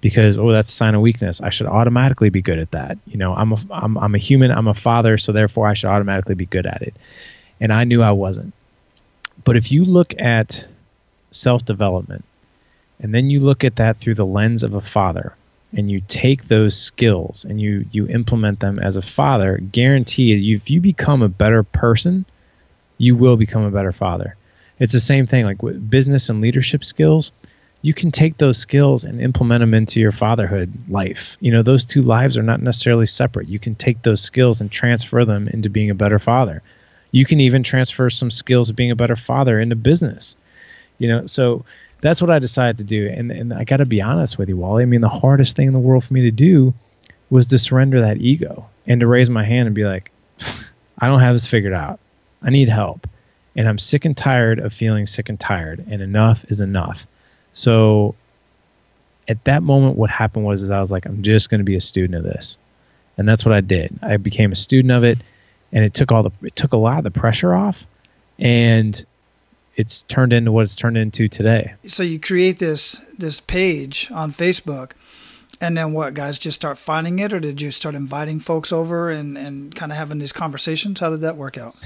Because 0.01 0.39
oh 0.39 0.51
that's 0.51 0.71
a 0.71 0.73
sign 0.73 0.95
of 0.95 1.03
weakness. 1.03 1.43
I 1.43 1.51
should 1.51 1.67
automatically 1.67 2.31
be 2.31 2.41
good 2.41 2.59
at 2.59 2.71
that. 2.71 2.97
You 3.05 3.19
know 3.19 3.35
i'm 3.35 3.53
a 3.53 3.59
I'm, 3.71 3.99
I'm 3.99 4.15
a 4.15 4.19
human 4.19 4.51
i'm 4.51 4.67
a 4.67 4.75
father 4.75 5.19
so 5.19 5.33
therefore 5.33 5.69
i 5.69 5.75
should 5.75 5.91
automatically 5.91 6.35
be 6.35 6.47
good 6.47 6.67
at 6.67 6.81
it. 6.81 6.95
And 7.61 7.73
i 7.73 7.85
knew 7.85 8.03
i 8.03 8.11
wasn't. 8.11 8.55
But 9.45 9.57
if 9.57 9.71
you 9.71 9.85
look 9.85 10.15
at 10.19 10.67
self-development 11.31 12.25
and 12.99 13.15
then 13.15 13.31
you 13.31 13.41
look 13.41 13.63
at 13.65 13.77
that 13.77 13.99
through 13.99 14.15
the 14.15 14.27
lens 14.27 14.63
of 14.63 14.75
a 14.75 14.81
father 14.81 15.35
and 15.73 15.91
you 15.91 16.03
take 16.09 16.49
those 16.49 16.77
skills 16.77 17.45
and 17.45 17.61
you 17.61 17.87
you 17.93 18.09
implement 18.09 18.61
them 18.61 18.79
as 18.79 18.97
a 18.97 19.03
father 19.03 19.59
guarantee 19.59 20.55
if 20.55 20.71
you 20.71 20.81
become 20.81 21.23
a 21.23 21.29
better 21.29 21.63
person 21.63 22.25
you 22.99 23.15
will 23.17 23.37
become 23.37 23.65
a 23.65 23.71
better 23.71 23.93
father 23.93 24.37
it's 24.81 24.93
the 24.93 25.01
same 25.01 25.27
thing 25.27 25.45
like 25.45 25.63
with 25.63 25.89
business 25.89 26.29
and 26.29 26.41
leadership 26.41 26.85
skills 26.85 27.31
you 27.83 27.95
can 27.95 28.11
take 28.11 28.37
those 28.37 28.59
skills 28.59 29.05
and 29.05 29.21
implement 29.21 29.61
them 29.61 29.75
into 29.75 30.01
your 30.01 30.13
fatherhood 30.13 30.73
life. 30.89 31.37
You 31.41 31.51
know, 31.51 31.63
those 31.63 31.87
two 31.87 32.03
lives 32.03 32.37
are 32.37 32.43
not 32.43 32.61
necessarily 32.61 33.07
separate. 33.07 33.49
You 33.49 33.59
can 33.59 33.75
take 33.75 34.03
those 34.03 34.21
skills 34.21 34.61
and 34.61 34.71
transfer 34.71 35.25
them 35.25 35.49
into 35.49 35.71
being 35.71 35.91
a 35.91 35.95
better 35.95 36.19
father. 36.19 36.63
You 37.11 37.25
can 37.25 37.41
even 37.41 37.63
transfer 37.63 38.11
some 38.11 38.31
skills 38.31 38.69
of 38.69 38.77
being 38.77 38.91
a 38.91 38.97
better 38.97 39.17
father 39.17 39.59
into 39.59 39.77
business. 39.77 40.37
You 40.99 41.09
know, 41.09 41.27
so 41.27 41.65
that's 42.03 42.21
what 42.21 42.31
I 42.31 42.39
decided 42.39 42.79
to 42.79 42.85
do. 42.85 43.09
And 43.09 43.31
and 43.31 43.55
I 43.55 43.65
got 43.65 43.79
to 43.79 43.87
be 43.87 44.03
honest 44.03 44.37
with 44.37 44.49
you, 44.51 44.59
Wally. 44.59 44.83
I 44.83 44.87
mean, 44.87 45.01
the 45.01 45.09
hardest 45.09 45.57
thing 45.57 45.67
in 45.67 45.73
the 45.73 45.81
world 45.81 46.05
for 46.05 46.13
me 46.13 46.23
to 46.23 46.31
do 46.31 46.75
was 47.31 47.47
to 47.47 47.59
surrender 47.59 48.03
that 48.03 48.19
ego 48.19 48.67
and 48.87 49.01
to 49.01 49.07
raise 49.07 49.31
my 49.31 49.45
hand 49.45 49.67
and 49.67 49.75
be 49.75 49.85
like, 49.85 50.13
I 50.99 51.07
don't 51.07 51.21
have 51.21 51.35
this 51.35 51.47
figured 51.47 51.73
out. 51.73 51.99
I 52.43 52.51
need 52.51 52.69
help. 52.69 53.07
And 53.57 53.69
I'm 53.69 53.79
sick 53.79 54.05
and 54.05 54.17
tired 54.17 54.59
of 54.59 54.73
feeling 54.73 55.07
sick 55.07 55.29
and 55.29 55.39
tired, 55.39 55.85
and 55.89 56.01
enough 56.01 56.45
is 56.49 56.61
enough 56.61 57.07
so 57.53 58.15
at 59.29 59.45
that 59.45 59.63
moment, 59.63 59.97
what 59.97 60.11
happened 60.11 60.45
was 60.45 60.63
is 60.63 60.71
I 60.71 60.81
was 60.81 60.91
like, 60.91 61.07
I'm 61.07 61.23
just 61.23 61.51
going 61.51 61.61
to 61.61 61.65
be 61.65 61.77
a 61.77 61.81
student 61.81 62.15
of 62.17 62.23
this, 62.23 62.57
and 63.17 63.29
that's 63.29 63.45
what 63.45 63.55
I 63.55 63.61
did. 63.61 63.99
I 64.03 64.17
became 64.17 64.53
a 64.53 64.57
student 64.57 64.93
of 64.93 65.05
it, 65.05 65.19
and 65.73 65.85
it 65.85 65.95
took 65.95 66.13
all 66.13 66.23
the 66.23 66.33
it 66.43 66.57
took 66.57 66.73
a 66.73 66.77
lot 66.77 66.99
of 66.99 67.05
the 67.05 67.11
pressure 67.11 67.55
off, 67.55 67.85
and 68.39 69.05
it's 69.77 70.03
turned 70.05 70.33
into 70.33 70.53
what 70.53 70.63
it's 70.63 70.77
turned 70.77 70.97
into 70.97 71.29
today. 71.29 71.75
So 71.87 72.03
you 72.03 72.19
create 72.19 72.59
this 72.59 73.05
this 73.17 73.41
page 73.41 74.11
on 74.11 74.33
Facebook, 74.33 74.93
and 75.61 75.77
then 75.77 75.93
what 75.93 76.15
guys 76.15 76.39
just 76.39 76.57
start 76.57 76.79
finding 76.79 77.19
it, 77.19 77.33
or 77.33 77.41
did 77.41 77.61
you 77.61 77.71
start 77.71 77.95
inviting 77.95 78.41
folks 78.41 78.73
over 78.73 79.11
and 79.11 79.37
and 79.37 79.75
kind 79.75 79.93
of 79.93 79.99
having 79.99 80.19
these 80.19 80.33
conversations? 80.33 81.01
How 81.01 81.11
did 81.11 81.21
that 81.21 81.37
work 81.37 81.59
out? 81.59 81.77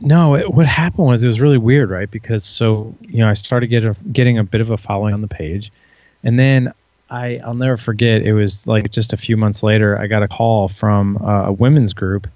No, 0.00 0.36
it, 0.36 0.52
what 0.52 0.66
happened 0.66 1.06
was 1.06 1.24
it 1.24 1.26
was 1.26 1.40
really 1.40 1.58
weird, 1.58 1.90
right? 1.90 2.10
Because 2.10 2.44
so 2.44 2.94
you 3.00 3.18
know 3.18 3.28
I 3.28 3.34
started 3.34 3.68
getting 3.68 3.96
getting 4.12 4.38
a 4.38 4.44
bit 4.44 4.60
of 4.60 4.70
a 4.70 4.76
following 4.76 5.14
on 5.14 5.20
the 5.20 5.28
page, 5.28 5.72
and 6.22 6.38
then 6.38 6.72
I 7.10 7.38
I'll 7.38 7.54
never 7.54 7.76
forget. 7.76 8.22
It 8.22 8.32
was 8.32 8.66
like 8.66 8.90
just 8.90 9.12
a 9.12 9.16
few 9.16 9.36
months 9.36 9.62
later, 9.62 9.98
I 9.98 10.06
got 10.06 10.22
a 10.22 10.28
call 10.28 10.68
from 10.68 11.16
uh, 11.18 11.46
a 11.46 11.52
women's 11.52 11.92
group, 11.92 12.28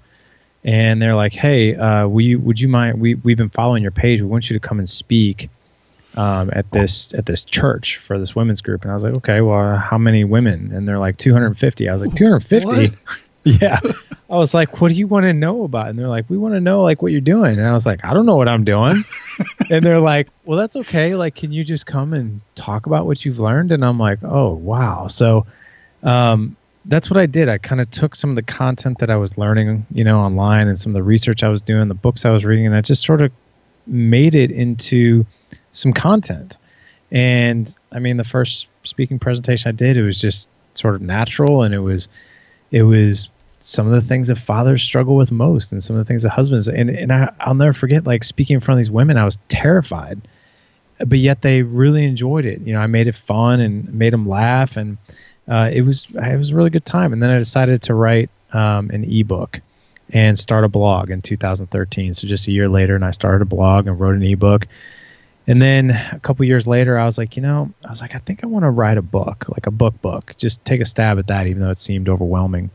and 0.63 1.01
they're 1.01 1.15
like, 1.15 1.33
"Hey, 1.33 1.75
uh, 1.75 2.07
we 2.07 2.35
would 2.35 2.59
you 2.59 2.67
mind? 2.67 2.99
We 2.99 3.15
we've 3.15 3.37
been 3.37 3.49
following 3.49 3.83
your 3.83 3.91
page. 3.91 4.19
We 4.19 4.27
want 4.27 4.49
you 4.49 4.59
to 4.59 4.65
come 4.67 4.79
and 4.79 4.89
speak." 4.89 5.49
Um, 6.15 6.49
at 6.53 6.69
this 6.71 7.13
at 7.13 7.25
this 7.25 7.43
church 7.43 7.97
for 7.97 8.19
this 8.19 8.35
women's 8.35 8.61
group, 8.61 8.83
and 8.83 8.91
I 8.91 8.93
was 8.93 9.03
like, 9.03 9.13
okay, 9.15 9.41
well, 9.41 9.77
how 9.77 9.97
many 9.97 10.23
women? 10.23 10.71
And 10.73 10.87
they're 10.87 10.99
like 10.99 11.17
250. 11.17 11.89
I 11.89 11.93
was 11.93 12.01
like, 12.01 12.15
250. 12.15 12.95
yeah. 13.43 13.79
I 14.29 14.37
was 14.37 14.53
like, 14.53 14.81
what 14.81 14.89
do 14.89 14.95
you 14.95 15.07
want 15.07 15.25
to 15.25 15.33
know 15.33 15.63
about? 15.63 15.89
And 15.89 15.99
they're 15.99 16.07
like, 16.07 16.29
we 16.29 16.37
want 16.37 16.55
to 16.55 16.59
know 16.59 16.81
like 16.81 17.01
what 17.01 17.11
you're 17.11 17.21
doing. 17.21 17.59
And 17.59 17.67
I 17.67 17.73
was 17.73 17.85
like, 17.85 18.03
I 18.03 18.13
don't 18.13 18.25
know 18.25 18.35
what 18.35 18.47
I'm 18.47 18.63
doing. 18.63 19.03
and 19.69 19.85
they're 19.85 19.99
like, 19.99 20.29
well, 20.45 20.57
that's 20.57 20.75
okay. 20.75 21.15
Like, 21.15 21.35
can 21.35 21.51
you 21.51 21.63
just 21.63 21.85
come 21.85 22.13
and 22.13 22.41
talk 22.55 22.85
about 22.85 23.05
what 23.05 23.25
you've 23.25 23.39
learned? 23.39 23.71
And 23.71 23.85
I'm 23.85 23.99
like, 23.99 24.19
oh 24.23 24.53
wow. 24.53 25.07
So, 25.07 25.45
um, 26.01 26.55
that's 26.85 27.09
what 27.09 27.17
I 27.17 27.25
did. 27.25 27.47
I 27.47 27.57
kind 27.57 27.79
of 27.79 27.89
took 27.91 28.15
some 28.15 28.29
of 28.29 28.35
the 28.35 28.41
content 28.41 28.99
that 28.99 29.09
I 29.09 29.15
was 29.15 29.37
learning, 29.37 29.85
you 29.91 30.03
know, 30.03 30.19
online 30.19 30.67
and 30.67 30.77
some 30.77 30.91
of 30.91 30.95
the 30.95 31.03
research 31.03 31.43
I 31.43 31.49
was 31.49 31.61
doing, 31.61 31.87
the 31.87 31.93
books 31.93 32.25
I 32.25 32.31
was 32.31 32.43
reading, 32.43 32.65
and 32.65 32.75
I 32.75 32.81
just 32.81 33.03
sort 33.03 33.21
of 33.21 33.31
made 33.87 34.35
it 34.35 34.51
into 34.51 35.25
some 35.71 35.93
content. 35.93 36.57
And 37.11 37.73
I 37.91 37.99
mean, 37.99 38.17
the 38.17 38.23
first 38.23 38.67
speaking 38.83 39.19
presentation 39.19 39.69
I 39.69 39.71
did, 39.71 39.97
it 39.97 40.03
was 40.03 40.19
just 40.19 40.49
sort 40.73 40.95
of 40.95 41.01
natural, 41.01 41.61
and 41.61 41.73
it 41.73 41.79
was 41.79 42.07
it 42.71 42.83
was 42.83 43.29
some 43.59 43.85
of 43.85 43.93
the 43.93 44.01
things 44.01 44.27
that 44.27 44.37
fathers 44.37 44.81
struggle 44.81 45.15
with 45.15 45.31
most, 45.31 45.71
and 45.71 45.83
some 45.83 45.95
of 45.95 46.05
the 46.05 46.07
things 46.07 46.23
that 46.23 46.31
husbands. 46.31 46.67
And 46.67 46.89
and 46.89 47.11
I, 47.11 47.31
I'll 47.39 47.53
never 47.53 47.73
forget, 47.73 48.05
like 48.05 48.23
speaking 48.23 48.55
in 48.55 48.59
front 48.61 48.79
of 48.79 48.79
these 48.79 48.91
women, 48.91 49.17
I 49.17 49.25
was 49.25 49.37
terrified, 49.47 50.21
but 51.05 51.19
yet 51.19 51.41
they 51.41 51.61
really 51.61 52.03
enjoyed 52.03 52.45
it. 52.45 52.61
You 52.61 52.73
know, 52.73 52.79
I 52.79 52.87
made 52.87 53.07
it 53.07 53.15
fun 53.15 53.59
and 53.59 53.93
made 53.93 54.13
them 54.13 54.27
laugh, 54.27 54.75
and 54.75 54.97
uh, 55.47 55.69
it 55.71 55.81
was 55.81 56.07
it 56.09 56.37
was 56.37 56.49
a 56.49 56.55
really 56.55 56.71
good 56.71 56.85
time. 56.85 57.13
And 57.13 57.21
then 57.21 57.29
I 57.29 57.37
decided 57.37 57.83
to 57.83 57.93
write 57.93 58.29
um, 58.53 58.89
an 58.89 59.03
ebook 59.03 59.61
and 60.09 60.37
start 60.37 60.63
a 60.63 60.69
blog 60.69 61.09
in 61.09 61.21
2013. 61.21 62.13
So 62.13 62.27
just 62.27 62.47
a 62.47 62.51
year 62.51 62.69
later, 62.69 62.95
and 62.95 63.05
I 63.05 63.11
started 63.11 63.41
a 63.41 63.45
blog 63.45 63.87
and 63.87 63.99
wrote 63.99 64.15
an 64.15 64.23
ebook 64.23 64.67
and 65.47 65.61
then 65.61 65.91
a 65.91 66.19
couple 66.21 66.45
years 66.45 66.65
later, 66.65 66.97
I 66.97 67.05
was 67.05 67.17
like, 67.17 67.35
you 67.35 67.41
know, 67.41 67.71
I 67.85 67.89
was 67.89 68.01
like, 68.01 68.15
I 68.15 68.19
think 68.19 68.43
I 68.43 68.47
want 68.47 68.63
to 68.63 68.69
write 68.69 68.97
a 68.97 69.01
book, 69.01 69.45
like 69.49 69.67
a 69.67 69.71
book 69.71 70.01
book. 70.01 70.33
Just 70.37 70.63
take 70.63 70.79
a 70.79 70.85
stab 70.85 71.19
at 71.19 71.27
that, 71.27 71.47
even 71.47 71.61
though 71.61 71.69
it 71.69 71.79
seemed 71.79 72.07
overwhelming. 72.07 72.69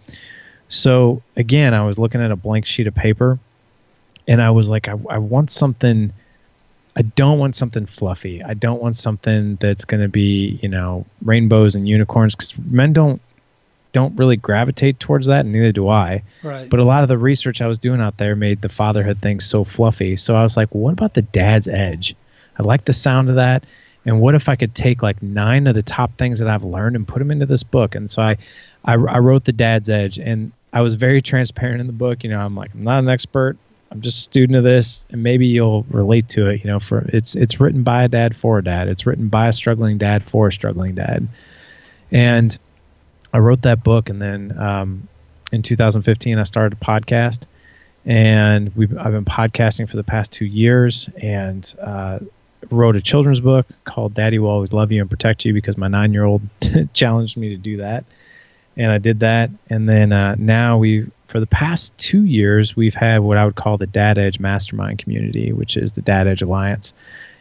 So 0.68 1.22
again, 1.36 1.72
I 1.72 1.84
was 1.84 1.98
looking 1.98 2.22
at 2.22 2.30
a 2.30 2.36
blank 2.36 2.66
sheet 2.66 2.86
of 2.86 2.94
paper, 2.94 3.38
and 4.26 4.42
I 4.42 4.50
was 4.50 4.68
like, 4.68 4.88
I, 4.88 4.96
I 5.08 5.18
want 5.18 5.50
something. 5.50 6.12
I 6.94 7.02
don't 7.02 7.38
want 7.38 7.54
something 7.54 7.86
fluffy. 7.86 8.42
I 8.42 8.54
don't 8.54 8.82
want 8.82 8.96
something 8.96 9.56
that's 9.56 9.84
going 9.84 10.02
to 10.02 10.08
be, 10.08 10.58
you 10.60 10.68
know, 10.68 11.06
rainbows 11.22 11.76
and 11.76 11.88
unicorns 11.88 12.34
because 12.34 12.58
men 12.58 12.92
don't 12.92 13.20
don't 13.92 14.16
really 14.18 14.36
gravitate 14.36 15.00
towards 15.00 15.28
that, 15.28 15.40
and 15.40 15.52
neither 15.52 15.72
do 15.72 15.88
I. 15.88 16.22
Right. 16.42 16.68
But 16.68 16.80
a 16.80 16.84
lot 16.84 17.02
of 17.02 17.08
the 17.08 17.16
research 17.16 17.62
I 17.62 17.66
was 17.66 17.78
doing 17.78 18.02
out 18.02 18.18
there 18.18 18.36
made 18.36 18.60
the 18.60 18.68
fatherhood 18.68 19.20
thing 19.20 19.40
so 19.40 19.64
fluffy. 19.64 20.16
So 20.16 20.36
I 20.36 20.42
was 20.42 20.56
like, 20.56 20.74
well, 20.74 20.82
what 20.82 20.92
about 20.92 21.14
the 21.14 21.22
dad's 21.22 21.68
edge? 21.68 22.14
I 22.58 22.62
like 22.62 22.84
the 22.84 22.92
sound 22.92 23.28
of 23.28 23.36
that. 23.36 23.64
And 24.04 24.20
what 24.20 24.34
if 24.34 24.48
I 24.48 24.56
could 24.56 24.74
take 24.74 25.02
like 25.02 25.22
nine 25.22 25.66
of 25.66 25.74
the 25.74 25.82
top 25.82 26.16
things 26.16 26.38
that 26.38 26.48
I've 26.48 26.64
learned 26.64 26.96
and 26.96 27.06
put 27.06 27.18
them 27.18 27.30
into 27.30 27.46
this 27.46 27.62
book? 27.62 27.94
And 27.94 28.08
so 28.10 28.22
I, 28.22 28.36
I, 28.84 28.94
I 28.94 29.18
wrote 29.18 29.44
the 29.44 29.52
Dad's 29.52 29.90
Edge, 29.90 30.18
and 30.18 30.52
I 30.72 30.80
was 30.80 30.94
very 30.94 31.20
transparent 31.20 31.80
in 31.80 31.86
the 31.86 31.92
book. 31.92 32.24
You 32.24 32.30
know, 32.30 32.40
I'm 32.40 32.54
like, 32.54 32.72
I'm 32.74 32.84
not 32.84 32.98
an 32.98 33.08
expert. 33.08 33.56
I'm 33.90 34.00
just 34.00 34.18
a 34.18 34.22
student 34.22 34.56
of 34.56 34.64
this, 34.64 35.06
and 35.10 35.22
maybe 35.22 35.46
you'll 35.46 35.84
relate 35.90 36.28
to 36.30 36.46
it. 36.48 36.62
You 36.62 36.70
know, 36.70 36.80
for 36.80 37.00
it's 37.12 37.34
it's 37.34 37.58
written 37.60 37.82
by 37.82 38.04
a 38.04 38.08
dad 38.08 38.36
for 38.36 38.58
a 38.58 38.64
dad. 38.64 38.88
It's 38.88 39.06
written 39.06 39.28
by 39.28 39.48
a 39.48 39.52
struggling 39.52 39.98
dad 39.98 40.24
for 40.24 40.48
a 40.48 40.52
struggling 40.52 40.94
dad. 40.94 41.28
And 42.10 42.58
I 43.32 43.38
wrote 43.38 43.62
that 43.62 43.82
book, 43.82 44.08
and 44.08 44.20
then 44.20 44.58
um, 44.58 45.08
in 45.52 45.62
2015 45.62 46.38
I 46.38 46.42
started 46.44 46.78
a 46.80 46.84
podcast, 46.84 47.46
and 48.04 48.74
we've 48.76 48.96
I've 48.96 49.12
been 49.12 49.24
podcasting 49.24 49.88
for 49.88 49.96
the 49.96 50.04
past 50.04 50.32
two 50.32 50.46
years, 50.46 51.08
and 51.20 51.74
uh, 51.80 52.18
wrote 52.70 52.96
a 52.96 53.00
children's 53.00 53.40
book 53.40 53.66
called 53.84 54.14
Daddy 54.14 54.38
Will 54.38 54.50
Always 54.50 54.72
Love 54.72 54.92
You 54.92 55.00
and 55.00 55.10
Protect 55.10 55.44
You 55.44 55.52
because 55.52 55.76
my 55.76 55.88
nine 55.88 56.12
year 56.12 56.24
old 56.24 56.42
challenged 56.92 57.36
me 57.36 57.50
to 57.50 57.56
do 57.56 57.78
that. 57.78 58.04
And 58.76 58.92
I 58.92 58.98
did 58.98 59.20
that. 59.20 59.50
And 59.68 59.88
then 59.88 60.12
uh, 60.12 60.36
now 60.38 60.78
we, 60.78 61.06
for 61.26 61.40
the 61.40 61.46
past 61.46 61.96
two 61.98 62.24
years, 62.24 62.76
we've 62.76 62.94
had 62.94 63.20
what 63.20 63.36
I 63.36 63.44
would 63.44 63.56
call 63.56 63.76
the 63.76 63.86
Dad 63.86 64.18
Edge 64.18 64.38
Mastermind 64.38 64.98
community, 64.98 65.52
which 65.52 65.76
is 65.76 65.92
the 65.92 66.02
Dad 66.02 66.28
Edge 66.28 66.42
Alliance, 66.42 66.94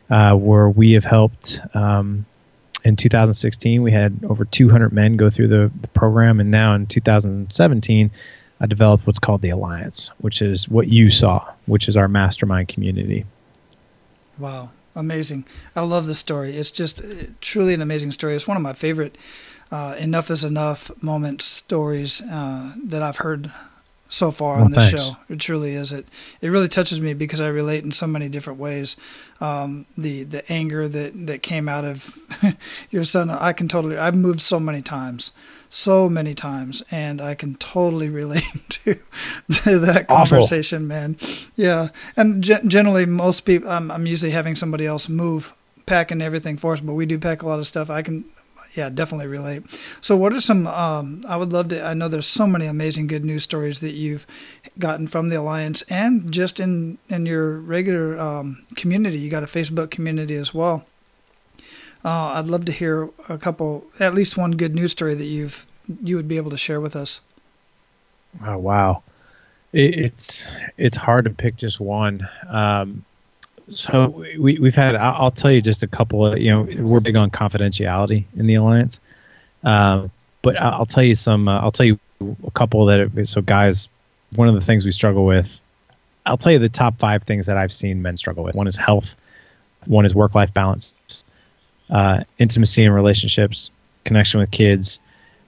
uh, 0.09 0.33
where 0.33 0.69
we 0.69 0.93
have 0.93 1.05
helped. 1.05 1.59
Um, 1.73 2.25
in 2.83 2.95
2016, 2.95 3.81
we 3.81 3.91
had 3.91 4.19
over 4.29 4.45
200 4.45 4.93
men 4.93 5.17
go 5.17 5.29
through 5.29 5.49
the, 5.49 5.71
the 5.81 5.87
program. 5.89 6.39
And 6.39 6.49
now 6.49 6.73
in 6.73 6.85
2017, 6.85 8.11
I 8.59 8.65
developed 8.65 9.05
what's 9.05 9.19
called 9.19 9.41
the 9.41 9.49
Alliance, 9.49 10.09
which 10.19 10.41
is 10.41 10.67
what 10.69 10.87
you 10.87 11.11
saw, 11.11 11.45
which 11.65 11.87
is 11.87 11.97
our 11.97 12.07
mastermind 12.07 12.69
community. 12.69 13.25
Wow 14.39 14.69
amazing. 14.97 15.45
I 15.75 15.81
love 15.81 16.05
the 16.05 16.15
story. 16.15 16.57
It's 16.57 16.71
just 16.71 17.03
uh, 17.03 17.27
truly 17.41 17.73
an 17.73 17.81
amazing 17.81 18.11
story. 18.11 18.35
It's 18.35 18.47
one 18.47 18.57
of 18.57 18.63
my 18.63 18.73
favorite 18.73 19.17
uh, 19.71 19.95
enough 19.99 20.31
is 20.31 20.43
enough 20.43 20.91
moment 21.01 21.41
stories 21.41 22.21
uh, 22.21 22.73
that 22.85 23.03
I've 23.03 23.17
heard 23.17 23.51
so 24.09 24.31
far 24.31 24.59
on 24.59 24.71
this 24.71 24.89
show. 24.89 25.17
It 25.29 25.39
truly 25.39 25.73
is. 25.73 25.91
It 25.91 26.07
it 26.41 26.49
really 26.49 26.69
touches 26.69 27.01
me 27.01 27.13
because 27.13 27.41
I 27.41 27.47
relate 27.47 27.83
in 27.83 27.91
so 27.91 28.07
many 28.07 28.29
different 28.29 28.59
ways. 28.59 28.95
Um, 29.41 29.85
the 29.97 30.23
the 30.23 30.49
anger 30.51 30.87
that 30.87 31.27
that 31.27 31.43
came 31.43 31.67
out 31.67 31.83
of 31.85 32.17
your 32.89 33.03
son, 33.03 33.29
I 33.29 33.53
can 33.53 33.67
totally. 33.67 33.97
I've 33.97 34.15
moved 34.15 34.41
so 34.41 34.59
many 34.59 34.81
times, 34.81 35.33
so 35.69 36.09
many 36.09 36.33
times, 36.33 36.83
and 36.91 37.21
I 37.21 37.35
can 37.35 37.55
totally 37.55 38.09
relate 38.21 38.43
to 38.69 38.95
to 39.63 39.79
that 39.79 40.07
conversation, 40.07 40.83
Awful. 40.83 40.87
man. 40.87 41.15
Yeah, 41.55 41.89
and 42.15 42.43
ge- 42.43 42.63
generally 42.67 43.05
most 43.05 43.41
people, 43.41 43.69
I'm, 43.69 43.91
I'm 43.91 44.05
usually 44.05 44.31
having 44.31 44.55
somebody 44.55 44.85
else 44.85 45.09
move 45.09 45.53
packing 45.85 46.21
everything 46.21 46.57
for 46.57 46.73
us, 46.73 46.81
but 46.81 46.93
we 46.93 47.05
do 47.05 47.17
pack 47.17 47.41
a 47.41 47.47
lot 47.47 47.59
of 47.59 47.67
stuff. 47.67 47.89
I 47.89 48.01
can 48.01 48.25
yeah, 48.77 48.89
definitely 48.89 49.27
relate. 49.27 49.63
So, 50.01 50.15
what 50.15 50.33
are 50.33 50.39
some? 50.39 50.67
Um, 50.67 51.25
I 51.27 51.35
would 51.35 51.51
love 51.51 51.69
to. 51.69 51.83
I 51.83 51.95
know 51.95 52.07
there's 52.07 52.27
so 52.27 52.45
many 52.45 52.67
amazing 52.67 53.07
good 53.07 53.25
news 53.25 53.43
stories 53.43 53.79
that 53.79 53.93
you've 53.93 54.27
gotten 54.77 55.07
from 55.07 55.29
the 55.29 55.39
alliance, 55.39 55.81
and 55.83 56.31
just 56.31 56.59
in 56.59 56.99
in 57.09 57.25
your 57.25 57.59
regular 57.59 58.19
um, 58.19 58.65
community. 58.75 59.17
You 59.17 59.31
got 59.31 59.43
a 59.43 59.47
Facebook 59.47 59.89
community 59.89 60.35
as 60.35 60.53
well. 60.53 60.85
Uh, 62.07 62.35
I'd 62.35 62.47
love 62.47 62.63
to 62.63 62.71
hear 62.71 63.09
a 63.27 63.37
couple, 63.37 63.83
at 63.99 64.13
least 64.13 64.37
one 64.37 64.51
good 64.51 64.73
news 64.73 64.93
story 64.93 65.13
that 65.13 65.25
you've 65.25 65.65
you 66.01 66.15
would 66.15 66.27
be 66.29 66.37
able 66.37 66.51
to 66.51 66.57
share 66.57 66.79
with 66.79 66.95
us. 66.95 67.19
Oh 68.45 68.57
wow, 68.57 69.03
it, 69.73 69.93
it's 69.93 70.47
it's 70.77 70.95
hard 70.95 71.25
to 71.25 71.31
pick 71.31 71.57
just 71.57 71.81
one. 71.81 72.25
Um, 72.47 73.03
so 73.67 74.23
we, 74.39 74.57
we've 74.57 74.73
had 74.73 74.95
i'll 74.95 75.31
tell 75.31 75.51
you 75.51 75.61
just 75.61 75.83
a 75.83 75.87
couple 75.87 76.25
of 76.25 76.39
you 76.39 76.49
know 76.49 76.61
we're 76.79 77.01
big 77.01 77.17
on 77.17 77.29
confidentiality 77.29 78.23
in 78.37 78.47
the 78.47 78.55
alliance. 78.55 79.01
Um, 79.65 80.09
but 80.41 80.55
i'll 80.55 80.85
tell 80.85 81.03
you 81.03 81.15
some 81.15 81.49
uh, 81.49 81.59
i'll 81.59 81.73
tell 81.73 81.85
you 81.85 81.99
a 82.45 82.51
couple 82.51 82.85
that 82.85 83.01
are, 83.01 83.25
so 83.25 83.41
guys 83.41 83.89
one 84.37 84.47
of 84.47 84.55
the 84.55 84.61
things 84.61 84.85
we 84.85 84.93
struggle 84.93 85.25
with 85.25 85.49
i'll 86.25 86.37
tell 86.37 86.53
you 86.53 86.59
the 86.59 86.69
top 86.69 86.97
five 86.99 87.23
things 87.23 87.47
that 87.47 87.57
i've 87.57 87.73
seen 87.73 88.01
men 88.01 88.15
struggle 88.15 88.45
with. 88.45 88.55
One 88.55 88.67
is 88.67 88.77
health. 88.77 89.13
One 89.85 90.05
is 90.05 90.15
work-life 90.15 90.53
balance 90.53 90.95
uh, 91.89 92.23
intimacy 92.37 92.83
and 92.83 92.93
relationships 92.93 93.69
connection 94.03 94.39
with 94.39 94.51
kids 94.51 94.99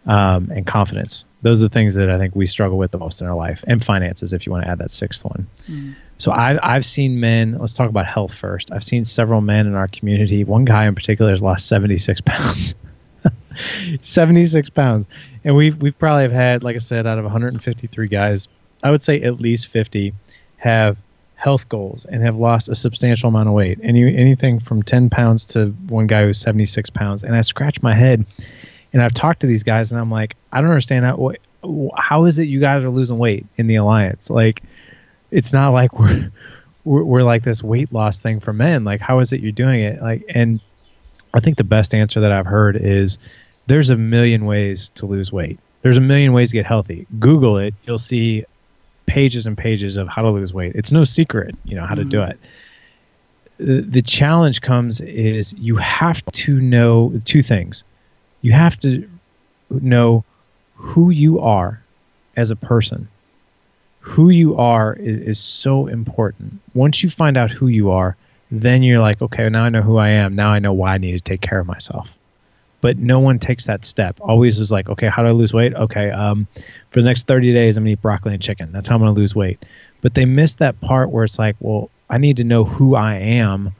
um, 0.06 0.52
and 0.52 0.66
confidence 0.66 1.26
those 1.42 1.62
are 1.62 1.68
the 1.68 1.74
things 1.74 1.96
that 1.96 2.10
i 2.10 2.18
think 2.18 2.36
we 2.36 2.48
struggle 2.48 2.78
with 2.78 2.92
the 2.92 2.98
most 2.98 3.22
in 3.22 3.28
our 3.28 3.36
life 3.36 3.64
and 3.68 3.84
finances 3.84 4.34
if 4.34 4.46
you 4.46 4.52
want 4.52 4.64
to 4.64 4.70
add 4.70 4.78
that 4.78 4.92
sixth 4.92 5.24
one 5.24 5.48
mm. 5.68 5.96
So 6.20 6.34
I've 6.34 6.60
I've 6.62 6.86
seen 6.86 7.20
men. 7.20 7.58
Let's 7.58 7.74
talk 7.74 7.90
about 7.90 8.06
health 8.06 8.36
first. 8.36 8.72
I've 8.72 8.84
seen 8.84 9.06
several 9.06 9.40
men 9.40 9.66
in 9.66 9.74
our 9.74 9.88
community. 9.88 10.44
One 10.44 10.66
guy 10.66 10.86
in 10.86 10.94
particular 10.94 11.32
has 11.32 11.42
lost 11.42 11.68
76 11.68 12.22
pounds. 12.26 12.76
76 14.02 14.70
pounds, 14.70 15.08
and 15.44 15.56
we've 15.56 15.82
we've 15.82 15.98
probably 15.98 16.24
have 16.24 16.32
had, 16.32 16.64
like 16.64 16.76
I 16.76 16.80
said, 16.80 17.08
out 17.08 17.18
of 17.18 17.24
153 17.24 18.08
guys, 18.08 18.48
I 18.84 18.92
would 18.92 19.02
say 19.02 19.22
at 19.22 19.42
least 19.42 19.68
50 19.68 20.14
have 20.58 20.98
health 21.40 21.70
goals 21.70 22.06
and 22.06 22.22
have 22.22 22.36
lost 22.36 22.68
a 22.68 22.76
substantial 22.76 23.30
amount 23.30 23.48
of 23.48 23.56
weight. 23.56 23.80
Any 23.82 24.16
anything 24.16 24.60
from 24.60 24.84
10 24.84 25.10
pounds 25.10 25.46
to 25.48 25.68
one 25.88 26.06
guy 26.06 26.26
who's 26.26 26.38
76 26.40 26.90
pounds. 26.90 27.24
And 27.24 27.34
I 27.34 27.42
scratch 27.42 27.82
my 27.82 27.96
head, 27.96 28.26
and 28.92 29.02
I've 29.02 29.14
talked 29.14 29.40
to 29.42 29.48
these 29.48 29.64
guys, 29.64 29.92
and 29.92 30.00
I'm 30.00 30.12
like, 30.12 30.36
I 30.52 30.60
don't 30.60 30.70
understand 30.70 31.06
how 31.06 31.32
how 31.96 32.26
is 32.26 32.40
it 32.40 32.44
you 32.44 32.60
guys 32.60 32.84
are 32.84 32.90
losing 32.90 33.18
weight 33.18 33.46
in 33.58 33.68
the 33.68 33.76
alliance? 33.76 34.30
Like 34.30 34.64
it's 35.32 35.54
not 35.54 35.70
like 35.70 35.98
we're, 36.00 36.32
we're 36.84 37.04
we're 37.04 37.24
like 37.24 37.44
this 37.44 37.64
weight 37.64 37.92
loss 37.94 38.20
thing 38.20 38.42
for 38.42 38.52
men. 38.52 38.84
Like, 38.84 39.00
how 39.00 39.20
is 39.20 39.32
it 39.32 39.40
you're 39.40 39.52
doing 39.54 39.80
it? 39.80 40.02
Like, 40.02 40.24
and 40.30 40.60
I 41.34 41.40
think 41.40 41.58
the 41.58 41.64
best 41.64 41.96
answer 41.96 42.20
that 42.20 42.34
I've 42.34 42.46
heard 42.46 42.76
is 42.76 43.18
there's 43.68 43.90
a 43.90 43.98
million 43.98 44.46
ways 44.46 44.92
to 44.96 45.06
lose 45.06 45.32
weight. 45.32 45.60
There's 45.84 45.98
a 45.98 46.02
million 46.02 46.34
ways 46.34 46.50
to 46.50 46.56
get 46.56 46.66
healthy. 46.66 47.08
Google 47.20 47.58
it, 47.58 47.74
you'll 47.84 47.98
see 47.98 48.46
pages 49.10 49.46
and 49.46 49.58
pages 49.58 49.98
of 49.98 50.08
how 50.08 50.22
to 50.22 50.30
lose 50.30 50.54
weight. 50.54 50.74
It's 50.76 50.92
no 50.92 51.04
secret, 51.04 51.56
you 51.66 51.76
know, 51.76 51.86
how 51.86 51.96
mm-hmm. 51.96 52.04
to 52.04 52.10
do 52.10 52.18
mm-hmm. 52.20 52.32
it. 52.32 52.40
The, 53.58 53.82
the 53.82 54.02
challenge 54.02 54.62
comes 54.62 55.02
is 55.02 55.54
you 55.54 55.76
have 55.76 56.24
to 56.26 56.62
know 56.62 57.14
two 57.26 57.44
things. 57.44 57.84
You 58.42 58.54
have 58.54 58.80
to 58.82 59.10
know 59.70 60.24
who 60.76 61.10
you 61.10 61.42
are 61.42 61.82
as 62.38 62.52
a 62.52 62.56
person 62.56 63.10
who 64.10 64.30
you 64.30 64.58
are 64.58 64.94
is, 64.94 65.20
is 65.20 65.40
so 65.40 65.88
important. 65.88 66.60
Once 66.74 67.04
you 67.04 67.10
find 67.10 67.38
out 67.38 67.52
who 67.52 67.68
you 67.68 67.92
are, 67.92 68.16
then 68.52 68.82
you're 68.82 69.00
like, 69.00 69.22
okay, 69.22 69.48
now 69.50 69.64
I 69.64 69.70
know 69.70 69.82
who 69.82 69.98
I 69.98 70.10
am. 70.10 70.36
Now 70.36 70.50
I 70.50 70.60
know 70.60 70.74
why 70.74 70.96
I 70.96 70.98
need 70.98 71.12
to 71.12 71.20
take 71.20 71.42
care 71.42 71.60
of 71.60 71.68
myself. 71.68 72.10
But 72.82 72.98
no 72.98 73.20
one 73.20 73.40
takes 73.40 73.66
that 73.66 73.84
step. 73.84 74.18
Always 74.22 74.60
is 74.60 74.72
like, 74.72 74.90
okay, 74.90 75.08
how 75.08 75.24
do 75.24 75.30
I 75.30 75.32
lose 75.32 75.54
weight? 75.54 75.74
Okay, 75.74 76.12
um, 76.12 76.48
for 76.92 77.02
the 77.02 77.06
next 77.06 77.28
30 77.28 77.54
days, 77.54 77.76
I'm 77.76 77.84
gonna 77.84 77.92
eat 77.92 78.02
broccoli 78.02 78.34
and 78.34 78.42
chicken. 78.42 78.72
That's 78.72 78.88
how 78.88 78.96
I'm 78.96 79.02
gonna 79.02 79.14
lose 79.14 79.36
weight. 79.36 79.64
But 80.02 80.14
they 80.14 80.26
miss 80.26 80.56
that 80.56 80.80
part 80.80 81.10
where 81.10 81.26
it's 81.26 81.38
like, 81.38 81.58
well, 81.60 81.90
I 82.10 82.18
need 82.18 82.38
to 82.38 82.44
know 82.44 82.64
who 82.64 82.96
I 82.96 83.16
am 83.16 83.74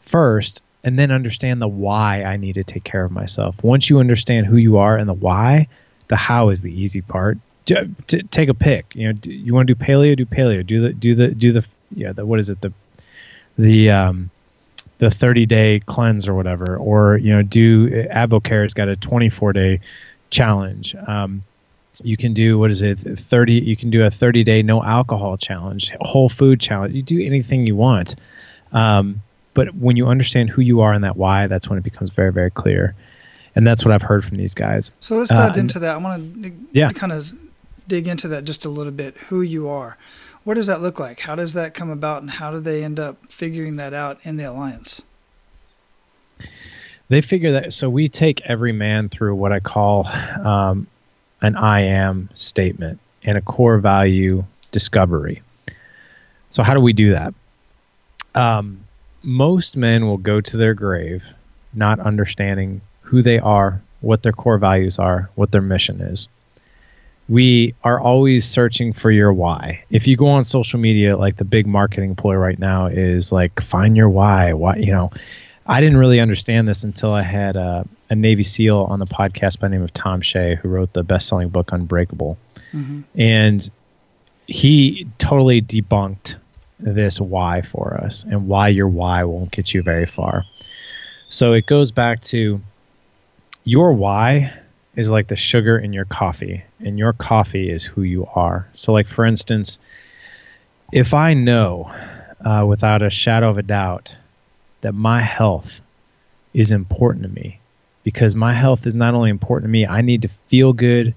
first, 0.00 0.62
and 0.84 0.98
then 0.98 1.10
understand 1.10 1.60
the 1.60 1.68
why 1.68 2.22
I 2.22 2.36
need 2.36 2.54
to 2.54 2.64
take 2.64 2.84
care 2.84 3.04
of 3.04 3.10
myself. 3.10 3.56
Once 3.62 3.90
you 3.90 3.98
understand 3.98 4.46
who 4.46 4.56
you 4.56 4.76
are 4.78 4.96
and 4.96 5.08
the 5.08 5.14
why, 5.14 5.66
the 6.08 6.16
how 6.16 6.50
is 6.50 6.62
the 6.62 6.72
easy 6.72 7.00
part 7.00 7.38
to 7.66 7.88
take 8.30 8.48
a 8.48 8.54
pick. 8.54 8.94
You 8.94 9.08
know, 9.08 9.12
do, 9.12 9.32
you 9.32 9.54
want 9.54 9.68
to 9.68 9.74
do 9.74 9.84
paleo? 9.84 10.16
Do 10.16 10.24
paleo. 10.24 10.64
Do 10.64 10.82
the 10.82 10.92
do 10.92 11.14
the 11.14 11.28
do 11.28 11.52
the 11.52 11.64
yeah. 11.94 12.12
The 12.12 12.24
what 12.24 12.38
is 12.38 12.50
it? 12.50 12.60
The 12.60 12.72
the 13.58 13.90
um 13.90 14.30
the 14.98 15.10
30 15.10 15.46
day 15.46 15.80
cleanse 15.86 16.28
or 16.28 16.34
whatever, 16.34 16.76
or 16.76 17.18
you 17.18 17.32
know, 17.32 17.42
do 17.42 17.90
AdvoCare's 18.08 18.74
got 18.74 18.88
a 18.88 18.96
24 18.96 19.52
day 19.52 19.80
challenge. 20.30 20.94
Um, 21.06 21.42
you 22.02 22.16
can 22.16 22.34
do 22.34 22.58
what 22.58 22.70
is 22.70 22.82
it 22.82 22.98
30 22.98 23.54
you 23.54 23.74
can 23.74 23.88
do 23.88 24.04
a 24.04 24.10
30 24.10 24.44
day 24.44 24.62
no 24.62 24.82
alcohol 24.84 25.38
challenge 25.38 25.94
whole 26.02 26.28
food 26.28 26.60
challenge 26.60 26.92
you 26.94 27.00
do 27.00 27.18
anything 27.24 27.66
you 27.66 27.74
want 27.74 28.16
um, 28.72 29.22
but 29.54 29.74
when 29.74 29.96
you 29.96 30.06
understand 30.06 30.50
who 30.50 30.60
you 30.60 30.82
are 30.82 30.92
and 30.92 31.04
that 31.04 31.16
why 31.16 31.46
that's 31.46 31.70
when 31.70 31.78
it 31.78 31.82
becomes 31.82 32.10
very 32.10 32.30
very 32.30 32.50
clear 32.50 32.94
and 33.54 33.66
that's 33.66 33.82
what 33.82 33.94
i've 33.94 34.02
heard 34.02 34.22
from 34.26 34.36
these 34.36 34.52
guys 34.52 34.90
so 35.00 35.16
let's 35.16 35.30
dive 35.30 35.56
uh, 35.56 35.58
into 35.58 35.78
that 35.78 35.94
i 35.94 35.96
want 35.96 36.42
to 36.42 36.52
yeah. 36.72 36.90
kind 36.90 37.12
of 37.12 37.32
dig 37.88 38.08
into 38.08 38.28
that 38.28 38.44
just 38.44 38.64
a 38.64 38.68
little 38.68 38.92
bit 38.92 39.16
who 39.28 39.42
you 39.42 39.68
are. 39.68 39.96
What 40.46 40.54
does 40.54 40.68
that 40.68 40.80
look 40.80 41.00
like? 41.00 41.18
How 41.18 41.34
does 41.34 41.54
that 41.54 41.74
come 41.74 41.90
about, 41.90 42.22
and 42.22 42.30
how 42.30 42.52
do 42.52 42.60
they 42.60 42.84
end 42.84 43.00
up 43.00 43.16
figuring 43.28 43.74
that 43.78 43.92
out 43.92 44.24
in 44.24 44.36
the 44.36 44.44
alliance? 44.44 45.02
They 47.08 47.20
figure 47.20 47.50
that 47.50 47.72
so 47.72 47.90
we 47.90 48.08
take 48.08 48.42
every 48.42 48.70
man 48.70 49.08
through 49.08 49.34
what 49.34 49.50
I 49.50 49.58
call 49.58 50.06
um, 50.06 50.86
an 51.42 51.56
I 51.56 51.80
am 51.86 52.30
statement 52.34 53.00
and 53.24 53.36
a 53.36 53.40
core 53.40 53.78
value 53.78 54.44
discovery. 54.70 55.42
So, 56.50 56.62
how 56.62 56.74
do 56.74 56.80
we 56.80 56.92
do 56.92 57.10
that? 57.10 57.34
Um, 58.36 58.84
most 59.24 59.76
men 59.76 60.06
will 60.06 60.16
go 60.16 60.40
to 60.40 60.56
their 60.56 60.74
grave 60.74 61.24
not 61.74 61.98
understanding 61.98 62.82
who 63.00 63.20
they 63.20 63.40
are, 63.40 63.82
what 64.00 64.22
their 64.22 64.30
core 64.30 64.58
values 64.58 65.00
are, 65.00 65.28
what 65.34 65.50
their 65.50 65.60
mission 65.60 66.00
is 66.00 66.28
we 67.28 67.74
are 67.82 67.98
always 67.98 68.48
searching 68.48 68.92
for 68.92 69.10
your 69.10 69.32
why. 69.32 69.82
If 69.90 70.06
you 70.06 70.16
go 70.16 70.28
on 70.28 70.44
social 70.44 70.78
media, 70.78 71.16
like 71.16 71.36
the 71.36 71.44
big 71.44 71.66
marketing 71.66 72.14
ploy 72.14 72.34
right 72.36 72.58
now 72.58 72.86
is 72.86 73.32
like 73.32 73.60
find 73.60 73.96
your 73.96 74.08
why. 74.08 74.52
Why 74.52 74.76
you 74.76 74.92
know, 74.92 75.10
I 75.66 75.80
didn't 75.80 75.98
really 75.98 76.20
understand 76.20 76.68
this 76.68 76.84
until 76.84 77.12
I 77.12 77.22
had 77.22 77.56
a, 77.56 77.86
a 78.10 78.14
Navy 78.14 78.44
SEAL 78.44 78.78
on 78.78 79.00
the 79.00 79.06
podcast 79.06 79.58
by 79.58 79.68
the 79.68 79.74
name 79.74 79.82
of 79.82 79.92
Thom 79.92 80.20
Shea, 80.20 80.54
who 80.54 80.68
wrote 80.68 80.92
the 80.92 81.02
best-selling 81.02 81.48
book 81.48 81.72
Unbreakable, 81.72 82.38
mm-hmm. 82.72 83.00
and 83.18 83.68
he 84.46 85.08
totally 85.18 85.60
debunked 85.60 86.36
this 86.78 87.20
why 87.20 87.62
for 87.62 87.94
us 87.94 88.24
and 88.24 88.46
why 88.46 88.68
your 88.68 88.86
why 88.86 89.24
won't 89.24 89.50
get 89.50 89.74
you 89.74 89.82
very 89.82 90.06
far. 90.06 90.44
So 91.28 91.54
it 91.54 91.66
goes 91.66 91.90
back 91.90 92.22
to 92.22 92.60
your 93.64 93.92
why 93.92 94.52
is 94.96 95.10
like 95.10 95.28
the 95.28 95.36
sugar 95.36 95.78
in 95.78 95.92
your 95.92 96.06
coffee, 96.06 96.64
and 96.80 96.98
your 96.98 97.12
coffee 97.12 97.70
is 97.70 97.84
who 97.84 98.02
you 98.02 98.26
are. 98.34 98.68
So, 98.74 98.92
like 98.92 99.08
for 99.08 99.24
instance, 99.24 99.78
if 100.92 101.14
I 101.14 101.34
know 101.34 101.92
uh, 102.44 102.64
without 102.66 103.02
a 103.02 103.10
shadow 103.10 103.50
of 103.50 103.58
a 103.58 103.62
doubt 103.62 104.16
that 104.80 104.92
my 104.92 105.20
health 105.20 105.80
is 106.54 106.72
important 106.72 107.24
to 107.24 107.28
me, 107.28 107.60
because 108.02 108.34
my 108.34 108.54
health 108.54 108.86
is 108.86 108.94
not 108.94 109.14
only 109.14 109.30
important 109.30 109.68
to 109.68 109.72
me, 109.72 109.86
I 109.86 110.00
need 110.00 110.22
to 110.22 110.28
feel 110.48 110.72
good. 110.72 111.14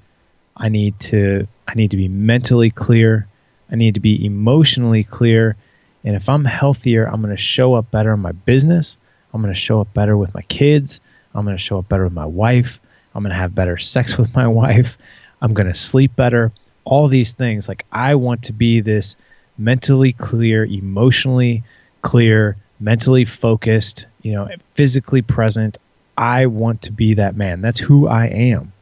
I 0.57 0.69
need 0.69 0.99
to 1.01 1.47
I 1.67 1.75
need 1.75 1.91
to 1.91 1.97
be 1.97 2.07
mentally 2.07 2.71
clear. 2.71 3.27
I 3.71 3.75
need 3.75 3.93
to 3.93 3.99
be 3.99 4.25
emotionally 4.25 5.03
clear. 5.03 5.55
And 6.03 6.15
if 6.15 6.27
I'm 6.27 6.45
healthier, 6.45 7.05
I'm 7.05 7.21
going 7.21 7.35
to 7.35 7.41
show 7.41 7.75
up 7.75 7.91
better 7.91 8.13
in 8.13 8.19
my 8.19 8.31
business. 8.31 8.97
I'm 9.33 9.41
going 9.41 9.53
to 9.53 9.59
show 9.59 9.79
up 9.79 9.93
better 9.93 10.17
with 10.17 10.33
my 10.33 10.41
kids. 10.43 10.99
I'm 11.33 11.45
going 11.45 11.55
to 11.55 11.61
show 11.61 11.77
up 11.77 11.87
better 11.87 12.05
with 12.05 12.13
my 12.13 12.25
wife. 12.25 12.79
I'm 13.13 13.23
going 13.23 13.31
to 13.31 13.35
have 13.35 13.55
better 13.55 13.77
sex 13.77 14.17
with 14.17 14.33
my 14.35 14.47
wife. 14.47 14.97
I'm 15.41 15.53
going 15.53 15.67
to 15.67 15.73
sleep 15.73 16.15
better. 16.15 16.51
All 16.85 17.07
these 17.07 17.33
things. 17.33 17.67
Like, 17.67 17.85
I 17.91 18.15
want 18.15 18.43
to 18.43 18.53
be 18.53 18.81
this 18.81 19.15
mentally 19.57 20.13
clear, 20.13 20.65
emotionally 20.65 21.63
clear, 22.01 22.57
mentally 22.79 23.25
focused, 23.25 24.05
you 24.21 24.33
know, 24.33 24.49
physically 24.75 25.21
present. 25.21 25.77
I 26.17 26.47
want 26.47 26.83
to 26.83 26.91
be 26.91 27.15
that 27.15 27.35
man. 27.35 27.61
That's 27.61 27.79
who 27.79 28.07
I 28.07 28.27
am. 28.27 28.73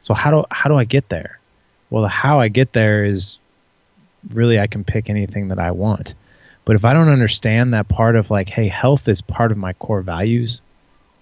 So 0.00 0.14
how 0.14 0.30
do 0.30 0.44
how 0.50 0.68
do 0.68 0.76
I 0.76 0.84
get 0.84 1.08
there? 1.08 1.38
Well, 1.90 2.02
the 2.02 2.08
how 2.08 2.40
I 2.40 2.48
get 2.48 2.72
there 2.72 3.04
is 3.04 3.38
really 4.30 4.58
I 4.58 4.66
can 4.66 4.84
pick 4.84 5.08
anything 5.08 5.48
that 5.48 5.58
I 5.58 5.70
want. 5.70 6.14
But 6.64 6.76
if 6.76 6.84
I 6.84 6.92
don't 6.94 7.08
understand 7.08 7.74
that 7.74 7.88
part 7.88 8.16
of 8.16 8.30
like, 8.30 8.48
hey, 8.48 8.68
health 8.68 9.08
is 9.08 9.20
part 9.20 9.52
of 9.52 9.58
my 9.58 9.74
core 9.74 10.00
values 10.00 10.60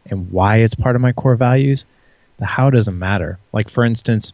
and 0.07 0.30
why 0.30 0.59
it's 0.59 0.74
part 0.74 0.97
of 0.97 1.03
my 1.03 1.12
core 1.12 1.36
values, 1.36 1.84
the 2.43 2.47
how 2.47 2.70
doesn't 2.70 2.99
matter. 2.99 3.38
Like, 3.53 3.70
for 3.70 3.84
instance, 3.84 4.32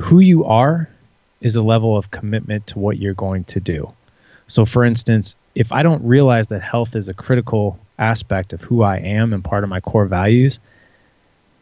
who 0.00 0.20
you 0.20 0.46
are 0.46 0.88
is 1.42 1.56
a 1.56 1.62
level 1.62 1.94
of 1.96 2.10
commitment 2.10 2.66
to 2.68 2.78
what 2.78 2.98
you're 2.98 3.12
going 3.12 3.44
to 3.44 3.60
do. 3.60 3.92
So, 4.46 4.64
for 4.64 4.82
instance, 4.82 5.36
if 5.54 5.72
I 5.72 5.82
don't 5.82 6.02
realize 6.02 6.48
that 6.48 6.62
health 6.62 6.96
is 6.96 7.10
a 7.10 7.14
critical 7.14 7.78
aspect 7.98 8.54
of 8.54 8.62
who 8.62 8.82
I 8.82 8.96
am 8.96 9.34
and 9.34 9.44
part 9.44 9.62
of 9.62 9.68
my 9.68 9.80
core 9.80 10.06
values, 10.06 10.58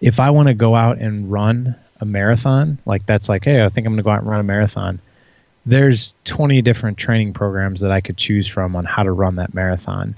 if 0.01 0.21
I 0.21 0.31
want 0.31 0.47
to 0.47 0.55
go 0.55 0.77
out 0.77 0.99
and 0.99 1.33
run 1.33 1.75
a 2.01 2.05
marathon, 2.05 2.79
like 2.87 3.07
that's 3.07 3.29
like, 3.29 3.45
hey, 3.45 3.65
I 3.65 3.69
think 3.69 3.89
I'm 3.89 3.95
going 3.95 3.97
to 3.97 4.05
go 4.05 4.11
out 4.11 4.21
and 4.21 4.31
run 4.31 4.39
a 4.39 4.45
marathon, 4.45 5.01
there's 5.65 6.15
20 6.27 6.63
different 6.63 6.97
training 6.97 7.33
programs 7.33 7.81
that 7.81 7.91
I 7.91 8.01
could 8.01 8.17
choose 8.17 8.47
from 8.47 8.77
on 8.77 8.85
how 8.85 9.03
to 9.03 9.11
run 9.11 9.35
that 9.37 9.53
marathon. 9.53 10.15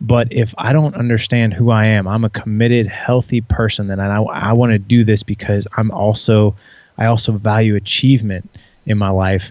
But 0.00 0.30
if 0.30 0.54
I 0.58 0.72
don't 0.72 0.94
understand 0.94 1.54
who 1.54 1.70
I 1.70 1.86
am, 1.86 2.06
I'm 2.06 2.24
a 2.24 2.30
committed, 2.30 2.86
healthy 2.86 3.40
person, 3.40 3.86
then 3.86 3.98
I, 4.00 4.16
I 4.20 4.52
want 4.52 4.72
to 4.72 4.78
do 4.78 5.04
this 5.04 5.22
because 5.22 5.66
I'm 5.76 5.90
also, 5.90 6.54
I 6.98 7.06
also 7.06 7.32
value 7.32 7.76
achievement 7.76 8.48
in 8.84 8.98
my 8.98 9.08
life. 9.08 9.50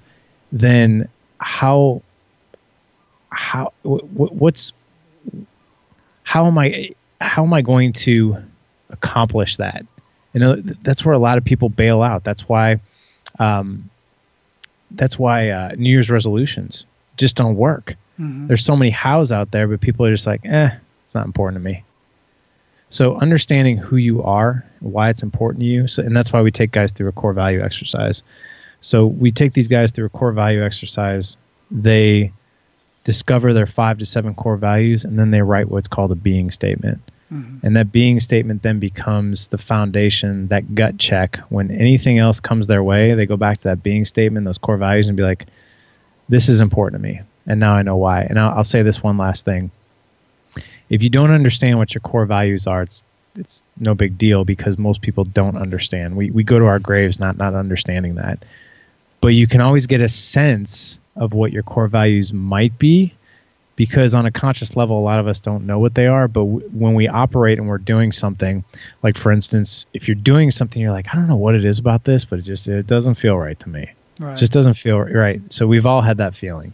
Then 0.52 1.10
how, 1.40 2.04
how, 3.30 3.74
what's, 3.84 4.72
how 6.24 6.46
am 6.46 6.58
I, 6.60 6.92
how 7.22 7.44
am 7.44 7.54
I 7.54 7.62
going 7.62 7.94
to 7.94 8.38
accomplish 8.92 9.58
that? 9.58 9.84
You 10.34 10.42
know, 10.42 10.56
that's 10.84 11.04
where 11.04 11.14
a 11.16 11.20
lot 11.20 11.40
of 11.40 11.44
people 11.44 11.70
bail 11.70 12.04
out. 12.04 12.24
That's 12.24 12.48
why, 12.48 12.80
um, 13.40 13.90
that's 14.92 15.18
why 15.18 15.50
uh, 15.50 15.72
New 15.76 15.90
Year's 15.90 16.10
resolutions 16.12 16.86
just 17.18 17.36
don't 17.36 17.56
work 17.56 17.96
Mm-hmm. 18.20 18.48
There's 18.48 18.64
so 18.64 18.76
many 18.76 18.92
hows 18.92 19.32
out 19.32 19.52
there, 19.52 19.68
but 19.68 19.82
people 19.82 20.06
are 20.06 20.14
just 20.14 20.28
like, 20.28 20.42
eh, 20.46 20.70
it's 21.04 21.16
not 21.16 21.26
important 21.26 21.62
to 21.62 21.66
me. 21.66 21.84
So 22.90 23.16
understanding 23.16 23.78
who 23.78 23.98
you 23.98 24.24
are, 24.24 24.66
why 24.80 25.10
it's 25.10 25.24
important 25.24 25.62
to 25.62 25.66
you, 25.66 25.88
so, 25.88 26.04
and 26.04 26.16
that's 26.16 26.32
why 26.32 26.42
we 26.42 26.52
take 26.52 26.72
guys 26.72 26.92
through 26.92 27.10
a 27.10 27.12
core 27.12 27.34
value 27.34 27.62
exercise. 27.62 28.24
So 28.82 29.06
we 29.06 29.32
take 29.32 29.54
these 29.54 29.68
guys 29.68 29.92
through 29.92 30.06
a 30.06 30.10
core 30.10 30.32
value 30.32 30.64
exercise. 30.64 31.36
They 31.72 32.32
discover 33.04 33.54
their 33.54 33.66
five 33.66 33.98
to 33.98 34.06
seven 34.06 34.36
core 34.36 34.58
values, 34.58 35.04
and 35.04 35.18
then 35.18 35.32
they 35.32 35.42
write 35.42 35.70
what's 35.70 35.88
called 35.88 36.12
a 36.12 36.16
being 36.16 36.52
statement. 36.52 37.02
Mm-hmm. 37.34 37.66
And 37.66 37.76
that 37.76 37.92
being 37.92 38.20
statement 38.20 38.62
then 38.62 38.80
becomes 38.80 39.48
the 39.48 39.58
foundation, 39.58 40.48
that 40.50 40.76
gut 40.76 41.00
check. 41.00 41.40
When 41.50 41.72
anything 41.72 42.20
else 42.20 42.40
comes 42.40 42.68
their 42.68 42.84
way, 42.84 43.16
they 43.16 43.26
go 43.26 43.36
back 43.36 43.58
to 43.60 43.64
that 43.70 43.82
being 43.82 44.06
statement, 44.06 44.46
those 44.46 44.60
core 44.60 44.78
values, 44.78 45.08
and 45.08 45.18
be 45.18 45.24
like, 45.24 45.48
this 46.30 46.50
is 46.50 46.62
important 46.62 47.02
to 47.02 47.08
me 47.08 47.22
and 47.48 47.60
now 47.60 47.74
I 47.76 47.82
know 47.82 47.98
why. 47.98 48.22
And 48.22 48.40
I'll, 48.40 48.58
I'll 48.58 48.64
say 48.64 48.82
this 48.82 49.02
one 49.04 49.18
last 49.18 49.46
thing: 49.46 49.72
if 50.90 51.02
you 51.02 51.10
don't 51.10 51.32
understand 51.32 51.78
what 51.78 51.94
your 51.94 52.02
core 52.02 52.26
values 52.26 52.68
are, 52.68 52.84
it's 52.84 53.02
it's 53.36 53.64
no 53.78 53.94
big 53.96 54.18
deal 54.18 54.46
because 54.46 54.78
most 54.78 55.02
people 55.02 55.24
don't 55.26 55.58
understand. 55.58 56.16
We 56.16 56.32
we 56.32 56.44
go 56.44 56.60
to 56.60 56.66
our 56.66 56.80
graves 56.80 57.20
not 57.20 57.38
not 57.38 57.54
understanding 57.54 58.16
that, 58.16 58.44
but 59.22 59.30
you 59.30 59.48
can 59.48 59.62
always 59.62 59.88
get 59.88 60.02
a 60.02 60.10
sense 60.10 61.00
of 61.16 61.34
what 61.34 61.52
your 61.52 61.64
core 61.64 61.88
values 61.88 62.34
might 62.34 62.78
be 62.78 63.14
because 63.76 64.14
on 64.14 64.26
a 64.26 64.32
conscious 64.32 64.76
level 64.76 64.98
a 64.98 65.02
lot 65.02 65.20
of 65.20 65.28
us 65.28 65.40
don't 65.40 65.66
know 65.66 65.80
what 65.80 65.96
they 65.96 66.08
are 66.08 66.28
but 66.28 66.42
w- 66.42 66.70
when 66.74 66.94
we 66.94 67.08
operate 67.08 67.58
and 67.58 67.68
we're 67.68 67.78
doing 67.78 68.12
something 68.12 68.64
like 69.04 69.18
for 69.18 69.32
instance 69.32 69.86
if 69.94 70.08
you're 70.08 70.16
doing 70.16 70.52
something 70.52 70.82
you're 70.82 70.92
like 70.92 71.08
i 71.12 71.16
don't 71.16 71.28
know 71.28 71.36
what 71.36 71.56
it 71.56 71.66
is 71.66 71.80
about 71.80 72.04
this 72.04 72.26
but 72.26 72.40
it 72.40 72.44
just 72.44 72.68
it 72.68 72.88
doesn't 72.88 73.16
feel 73.16 73.38
right 73.38 73.60
to 73.60 73.70
me 73.70 73.90
right. 74.20 74.34
it 74.34 74.38
just 74.38 74.52
doesn't 74.52 74.76
feel 74.76 75.00
right 75.00 75.42
so 75.50 75.68
we've 75.68 75.86
all 75.86 76.02
had 76.02 76.18
that 76.18 76.36
feeling 76.36 76.74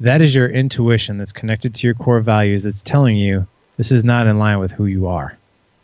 that 0.00 0.20
is 0.20 0.34
your 0.34 0.48
intuition 0.48 1.18
that's 1.18 1.32
connected 1.32 1.74
to 1.74 1.86
your 1.86 1.94
core 1.94 2.20
values 2.20 2.62
that's 2.64 2.82
telling 2.82 3.16
you 3.16 3.46
this 3.76 3.90
is 3.90 4.04
not 4.04 4.26
in 4.26 4.38
line 4.38 4.58
with 4.58 4.72
who 4.72 4.86
you 4.86 5.06
are. 5.06 5.36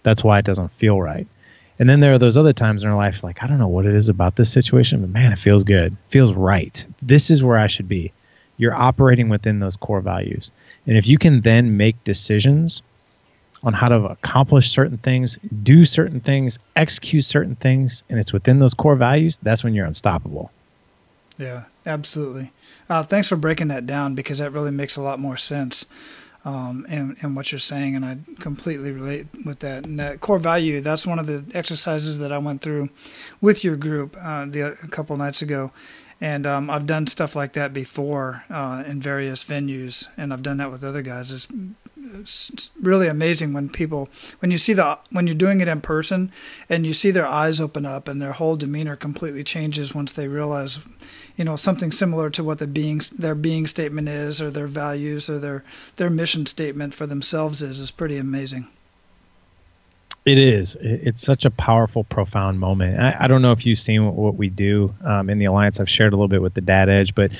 That's 0.02 0.24
why 0.24 0.38
it 0.38 0.44
doesn't 0.44 0.72
feel 0.72 1.00
right. 1.00 1.26
And 1.78 1.88
then 1.88 2.00
there 2.00 2.12
are 2.12 2.18
those 2.18 2.36
other 2.36 2.52
times 2.52 2.82
in 2.82 2.88
our 2.88 2.96
life, 2.96 3.24
like, 3.24 3.42
I 3.42 3.46
don't 3.46 3.58
know 3.58 3.68
what 3.68 3.86
it 3.86 3.94
is 3.94 4.08
about 4.08 4.36
this 4.36 4.52
situation, 4.52 5.00
but 5.00 5.10
man, 5.10 5.32
it 5.32 5.38
feels 5.38 5.64
good. 5.64 5.92
It 5.92 5.98
feels 6.10 6.32
right. 6.32 6.84
This 7.00 7.30
is 7.30 7.42
where 7.42 7.58
I 7.58 7.66
should 7.66 7.88
be. 7.88 8.12
You're 8.56 8.74
operating 8.74 9.28
within 9.28 9.58
those 9.58 9.76
core 9.76 10.00
values. 10.00 10.50
And 10.86 10.96
if 10.96 11.08
you 11.08 11.18
can 11.18 11.40
then 11.40 11.76
make 11.76 12.02
decisions 12.04 12.82
on 13.64 13.72
how 13.72 13.88
to 13.88 14.04
accomplish 14.04 14.70
certain 14.70 14.98
things, 14.98 15.38
do 15.62 15.84
certain 15.84 16.20
things, 16.20 16.58
execute 16.76 17.24
certain 17.24 17.56
things, 17.56 18.02
and 18.08 18.18
it's 18.18 18.32
within 18.32 18.58
those 18.58 18.74
core 18.74 18.96
values, 18.96 19.38
that's 19.42 19.64
when 19.64 19.74
you're 19.74 19.86
unstoppable. 19.86 20.50
Yeah, 21.38 21.64
absolutely. 21.86 22.52
Uh, 22.92 23.02
thanks 23.02 23.26
for 23.26 23.36
breaking 23.36 23.68
that 23.68 23.86
down 23.86 24.14
because 24.14 24.36
that 24.36 24.52
really 24.52 24.70
makes 24.70 24.98
a 24.98 25.00
lot 25.00 25.18
more 25.18 25.38
sense 25.38 25.86
um, 26.44 26.84
in 26.90 27.34
what 27.34 27.50
you're 27.50 27.58
saying, 27.58 27.96
and 27.96 28.04
I 28.04 28.18
completely 28.38 28.92
relate 28.92 29.28
with 29.46 29.60
that. 29.60 29.86
And 29.86 29.98
that 29.98 30.20
core 30.20 30.38
value, 30.38 30.82
that's 30.82 31.06
one 31.06 31.18
of 31.18 31.26
the 31.26 31.42
exercises 31.56 32.18
that 32.18 32.30
I 32.30 32.36
went 32.36 32.60
through 32.60 32.90
with 33.40 33.64
your 33.64 33.76
group 33.76 34.14
uh, 34.20 34.44
the, 34.44 34.60
a 34.60 34.88
couple 34.88 35.16
nights 35.16 35.40
ago. 35.40 35.72
And 36.20 36.46
um, 36.46 36.68
I've 36.68 36.84
done 36.84 37.06
stuff 37.06 37.34
like 37.34 37.54
that 37.54 37.72
before 37.72 38.44
uh, 38.50 38.84
in 38.86 39.00
various 39.00 39.42
venues, 39.42 40.08
and 40.18 40.30
I've 40.30 40.42
done 40.42 40.58
that 40.58 40.70
with 40.70 40.84
other 40.84 41.00
guys. 41.00 41.48
Really 42.80 43.08
amazing 43.08 43.52
when 43.52 43.68
people 43.68 44.08
when 44.40 44.50
you 44.50 44.58
see 44.58 44.72
the 44.72 44.98
when 45.10 45.26
you're 45.26 45.34
doing 45.34 45.60
it 45.60 45.68
in 45.68 45.80
person 45.80 46.30
and 46.68 46.86
you 46.86 46.94
see 46.94 47.10
their 47.10 47.26
eyes 47.26 47.60
open 47.60 47.86
up 47.86 48.08
and 48.08 48.20
their 48.20 48.32
whole 48.32 48.56
demeanor 48.56 48.96
completely 48.96 49.44
changes 49.44 49.94
once 49.94 50.12
they 50.12 50.28
realize 50.28 50.80
you 51.36 51.44
know 51.44 51.56
something 51.56 51.90
similar 51.90 52.30
to 52.30 52.44
what 52.44 52.58
the 52.58 52.66
being 52.66 53.00
their 53.16 53.34
being 53.34 53.66
statement 53.66 54.08
is 54.08 54.40
or 54.42 54.50
their 54.50 54.66
values 54.66 55.30
or 55.30 55.38
their 55.38 55.64
their 55.96 56.10
mission 56.10 56.46
statement 56.46 56.94
for 56.94 57.06
themselves 57.06 57.62
is 57.62 57.80
is 57.80 57.90
pretty 57.90 58.16
amazing. 58.16 58.68
It 60.24 60.38
is. 60.38 60.76
It's 60.80 61.20
such 61.20 61.44
a 61.44 61.50
powerful 61.50 62.04
profound 62.04 62.60
moment. 62.60 63.00
I, 63.00 63.24
I 63.24 63.26
don't 63.26 63.42
know 63.42 63.50
if 63.50 63.66
you've 63.66 63.80
seen 63.80 64.04
what, 64.04 64.14
what 64.14 64.36
we 64.36 64.50
do 64.50 64.94
um, 65.02 65.28
in 65.28 65.40
the 65.40 65.46
alliance. 65.46 65.80
I've 65.80 65.90
shared 65.90 66.12
a 66.12 66.16
little 66.16 66.28
bit 66.28 66.40
with 66.40 66.54
the 66.54 66.60
dad 66.60 66.88
edge 66.88 67.12
but 67.16 67.32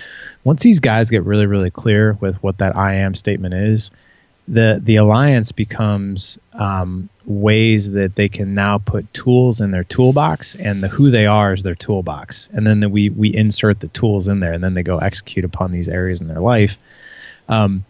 once 0.45 0.63
these 0.63 0.81
guys 0.81 1.11
get 1.11 1.25
really 1.25 1.47
really 1.47 1.71
clear 1.71 2.17
with 2.21 2.43
what 2.43 2.59
that 2.59 2.77
i 2.77 2.95
am 2.95 3.15
statement 3.15 3.55
is 3.55 3.91
the 4.49 4.81
the 4.83 4.97
alliance 4.97 5.53
becomes 5.53 6.39
um, 6.55 7.09
ways 7.25 7.91
that 7.91 8.17
they 8.17 8.29
can 8.29 8.55
now 8.55 8.79
put 8.79 9.13
tools 9.15 9.61
in 9.61 9.71
their 9.71 9.85
toolbox, 9.85 10.55
and 10.55 10.83
the 10.83 10.89
who 10.89 11.11
they 11.11 11.27
are 11.27 11.53
is 11.55 11.63
their 11.63 11.75
toolbox, 11.75 12.49
and 12.53 12.67
then 12.67 12.81
the, 12.81 12.89
we 12.89 13.09
we 13.11 13.35
insert 13.35 13.81
the 13.81 13.89
tools 13.89 14.29
in 14.29 14.41
there, 14.41 14.53
and 14.53 14.63
then 14.63 14.75
they 14.75 14.83
go 14.83 14.99
execute 14.99 15.45
upon 15.45 15.71
these 15.71 15.89
areas 15.89 16.21
in 16.21 16.29
their 16.29 16.41
life. 16.41 16.77
Um, 17.49 17.85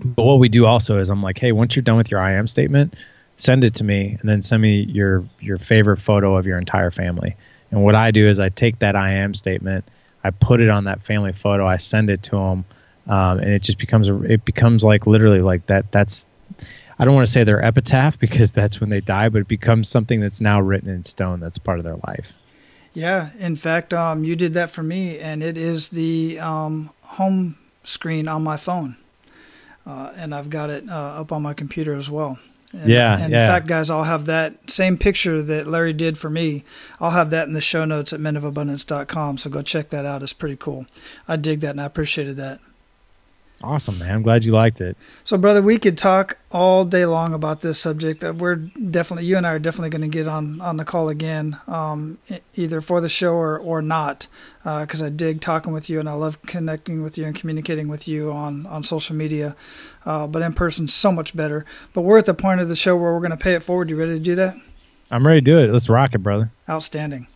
but 0.00 0.22
what 0.22 0.38
we 0.38 0.48
do 0.48 0.66
also 0.66 0.98
is 0.98 1.10
I'm 1.10 1.22
like, 1.22 1.38
hey, 1.38 1.50
once 1.50 1.74
you're 1.74 1.82
done 1.82 1.96
with 1.96 2.10
your 2.10 2.20
I 2.20 2.34
am 2.34 2.46
statement, 2.46 2.94
send 3.36 3.64
it 3.64 3.74
to 3.76 3.84
me, 3.84 4.16
and 4.20 4.28
then 4.28 4.40
send 4.40 4.62
me 4.62 4.82
your 4.82 5.24
your 5.40 5.58
favorite 5.58 5.98
photo 5.98 6.36
of 6.36 6.46
your 6.46 6.58
entire 6.58 6.92
family. 6.92 7.34
And 7.70 7.82
what 7.82 7.96
I 7.96 8.12
do 8.12 8.28
is 8.28 8.38
I 8.38 8.48
take 8.50 8.78
that 8.78 8.94
I 8.94 9.14
am 9.14 9.34
statement, 9.34 9.84
I 10.22 10.30
put 10.30 10.60
it 10.60 10.70
on 10.70 10.84
that 10.84 11.02
family 11.02 11.32
photo, 11.32 11.66
I 11.66 11.76
send 11.78 12.08
it 12.08 12.22
to 12.24 12.36
them 12.36 12.64
um, 13.08 13.38
and 13.38 13.50
it 13.50 13.62
just 13.62 13.78
becomes 13.78 14.08
a, 14.08 14.22
it 14.22 14.44
becomes 14.44 14.84
like 14.84 15.06
literally 15.06 15.40
like 15.40 15.66
that. 15.66 15.90
That's 15.90 16.26
I 16.98 17.04
don't 17.04 17.14
want 17.14 17.26
to 17.26 17.32
say 17.32 17.44
their 17.44 17.64
epitaph 17.64 18.18
because 18.20 18.52
that's 18.52 18.80
when 18.80 18.90
they 18.90 19.00
die, 19.00 19.28
but 19.28 19.40
it 19.40 19.48
becomes 19.48 19.88
something 19.88 20.20
that's 20.20 20.40
now 20.40 20.60
written 20.60 20.88
in 20.88 21.04
stone. 21.04 21.40
That's 21.40 21.58
part 21.58 21.78
of 21.78 21.84
their 21.84 21.98
life. 22.06 22.32
Yeah, 22.94 23.30
in 23.38 23.54
fact, 23.56 23.94
um, 23.94 24.24
you 24.24 24.34
did 24.34 24.54
that 24.54 24.70
for 24.70 24.82
me, 24.82 25.18
and 25.18 25.42
it 25.42 25.56
is 25.56 25.90
the 25.90 26.40
um, 26.40 26.90
home 27.02 27.56
screen 27.84 28.26
on 28.26 28.42
my 28.42 28.56
phone, 28.56 28.96
uh, 29.86 30.12
and 30.16 30.34
I've 30.34 30.50
got 30.50 30.70
it 30.70 30.88
uh, 30.88 31.20
up 31.20 31.30
on 31.30 31.42
my 31.42 31.54
computer 31.54 31.94
as 31.94 32.10
well. 32.10 32.38
And, 32.72 32.88
yeah, 32.88 33.18
and 33.18 33.32
yeah. 33.32 33.42
in 33.42 33.48
fact, 33.48 33.66
guys, 33.66 33.88
I'll 33.88 34.04
have 34.04 34.26
that 34.26 34.68
same 34.68 34.98
picture 34.98 35.40
that 35.42 35.66
Larry 35.66 35.92
did 35.92 36.18
for 36.18 36.28
me. 36.28 36.64
I'll 37.00 37.12
have 37.12 37.30
that 37.30 37.46
in 37.46 37.54
the 37.54 37.60
show 37.60 37.84
notes 37.84 38.12
at 38.12 38.20
menofabundance.com. 38.20 39.38
So 39.38 39.48
go 39.48 39.62
check 39.62 39.90
that 39.90 40.04
out. 40.04 40.22
It's 40.22 40.34
pretty 40.34 40.56
cool. 40.56 40.86
I 41.26 41.36
dig 41.36 41.60
that, 41.60 41.70
and 41.70 41.80
I 41.80 41.84
appreciated 41.84 42.36
that. 42.36 42.60
Awesome, 43.60 43.98
man. 43.98 44.14
I'm 44.14 44.22
glad 44.22 44.44
you 44.44 44.52
liked 44.52 44.80
it. 44.80 44.96
So, 45.24 45.36
brother, 45.36 45.60
we 45.60 45.78
could 45.78 45.98
talk 45.98 46.38
all 46.52 46.84
day 46.84 47.04
long 47.06 47.34
about 47.34 47.60
this 47.60 47.80
subject. 47.80 48.22
We're 48.22 48.54
definitely, 48.54 49.26
you 49.26 49.36
and 49.36 49.44
I 49.44 49.50
are 49.50 49.58
definitely 49.58 49.90
going 49.90 50.08
to 50.08 50.16
get 50.16 50.28
on, 50.28 50.60
on 50.60 50.76
the 50.76 50.84
call 50.84 51.08
again, 51.08 51.58
um, 51.66 52.18
either 52.54 52.80
for 52.80 53.00
the 53.00 53.08
show 53.08 53.34
or, 53.34 53.58
or 53.58 53.82
not, 53.82 54.28
because 54.62 55.02
uh, 55.02 55.06
I 55.06 55.08
dig 55.08 55.40
talking 55.40 55.72
with 55.72 55.90
you 55.90 55.98
and 55.98 56.08
I 56.08 56.12
love 56.12 56.40
connecting 56.42 57.02
with 57.02 57.18
you 57.18 57.24
and 57.24 57.34
communicating 57.34 57.88
with 57.88 58.06
you 58.06 58.30
on, 58.30 58.64
on 58.66 58.84
social 58.84 59.16
media. 59.16 59.56
Uh, 60.06 60.28
but 60.28 60.40
in 60.42 60.52
person, 60.52 60.86
so 60.86 61.10
much 61.10 61.34
better. 61.34 61.66
But 61.92 62.02
we're 62.02 62.18
at 62.18 62.26
the 62.26 62.34
point 62.34 62.60
of 62.60 62.68
the 62.68 62.76
show 62.76 62.94
where 62.96 63.12
we're 63.12 63.18
going 63.18 63.32
to 63.32 63.36
pay 63.36 63.54
it 63.54 63.64
forward. 63.64 63.90
You 63.90 63.96
ready 63.96 64.14
to 64.14 64.20
do 64.20 64.36
that? 64.36 64.54
I'm 65.10 65.26
ready 65.26 65.40
to 65.40 65.44
do 65.44 65.58
it. 65.58 65.72
Let's 65.72 65.88
rock 65.88 66.14
it, 66.14 66.18
brother. 66.18 66.52
Outstanding. 66.70 67.26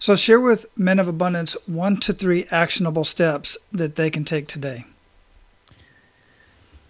So, 0.00 0.16
share 0.16 0.40
with 0.40 0.66
men 0.76 0.98
of 0.98 1.08
abundance 1.08 1.56
one 1.66 1.98
to 1.98 2.12
three 2.12 2.46
actionable 2.50 3.04
steps 3.04 3.56
that 3.72 3.96
they 3.96 4.10
can 4.10 4.24
take 4.24 4.48
today. 4.48 4.84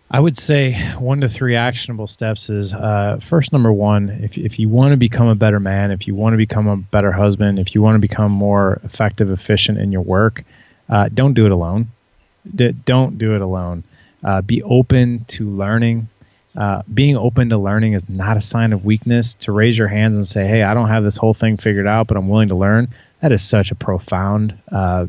I 0.09 0.21
would 0.21 0.37
say 0.37 0.75
one 0.99 1.21
to 1.23 1.29
three 1.29 1.57
actionable 1.57 2.07
steps 2.07 2.49
is 2.49 2.73
uh, 2.73 3.19
first, 3.21 3.53
number 3.53 3.73
one, 3.73 4.09
if, 4.09 4.39
if 4.39 4.59
you 4.59 4.69
want 4.69 4.93
to 4.93 4.97
become 4.97 5.27
a 5.27 5.35
better 5.35 5.59
man, 5.59 5.91
if 5.91 6.07
you 6.07 6.15
want 6.15 6.35
to 6.35 6.37
become 6.37 6.69
a 6.69 6.77
better 6.77 7.11
husband, 7.11 7.59
if 7.59 7.75
you 7.75 7.83
want 7.83 7.97
to 7.97 7.99
become 7.99 8.31
more 8.31 8.81
effective, 8.85 9.31
efficient 9.31 9.79
in 9.79 9.91
your 9.91 10.03
work, 10.03 10.45
uh, 10.89 11.09
don't 11.13 11.35
do 11.35 11.47
it 11.47 11.53
alone. 11.53 11.89
D- 12.55 12.73
don't 12.85 13.19
do 13.19 13.35
it 13.35 13.41
alone. 13.41 13.83
Uh, 14.23 14.43
be 14.43 14.63
open 14.63 15.25
to 15.29 15.51
learning. 15.51 16.09
Uh, 16.57 16.83
being 16.93 17.17
open 17.17 17.49
to 17.49 17.59
learning 17.59 17.95
is 17.95 18.09
not 18.09 18.37
a 18.37 18.41
sign 18.41 18.73
of 18.73 18.85
weakness. 18.85 19.35
To 19.41 19.53
raise 19.53 19.77
your 19.77 19.89
hands 19.89 20.17
and 20.17 20.27
say, 20.27 20.47
hey, 20.47 20.63
I 20.63 20.73
don't 20.75 20.89
have 20.89 21.03
this 21.03 21.17
whole 21.17 21.35
thing 21.35 21.57
figured 21.57 21.89
out, 21.89 22.07
but 22.07 22.17
I'm 22.17 22.29
willing 22.29 22.49
to 22.49 22.55
learn, 22.55 22.89
that 23.21 23.33
is 23.33 23.43
such 23.43 23.73
a 23.73 23.75
profound 23.75 24.57
uh, 24.71 25.07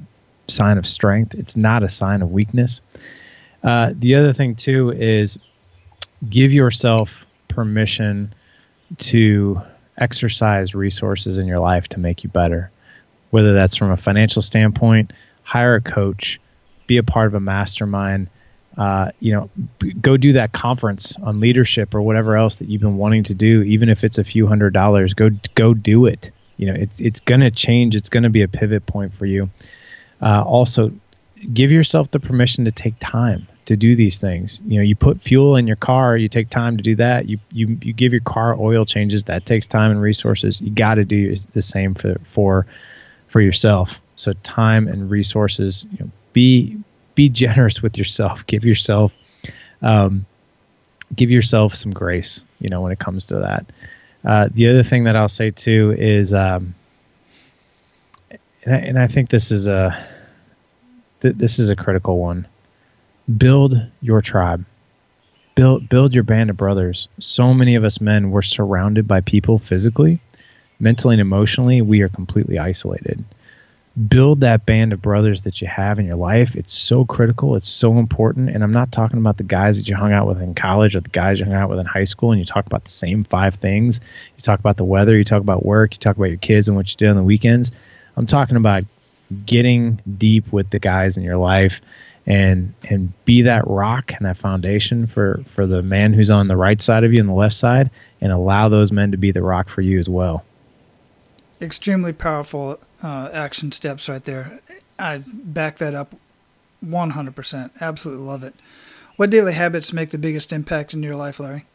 sign 0.48 0.80
of 0.80 0.88
strength. 0.88 1.36
It's 1.36 1.56
not 1.56 1.84
a 1.84 1.90
sign 1.90 2.24
of 2.24 2.32
weakness. 2.32 2.82
Uh, 3.68 3.92
the 4.00 4.16
other 4.16 4.32
thing 4.32 4.56
too 4.56 4.92
is 4.92 5.38
give 6.30 6.54
yourself 6.54 7.12
permission 7.50 8.34
to 8.98 9.62
exercise 9.98 10.74
resources 10.74 11.38
in 11.38 11.48
your 11.48 11.60
life 11.60 11.86
to 11.90 12.00
make 12.00 12.24
you 12.24 12.30
better. 12.30 12.72
Whether 13.32 13.54
that's 13.54 13.76
from 13.76 13.92
a 13.92 13.98
financial 13.98 14.42
standpoint, 14.42 15.12
hire 15.44 15.76
a 15.76 15.82
coach, 15.82 16.40
be 16.88 16.96
a 16.96 17.04
part 17.04 17.28
of 17.28 17.34
a 17.34 17.42
mastermind. 17.42 18.30
Uh, 18.78 19.12
you 19.20 19.34
know, 19.34 19.50
go 20.00 20.16
do 20.16 20.32
that 20.32 20.54
conference 20.54 21.18
on 21.22 21.42
leadership 21.42 21.94
or 21.94 22.02
whatever 22.02 22.38
else 22.38 22.56
that 22.58 22.70
you've 22.70 22.80
been 22.80 22.96
wanting 22.96 23.26
to 23.26 23.34
do, 23.34 23.64
even 23.64 23.90
if 23.90 24.06
it's 24.06 24.18
a 24.18 24.24
few 24.24 24.48
hundred 24.48 24.72
dollars. 24.72 25.14
Go 25.14 25.30
go 25.56 25.74
do 25.74 26.06
it. 26.06 26.32
You 26.56 26.68
know, 26.68 26.74
it's 26.74 27.02
it's 27.02 27.20
going 27.20 27.42
to 27.42 27.52
change. 27.52 27.98
It's 27.98 28.08
going 28.08 28.24
to 28.24 28.30
be 28.30 28.44
a 28.44 28.48
pivot 28.48 28.86
point 28.86 29.14
for 29.14 29.26
you. 29.26 29.50
Uh, 30.22 30.42
also, 30.42 30.94
give 31.54 31.70
yourself 31.70 32.12
the 32.12 32.22
permission 32.22 32.64
to 32.64 32.72
take 32.72 32.94
time 33.02 33.46
to 33.68 33.76
do 33.76 33.96
these 33.96 34.18
things. 34.18 34.62
You 34.66 34.78
know, 34.78 34.84
you 34.84 34.96
put 34.96 35.22
fuel 35.22 35.58
in 35.58 35.68
your 35.68 35.76
car, 35.76 36.18
you 36.18 36.30
take 36.30 36.50
time 36.50 36.78
to 36.78 36.84
do 36.84 36.96
that. 36.96 37.28
You 37.28 37.38
you 37.52 37.78
you 37.82 37.94
give 37.94 38.12
your 38.14 38.22
car 38.22 38.56
oil 38.60 38.86
changes, 38.86 39.24
that 39.26 39.46
takes 39.46 39.68
time 39.68 39.92
and 39.92 40.02
resources. 40.02 40.60
You 40.60 40.72
got 40.72 40.96
to 40.96 41.06
do 41.06 41.36
the 41.54 41.62
same 41.62 41.94
for 41.94 42.20
for 42.32 42.66
for 43.28 43.42
yourself. 43.42 44.00
So 44.16 44.34
time 44.44 44.88
and 44.88 45.12
resources, 45.12 45.86
you 45.92 46.00
know, 46.00 46.12
be 46.34 46.78
be 47.16 47.30
generous 47.30 47.82
with 47.82 47.98
yourself. 47.98 48.46
Give 48.48 48.64
yourself 48.64 49.14
um, 49.82 50.26
give 51.16 51.30
yourself 51.30 51.76
some 51.76 51.92
grace, 51.92 52.42
you 52.60 52.70
know, 52.70 52.82
when 52.82 52.92
it 52.92 53.00
comes 53.00 53.26
to 53.28 53.40
that. 53.40 53.66
Uh, 54.26 54.50
the 54.54 54.70
other 54.70 54.84
thing 54.84 55.04
that 55.04 55.16
I'll 55.16 55.30
say 55.30 55.52
too 55.52 55.94
is 55.98 56.34
um, 56.34 56.74
and 58.64 58.76
I, 58.76 58.78
and 58.78 59.00
I 59.00 59.08
think 59.08 59.30
this 59.30 59.52
is 59.52 59.68
a 59.68 60.08
th- 61.22 61.36
this 61.36 61.60
is 61.60 61.70
a 61.70 61.76
critical 61.76 62.18
one. 62.18 62.48
Build 63.36 63.82
your 64.02 64.22
tribe. 64.22 64.64
Build 65.56 65.90
build 65.90 66.14
your 66.14 66.24
band 66.24 66.50
of 66.50 66.56
brothers. 66.56 67.10
So 67.20 67.54
many 67.54 67.76
of 67.76 67.84
us 67.84 68.00
men 68.00 68.32
were 68.32 68.42
surrounded 68.42 69.08
by 69.08 69.22
people 69.22 69.58
physically, 69.58 70.22
mentally 70.80 71.16
and 71.16 71.22
emotionally. 71.22 71.82
We 71.82 72.02
are 72.02 72.10
completely 72.10 72.58
isolated. 72.58 73.24
Build 74.08 74.42
that 74.42 74.66
band 74.66 74.94
of 74.94 75.02
brothers 75.02 75.42
that 75.42 75.60
you 75.60 75.68
have 75.68 75.98
in 75.98 76.06
your 76.06 76.16
life. 76.16 76.56
It's 76.56 76.72
so 76.72 77.04
critical. 77.04 77.56
It's 77.56 77.68
so 77.68 77.98
important. 77.98 78.52
And 78.52 78.64
I'm 78.64 78.72
not 78.72 78.92
talking 78.92 79.18
about 79.18 79.38
the 79.38 79.44
guys 79.44 79.78
that 79.78 79.90
you 79.90 79.96
hung 79.96 80.14
out 80.14 80.28
with 80.28 80.40
in 80.40 80.54
college 80.54 80.96
or 80.96 81.02
the 81.02 81.10
guys 81.10 81.40
you 81.40 81.46
hung 81.46 81.56
out 81.56 81.70
with 81.70 81.80
in 81.80 81.86
high 81.88 82.04
school 82.04 82.32
and 82.32 82.40
you 82.40 82.46
talk 82.46 82.68
about 82.68 82.84
the 82.84 82.92
same 82.92 83.24
five 83.24 83.56
things. 83.56 84.00
You 84.38 84.44
talk 84.44 84.60
about 84.60 84.78
the 84.78 84.86
weather, 84.86 85.18
you 85.18 85.24
talk 85.24 85.42
about 85.42 85.66
work, 85.66 85.96
you 85.96 85.98
talk 85.98 86.16
about 86.16 86.30
your 86.30 86.38
kids 86.38 86.68
and 86.68 86.78
what 86.78 86.92
you 86.92 86.96
do 86.98 87.10
on 87.10 87.16
the 87.16 87.24
weekends. 87.24 87.72
I'm 88.16 88.28
talking 88.28 88.56
about 88.56 88.84
getting 89.46 90.00
deep 90.18 90.54
with 90.54 90.70
the 90.70 90.80
guys 90.80 91.18
in 91.18 91.24
your 91.24 91.38
life 91.38 91.82
and 92.28 92.74
and 92.90 93.12
be 93.24 93.42
that 93.44 93.66
rock 93.68 94.12
and 94.12 94.26
that 94.26 94.38
foundation 94.38 95.08
for 95.08 95.42
for 95.48 95.66
the 95.66 95.82
man 95.82 96.14
who's 96.14 96.30
on 96.30 96.50
the 96.50 96.58
right 96.58 96.82
side 96.82 97.04
of 97.04 97.14
you 97.14 97.20
and 97.20 97.30
the 97.30 97.34
left 97.34 97.56
side 97.56 97.90
and 98.22 98.32
allow 98.32 98.68
those 98.68 98.92
men 98.92 99.12
to 99.12 99.18
be 99.18 99.32
the 99.32 99.42
rock 99.42 99.70
for 99.70 99.82
you 99.82 99.98
as 99.98 100.10
well. 100.10 100.44
Extremely 101.62 102.14
powerful 102.14 102.80
uh, 103.02 103.30
action 103.34 103.72
steps 103.72 104.10
right 104.10 104.24
there. 104.24 104.60
I 105.00 105.20
back 105.26 105.78
that 105.78 105.96
up 105.96 106.16
100% 106.86 107.72
absolutely 107.82 108.26
love 108.26 108.44
it. 108.44 108.54
What 109.16 109.30
daily 109.30 109.54
habits 109.54 109.94
make 109.94 110.12
the 110.12 110.18
biggest 110.18 110.54
impact 110.54 110.94
in 110.94 111.02
your 111.02 111.16
life 111.16 111.40
larry? 111.40 111.66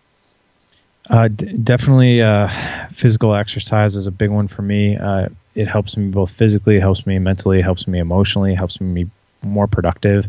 Uh, 1.10 1.26
d- 1.28 1.56
definitely 1.58 2.22
uh, 2.22 2.48
physical 2.92 3.34
exercise 3.34 3.96
is 3.96 4.06
a 4.06 4.12
big 4.12 4.30
one 4.30 4.46
for 4.46 4.62
me. 4.62 4.96
Uh, 4.96 5.28
it 5.56 5.66
helps 5.66 5.96
me 5.96 6.08
both 6.10 6.30
physically, 6.32 6.76
it 6.76 6.80
helps 6.80 7.04
me 7.06 7.18
mentally, 7.18 7.58
it 7.58 7.62
helps 7.62 7.88
me 7.88 7.98
emotionally, 7.98 8.52
it 8.52 8.56
helps 8.56 8.80
me 8.80 9.10
more 9.42 9.66
productive. 9.66 10.26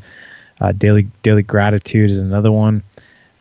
Uh, 0.61 0.71
daily 0.71 1.07
daily 1.23 1.43
gratitude 1.43 2.11
is 2.11 2.19
another 2.19 2.51
one. 2.51 2.83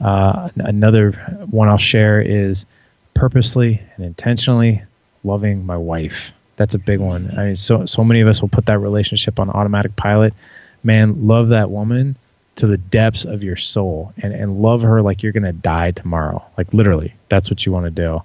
Uh, 0.00 0.50
another 0.56 1.12
one 1.50 1.68
I'll 1.68 1.78
share 1.78 2.20
is 2.20 2.66
purposely 3.14 3.80
and 3.96 4.04
intentionally 4.04 4.82
loving 5.22 5.64
my 5.64 5.76
wife. 5.76 6.32
That's 6.56 6.74
a 6.74 6.78
big 6.78 7.00
one. 7.00 7.32
I 7.36 7.44
mean, 7.46 7.56
so 7.56 7.86
so 7.86 8.04
many 8.04 8.20
of 8.20 8.28
us 8.28 8.40
will 8.40 8.48
put 8.48 8.66
that 8.66 8.78
relationship 8.78 9.38
on 9.38 9.50
automatic 9.50 9.94
pilot. 9.96 10.34
Man, 10.82 11.26
love 11.26 11.50
that 11.50 11.70
woman 11.70 12.16
to 12.56 12.66
the 12.66 12.76
depths 12.76 13.24
of 13.24 13.42
your 13.42 13.56
soul 13.56 14.12
and, 14.22 14.34
and 14.34 14.60
love 14.60 14.82
her 14.82 15.00
like 15.00 15.22
you're 15.22 15.32
gonna 15.32 15.52
die 15.52 15.92
tomorrow. 15.92 16.44
Like 16.58 16.74
literally, 16.74 17.14
that's 17.28 17.50
what 17.50 17.64
you 17.64 17.72
want 17.72 17.84
to 17.84 17.90
do 17.90 18.22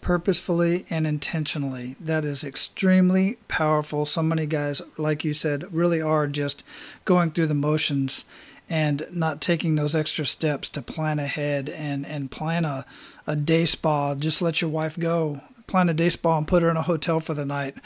purposefully 0.00 0.84
and 0.90 1.06
intentionally. 1.06 1.96
That 2.00 2.24
is 2.24 2.44
extremely 2.44 3.38
powerful. 3.48 4.04
So 4.04 4.22
many 4.22 4.46
guys, 4.46 4.82
like 4.96 5.24
you 5.24 5.34
said, 5.34 5.72
really 5.74 6.00
are 6.00 6.26
just 6.26 6.64
going 7.04 7.30
through 7.30 7.46
the 7.46 7.54
motions 7.54 8.24
and 8.68 9.06
not 9.12 9.40
taking 9.40 9.74
those 9.74 9.96
extra 9.96 10.24
steps 10.24 10.68
to 10.70 10.82
plan 10.82 11.18
ahead 11.18 11.68
and, 11.68 12.06
and 12.06 12.30
plan 12.30 12.64
a, 12.64 12.86
a 13.26 13.36
day 13.36 13.64
spa. 13.64 14.14
Just 14.14 14.40
let 14.40 14.60
your 14.60 14.70
wife 14.70 14.98
go. 14.98 15.40
Plan 15.66 15.88
a 15.88 15.94
day 15.94 16.08
spa 16.08 16.38
and 16.38 16.48
put 16.48 16.62
her 16.62 16.70
in 16.70 16.76
a 16.76 16.82
hotel 16.82 17.20
for 17.20 17.34
the 17.34 17.44
night. 17.44 17.76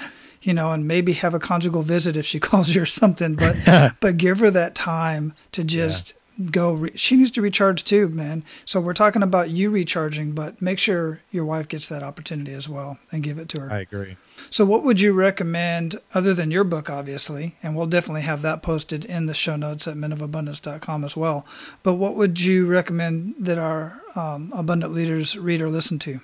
You 0.42 0.52
know, 0.52 0.72
and 0.72 0.86
maybe 0.86 1.14
have 1.14 1.32
a 1.32 1.38
conjugal 1.38 1.80
visit 1.80 2.18
if 2.18 2.26
she 2.26 2.38
calls 2.48 2.74
you 2.74 2.82
or 2.82 2.86
something, 2.86 3.34
but 3.34 3.94
but 4.00 4.18
give 4.18 4.40
her 4.40 4.50
that 4.50 4.74
time 4.74 5.32
to 5.52 5.64
just 5.64 6.12
yeah 6.12 6.20
go. 6.50 6.72
Re- 6.72 6.96
she 6.96 7.16
needs 7.16 7.30
to 7.32 7.42
recharge 7.42 7.84
too, 7.84 8.08
man. 8.08 8.42
So 8.64 8.80
we're 8.80 8.94
talking 8.94 9.22
about 9.22 9.50
you 9.50 9.70
recharging, 9.70 10.32
but 10.32 10.60
make 10.60 10.78
sure 10.78 11.20
your 11.30 11.44
wife 11.44 11.68
gets 11.68 11.88
that 11.88 12.02
opportunity 12.02 12.52
as 12.54 12.68
well 12.68 12.98
and 13.12 13.22
give 13.22 13.38
it 13.38 13.48
to 13.50 13.60
her. 13.60 13.72
I 13.72 13.80
agree. 13.80 14.16
So, 14.50 14.64
what 14.64 14.82
would 14.82 15.00
you 15.00 15.12
recommend 15.12 15.96
other 16.12 16.34
than 16.34 16.50
your 16.50 16.64
book, 16.64 16.90
obviously? 16.90 17.56
And 17.62 17.76
we'll 17.76 17.86
definitely 17.86 18.22
have 18.22 18.42
that 18.42 18.62
posted 18.62 19.04
in 19.04 19.26
the 19.26 19.34
show 19.34 19.56
notes 19.56 19.86
at 19.86 19.96
menofabundance.com 19.96 21.04
as 21.04 21.16
well. 21.16 21.46
But 21.82 21.94
what 21.94 22.14
would 22.16 22.40
you 22.40 22.66
recommend 22.66 23.34
that 23.38 23.58
our 23.58 24.00
um, 24.14 24.52
abundant 24.54 24.92
leaders 24.92 25.36
read 25.38 25.62
or 25.62 25.70
listen 25.70 25.98
to? 26.00 26.20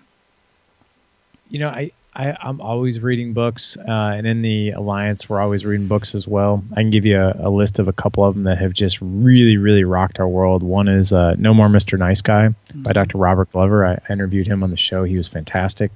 You 1.48 1.58
know, 1.58 1.68
I, 1.68 1.92
I, 2.12 2.36
am 2.48 2.60
always 2.60 2.98
reading 2.98 3.34
books, 3.34 3.76
uh, 3.76 3.90
and 3.90 4.26
in 4.26 4.42
the 4.42 4.70
Alliance, 4.70 5.28
we're 5.28 5.40
always 5.40 5.64
reading 5.64 5.86
books 5.86 6.16
as 6.16 6.26
well. 6.26 6.64
I 6.72 6.80
can 6.80 6.90
give 6.90 7.06
you 7.06 7.20
a, 7.20 7.48
a, 7.48 7.50
list 7.50 7.78
of 7.78 7.86
a 7.86 7.92
couple 7.92 8.24
of 8.24 8.34
them 8.34 8.44
that 8.44 8.58
have 8.58 8.72
just 8.72 8.98
really, 9.00 9.58
really 9.58 9.84
rocked 9.84 10.18
our 10.18 10.26
world. 10.26 10.64
One 10.64 10.88
is 10.88 11.12
uh, 11.12 11.34
No 11.38 11.54
More 11.54 11.68
Mr. 11.68 11.96
Nice 11.96 12.20
Guy 12.20 12.48
mm-hmm. 12.48 12.82
by 12.82 12.92
Dr. 12.92 13.18
Robert 13.18 13.52
Glover. 13.52 13.86
I, 13.86 13.92
I, 13.92 14.12
interviewed 14.12 14.48
him 14.48 14.64
on 14.64 14.70
the 14.70 14.76
show. 14.76 15.04
He 15.04 15.16
was 15.16 15.28
fantastic. 15.28 15.92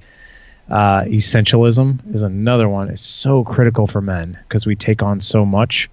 Uh, 0.70 1.02
Essentialism 1.02 2.14
is 2.14 2.22
another 2.22 2.68
one. 2.68 2.90
It's 2.90 3.02
so 3.02 3.42
critical 3.42 3.88
for 3.88 4.00
men 4.00 4.38
because 4.46 4.66
we 4.66 4.76
take 4.76 5.02
on 5.02 5.20
so 5.20 5.44
much, 5.44 5.90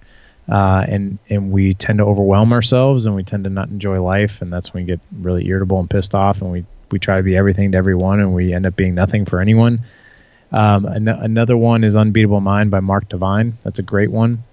uh, 0.48 0.84
and 0.86 1.18
and 1.28 1.50
we 1.50 1.74
tend 1.74 1.98
to 1.98 2.04
overwhelm 2.04 2.52
ourselves, 2.52 3.06
and 3.06 3.16
we 3.16 3.24
tend 3.24 3.44
to 3.44 3.50
not 3.50 3.68
enjoy 3.68 4.00
life, 4.00 4.40
and 4.40 4.52
that's 4.52 4.72
when 4.72 4.84
we 4.84 4.86
get 4.86 5.00
really 5.20 5.46
irritable 5.48 5.80
and 5.80 5.90
pissed 5.90 6.14
off, 6.14 6.40
and 6.40 6.52
we 6.52 6.64
we 6.92 7.00
try 7.00 7.16
to 7.16 7.22
be 7.24 7.36
everything 7.36 7.72
to 7.72 7.78
everyone, 7.78 8.20
and 8.20 8.34
we 8.34 8.54
end 8.54 8.66
up 8.66 8.76
being 8.76 8.94
nothing 8.94 9.26
for 9.26 9.40
anyone 9.40 9.80
um, 10.52 10.84
an- 10.84 11.08
another 11.08 11.56
one 11.56 11.84
is 11.84 11.96
Unbeatable 11.96 12.40
Mind 12.40 12.70
by 12.70 12.80
Mark 12.80 13.08
Divine. 13.08 13.58
That's 13.62 13.78
a 13.78 13.82
great 13.82 14.10
one. 14.10 14.44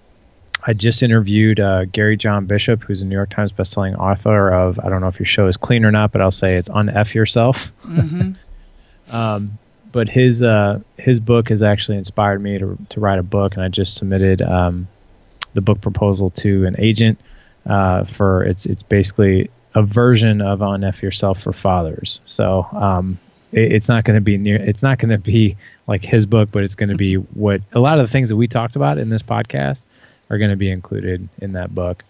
I 0.65 0.73
just 0.73 1.03
interviewed 1.03 1.59
uh, 1.59 1.85
Gary 1.85 2.17
John 2.17 2.45
Bishop, 2.45 2.83
who's 2.83 3.01
a 3.01 3.05
New 3.05 3.15
York 3.15 3.29
Times 3.29 3.51
bestselling 3.51 3.97
author 3.97 4.49
of, 4.49 4.79
I 4.79 4.89
don't 4.89 5.01
know 5.01 5.07
if 5.07 5.19
your 5.19 5.25
show 5.25 5.47
is 5.47 5.57
clean 5.57 5.85
or 5.85 5.91
not, 5.91 6.11
but 6.11 6.21
I'll 6.21 6.31
say 6.31 6.55
it's 6.55 6.69
Unf 6.69 7.13
Yourself. 7.13 7.71
Mm-hmm. 7.85 8.33
um, 9.15 9.57
but 9.91 10.07
his 10.07 10.43
uh, 10.43 10.79
his 10.97 11.19
book 11.19 11.49
has 11.49 11.63
actually 11.63 11.97
inspired 11.97 12.41
me 12.41 12.59
to, 12.59 12.77
to 12.89 12.99
write 12.99 13.19
a 13.19 13.23
book, 13.23 13.55
and 13.55 13.63
I 13.63 13.69
just 13.69 13.95
submitted 13.95 14.41
um, 14.41 14.87
the 15.53 15.61
book 15.61 15.81
proposal 15.81 16.29
to 16.29 16.65
an 16.65 16.75
agent 16.77 17.19
uh, 17.65 18.03
for 18.03 18.43
it's 18.43 18.65
it's 18.65 18.83
basically 18.83 19.49
a 19.73 19.81
version 19.81 20.41
of 20.41 20.59
Unf 20.59 21.01
Yourself 21.01 21.41
for 21.41 21.53
fathers. 21.53 22.21
So 22.25 22.67
um, 22.71 23.19
it, 23.51 23.71
it's 23.71 23.87
not 23.87 24.03
going 24.03 24.15
to 24.15 24.21
be 24.21 24.37
near. 24.37 24.57
It's 24.57 24.83
not 24.83 24.99
going 24.99 25.11
to 25.11 25.17
be 25.17 25.57
like 25.87 26.03
his 26.03 26.25
book, 26.25 26.49
but 26.51 26.63
it's 26.63 26.75
going 26.75 26.89
to 26.89 26.95
be 26.95 27.15
what 27.15 27.61
a 27.73 27.79
lot 27.79 27.99
of 27.99 28.07
the 28.07 28.11
things 28.11 28.29
that 28.29 28.35
we 28.35 28.47
talked 28.47 28.75
about 28.75 28.97
in 28.97 29.09
this 29.09 29.23
podcast 29.23 29.85
are 30.29 30.37
going 30.37 30.51
to 30.51 30.57
be 30.57 30.69
included 30.69 31.27
in 31.39 31.53
that 31.53 31.73
book. 31.73 32.03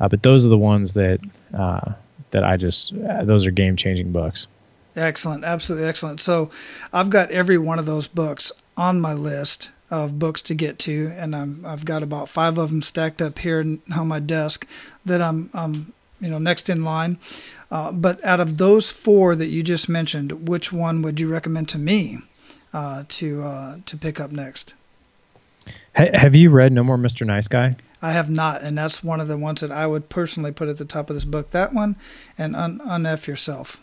Uh, 0.00 0.08
but 0.08 0.22
those 0.22 0.44
are 0.44 0.48
the 0.48 0.58
ones 0.58 0.94
that 0.94 1.20
uh, 1.54 1.92
that 2.32 2.44
I 2.44 2.56
just 2.56 2.92
uh, 2.98 3.24
those 3.24 3.46
are 3.46 3.50
game 3.50 3.76
changing 3.76 4.12
books. 4.12 4.48
Excellent, 4.94 5.44
absolutely 5.44 5.88
excellent. 5.88 6.20
So, 6.20 6.50
I've 6.92 7.08
got 7.08 7.30
every 7.30 7.56
one 7.56 7.78
of 7.78 7.86
those 7.86 8.08
books 8.08 8.52
on 8.76 9.00
my 9.00 9.14
list 9.14 9.70
of 9.90 10.18
books 10.18 10.42
to 10.42 10.54
get 10.54 10.78
to, 10.80 11.12
and 11.16 11.36
I'm 11.36 11.64
I've 11.64 11.84
got 11.84 12.02
about 12.02 12.28
five 12.28 12.58
of 12.58 12.70
them 12.70 12.82
stacked 12.82 13.22
up 13.22 13.38
here 13.38 13.60
on 13.60 14.08
my 14.08 14.18
desk 14.18 14.66
that 15.04 15.22
I'm 15.22 15.50
I'm 15.54 15.92
you 16.20 16.30
know 16.30 16.38
next 16.38 16.68
in 16.68 16.84
line. 16.84 17.18
Uh, 17.72 17.90
but 17.90 18.22
out 18.22 18.38
of 18.38 18.58
those 18.58 18.92
four 18.92 19.34
that 19.34 19.46
you 19.46 19.62
just 19.62 19.88
mentioned, 19.88 20.46
which 20.46 20.74
one 20.74 21.00
would 21.00 21.18
you 21.18 21.26
recommend 21.26 21.70
to 21.70 21.78
me 21.78 22.18
uh, 22.74 23.04
to 23.08 23.42
uh, 23.42 23.78
to 23.86 23.96
pick 23.96 24.20
up 24.20 24.30
next? 24.30 24.74
have 25.94 26.34
you 26.34 26.50
read 26.50 26.72
No 26.72 26.84
More 26.84 26.98
Mr. 26.98 27.26
Nice 27.26 27.48
Guy? 27.48 27.76
I 28.02 28.12
have 28.12 28.28
not, 28.28 28.62
and 28.62 28.76
that's 28.76 29.02
one 29.02 29.20
of 29.20 29.28
the 29.28 29.38
ones 29.38 29.62
that 29.62 29.70
I 29.70 29.86
would 29.86 30.08
personally 30.08 30.52
put 30.52 30.68
at 30.68 30.76
the 30.76 30.84
top 30.84 31.08
of 31.08 31.16
this 31.16 31.24
book. 31.24 31.50
That 31.52 31.72
one, 31.72 31.96
and 32.36 32.54
un- 32.54 32.80
unf 32.84 33.26
yourself. 33.26 33.80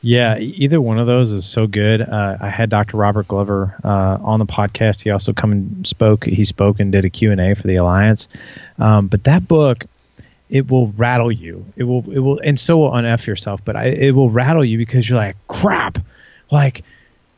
Yeah, 0.00 0.38
either 0.38 0.80
one 0.80 0.98
of 0.98 1.06
those 1.06 1.30
is 1.30 1.46
so 1.46 1.68
good. 1.68 2.00
Uh, 2.00 2.36
I 2.40 2.48
had 2.48 2.68
Dr. 2.68 2.96
Robert 2.96 3.28
Glover 3.28 3.76
uh, 3.84 4.18
on 4.20 4.40
the 4.40 4.46
podcast. 4.46 5.02
He 5.02 5.10
also 5.10 5.32
come 5.32 5.52
and 5.52 5.86
spoke. 5.86 6.24
He 6.24 6.44
spoke 6.44 6.80
and 6.80 6.90
did 6.90 7.04
a 7.04 7.10
Q 7.10 7.30
and 7.30 7.40
A 7.40 7.54
for 7.54 7.68
the 7.68 7.76
Alliance. 7.76 8.26
Um, 8.78 9.06
but 9.06 9.22
that 9.24 9.46
book, 9.46 9.84
it 10.52 10.70
will 10.70 10.88
rattle 10.88 11.32
you. 11.32 11.64
It 11.76 11.84
will. 11.84 12.04
It 12.12 12.18
will, 12.18 12.38
and 12.44 12.60
so 12.60 12.76
will 12.76 12.90
unf 12.90 13.26
yourself. 13.26 13.64
But 13.64 13.74
I, 13.74 13.86
it 13.86 14.10
will 14.14 14.28
rattle 14.28 14.64
you 14.64 14.76
because 14.76 15.08
you're 15.08 15.18
like, 15.18 15.34
crap, 15.48 15.98
like 16.50 16.84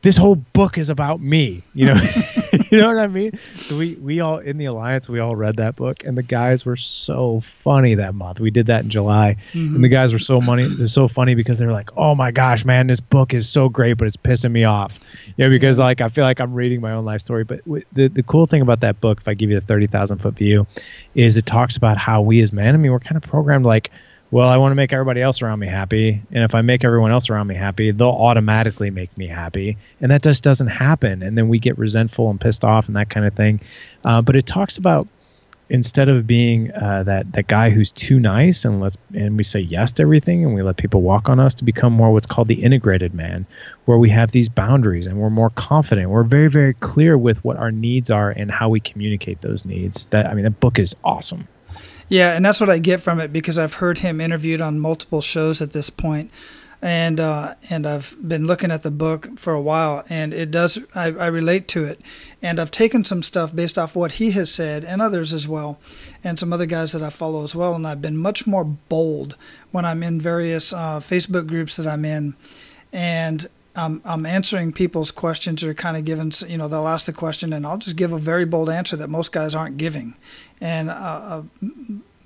this 0.02 0.16
whole 0.16 0.34
book 0.34 0.76
is 0.76 0.90
about 0.90 1.20
me. 1.20 1.62
You 1.74 1.86
know, 1.86 1.94
you 2.74 2.82
know 2.82 2.88
what 2.88 2.98
I 2.98 3.06
mean? 3.06 3.38
So 3.54 3.76
we 3.76 3.94
we 3.94 4.20
all 4.20 4.38
in 4.38 4.58
the 4.58 4.66
alliance 4.66 5.08
we 5.08 5.20
all 5.20 5.36
read 5.36 5.56
that 5.56 5.76
book, 5.76 6.04
and 6.04 6.16
the 6.16 6.22
guys 6.22 6.64
were 6.64 6.76
so 6.76 7.42
funny 7.62 7.94
that 7.94 8.14
month. 8.14 8.40
We 8.40 8.50
did 8.50 8.66
that 8.66 8.84
in 8.84 8.90
July, 8.90 9.36
mm-hmm. 9.52 9.76
and 9.76 9.84
the 9.84 9.88
guys 9.88 10.12
were 10.12 10.18
so 10.18 10.40
money 10.40 10.86
so 10.86 11.08
funny 11.08 11.34
because 11.34 11.58
they 11.58 11.66
were 11.66 11.72
like, 11.72 11.90
"Oh 11.96 12.14
my 12.14 12.30
gosh, 12.30 12.64
man, 12.64 12.86
this 12.86 13.00
book 13.00 13.34
is 13.34 13.48
so 13.48 13.68
great, 13.68 13.94
but 13.94 14.06
it's 14.06 14.16
pissing 14.16 14.52
me 14.52 14.64
off." 14.64 14.98
You 15.36 15.44
know, 15.44 15.50
because 15.50 15.78
like 15.78 16.00
I 16.00 16.08
feel 16.08 16.24
like 16.24 16.40
I'm 16.40 16.54
reading 16.54 16.80
my 16.80 16.92
own 16.92 17.04
life 17.04 17.20
story. 17.20 17.44
But 17.44 17.64
w- 17.64 17.84
the 17.92 18.08
the 18.08 18.22
cool 18.22 18.46
thing 18.46 18.62
about 18.62 18.80
that 18.80 19.00
book, 19.00 19.20
if 19.20 19.28
I 19.28 19.34
give 19.34 19.50
you 19.50 19.60
the 19.60 19.66
thirty 19.66 19.86
thousand 19.86 20.18
foot 20.18 20.34
view, 20.34 20.66
is 21.14 21.36
it 21.36 21.46
talks 21.46 21.76
about 21.76 21.96
how 21.96 22.20
we 22.20 22.40
as 22.40 22.52
men. 22.52 22.74
I 22.74 22.78
mean, 22.78 22.92
we're 22.92 23.00
kind 23.00 23.16
of 23.16 23.22
programmed 23.22 23.66
like 23.66 23.90
well, 24.34 24.48
I 24.48 24.56
want 24.56 24.72
to 24.72 24.74
make 24.74 24.92
everybody 24.92 25.22
else 25.22 25.42
around 25.42 25.60
me 25.60 25.68
happy. 25.68 26.20
And 26.32 26.42
if 26.42 26.56
I 26.56 26.62
make 26.62 26.82
everyone 26.82 27.12
else 27.12 27.30
around 27.30 27.46
me 27.46 27.54
happy, 27.54 27.92
they'll 27.92 28.08
automatically 28.08 28.90
make 28.90 29.16
me 29.16 29.28
happy. 29.28 29.76
And 30.00 30.10
that 30.10 30.24
just 30.24 30.42
doesn't 30.42 30.66
happen. 30.66 31.22
And 31.22 31.38
then 31.38 31.48
we 31.48 31.60
get 31.60 31.78
resentful 31.78 32.28
and 32.30 32.40
pissed 32.40 32.64
off 32.64 32.88
and 32.88 32.96
that 32.96 33.08
kind 33.08 33.26
of 33.26 33.34
thing. 33.34 33.60
Uh, 34.04 34.22
but 34.22 34.34
it 34.34 34.44
talks 34.44 34.76
about 34.76 35.06
instead 35.68 36.08
of 36.08 36.26
being 36.26 36.72
uh, 36.72 37.04
that 37.04 37.30
that 37.30 37.46
guy 37.46 37.70
who's 37.70 37.92
too 37.92 38.18
nice 38.18 38.64
and 38.64 38.80
let's 38.80 38.96
and 39.14 39.36
we 39.36 39.44
say 39.44 39.60
yes 39.60 39.92
to 39.92 40.02
everything 40.02 40.44
and 40.44 40.52
we 40.52 40.62
let 40.62 40.76
people 40.78 41.00
walk 41.00 41.28
on 41.28 41.38
us 41.38 41.54
to 41.54 41.64
become 41.64 41.92
more 41.92 42.12
what's 42.12 42.26
called 42.26 42.48
the 42.48 42.60
integrated 42.60 43.14
man 43.14 43.46
where 43.84 43.98
we 43.98 44.10
have 44.10 44.32
these 44.32 44.48
boundaries 44.48 45.06
and 45.06 45.16
we're 45.16 45.30
more 45.30 45.48
confident 45.50 46.10
we're 46.10 46.22
very 46.22 46.48
very 46.48 46.74
clear 46.74 47.16
with 47.16 47.42
what 47.44 47.56
our 47.56 47.72
needs 47.72 48.10
are 48.10 48.30
and 48.30 48.50
how 48.50 48.68
we 48.68 48.78
communicate 48.78 49.40
those 49.40 49.64
needs 49.64 50.06
that 50.08 50.26
i 50.26 50.34
mean 50.34 50.44
that 50.44 50.60
book 50.60 50.78
is 50.78 50.94
awesome 51.02 51.48
yeah, 52.08 52.34
and 52.34 52.44
that's 52.44 52.60
what 52.60 52.70
I 52.70 52.78
get 52.78 53.02
from 53.02 53.20
it 53.20 53.32
because 53.32 53.58
I've 53.58 53.74
heard 53.74 53.98
him 53.98 54.20
interviewed 54.20 54.60
on 54.60 54.78
multiple 54.78 55.20
shows 55.20 55.62
at 55.62 55.72
this 55.72 55.90
point, 55.90 56.30
and 56.82 57.18
uh, 57.18 57.54
and 57.70 57.86
I've 57.86 58.16
been 58.20 58.46
looking 58.46 58.70
at 58.70 58.82
the 58.82 58.90
book 58.90 59.38
for 59.38 59.54
a 59.54 59.60
while, 59.60 60.04
and 60.08 60.34
it 60.34 60.50
does 60.50 60.78
I, 60.94 61.06
I 61.06 61.26
relate 61.28 61.66
to 61.68 61.84
it, 61.84 62.00
and 62.42 62.60
I've 62.60 62.70
taken 62.70 63.04
some 63.04 63.22
stuff 63.22 63.54
based 63.54 63.78
off 63.78 63.96
what 63.96 64.12
he 64.12 64.32
has 64.32 64.52
said 64.52 64.84
and 64.84 65.00
others 65.00 65.32
as 65.32 65.48
well, 65.48 65.78
and 66.22 66.38
some 66.38 66.52
other 66.52 66.66
guys 66.66 66.92
that 66.92 67.02
I 67.02 67.10
follow 67.10 67.42
as 67.42 67.54
well, 67.54 67.74
and 67.74 67.86
I've 67.86 68.02
been 68.02 68.18
much 68.18 68.46
more 68.46 68.64
bold 68.64 69.36
when 69.70 69.84
I'm 69.84 70.02
in 70.02 70.20
various 70.20 70.72
uh, 70.72 71.00
Facebook 71.00 71.46
groups 71.46 71.76
that 71.76 71.86
I'm 71.86 72.04
in, 72.04 72.34
and 72.92 73.46
I'm, 73.76 74.00
I'm 74.04 74.24
answering 74.24 74.72
people's 74.72 75.10
questions 75.10 75.64
or 75.64 75.74
kind 75.74 75.96
of 75.96 76.04
giving, 76.04 76.32
you 76.46 76.56
know, 76.56 76.68
they'll 76.68 76.88
ask 76.88 77.06
the 77.06 77.12
question 77.12 77.52
and 77.52 77.66
I'll 77.66 77.78
just 77.78 77.96
give 77.96 78.12
a 78.12 78.18
very 78.18 78.44
bold 78.44 78.70
answer 78.70 78.96
that 78.96 79.10
most 79.10 79.32
guys 79.32 79.54
aren't 79.54 79.76
giving. 79.76 80.14
And 80.60 80.90
uh, 80.90 80.92
uh, 80.92 81.42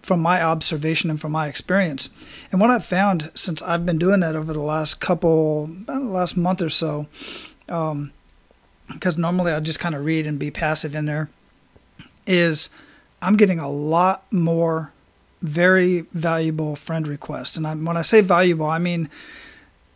from 0.03 0.20
my 0.20 0.42
observation 0.42 1.11
and 1.11 1.20
from 1.20 1.32
my 1.32 1.49
experience. 1.49 2.09
And 2.51 2.61
what 2.61 2.70
I've 2.70 2.84
found 2.84 3.30
since 3.34 3.61
I've 3.62 3.84
been 3.84 3.99
doing 3.99 4.20
that 4.20 4.36
over 4.36 4.53
the 4.53 4.61
last 4.61 5.01
couple, 5.01 5.64
about 5.64 6.01
the 6.01 6.09
last 6.09 6.36
month 6.36 6.62
or 6.62 6.70
so, 6.70 7.07
um, 7.68 8.12
because 8.90 9.18
normally 9.18 9.53
I 9.53 9.61
just 9.61 9.80
kind 9.80 9.94
of 9.94 10.05
read 10.05 10.26
and 10.26 10.38
be 10.38 10.51
passive 10.51 10.94
in 10.94 11.05
there, 11.05 11.28
is 12.26 12.70
I'm 13.20 13.36
getting 13.36 13.59
a 13.59 13.70
lot 13.70 14.24
more 14.32 14.92
very 15.42 16.01
valuable 16.12 16.74
friend 16.74 17.07
requests. 17.07 17.57
And 17.57 17.66
I'm, 17.66 17.84
when 17.84 17.96
I 17.96 18.03
say 18.03 18.22
valuable, 18.22 18.66
I 18.66 18.78
mean, 18.78 19.11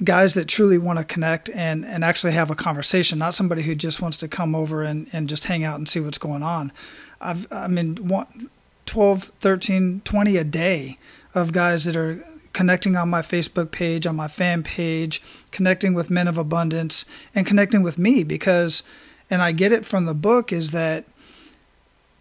guys 0.05 0.35
that 0.35 0.49
truly 0.49 0.79
want 0.79 0.99
to 0.99 1.05
connect 1.05 1.49
and, 1.51 1.85
and 1.85 2.05
actually 2.05 2.33
have 2.33 2.51
a 2.51 2.55
conversation, 2.55 3.19
not 3.19 3.35
somebody 3.35 3.63
who 3.63 3.75
just 3.75 4.01
wants 4.01 4.17
to 4.19 4.29
come 4.29 4.55
over 4.55 4.83
and, 4.83 5.09
and 5.13 5.29
just 5.29 5.45
hang 5.45 5.65
out 5.65 5.79
and 5.79 5.89
see 5.89 6.01
what's 6.01 6.19
going 6.19 6.43
on. 6.43 6.73
I've, 7.21 7.47
I 7.53 7.69
mean, 7.69 7.97
one, 8.09 8.51
12, 8.87 9.25
13, 9.41 10.03
20 10.05 10.37
a 10.37 10.45
day 10.45 10.99
of 11.35 11.53
guys 11.53 11.85
that 11.85 11.97
are 11.97 12.25
connecting 12.53 12.97
on 12.97 13.09
my 13.09 13.23
Facebook 13.23 13.71
page, 13.71 14.07
on 14.07 14.17
my 14.17 14.29
fan 14.29 14.63
page, 14.63 15.23
connecting 15.51 15.95
with 15.95 16.11
Men 16.11 16.29
of 16.29 16.37
Abundance, 16.37 17.05
and 17.35 17.47
connecting 17.47 17.83
with 17.83 17.99
me 17.99 18.25
because, 18.25 18.83
and 19.31 19.41
I 19.41 19.53
get 19.53 19.73
it 19.73 19.87
from 19.87 20.05
the 20.05 20.15
book, 20.15 20.53
is 20.53 20.71
that 20.73 21.05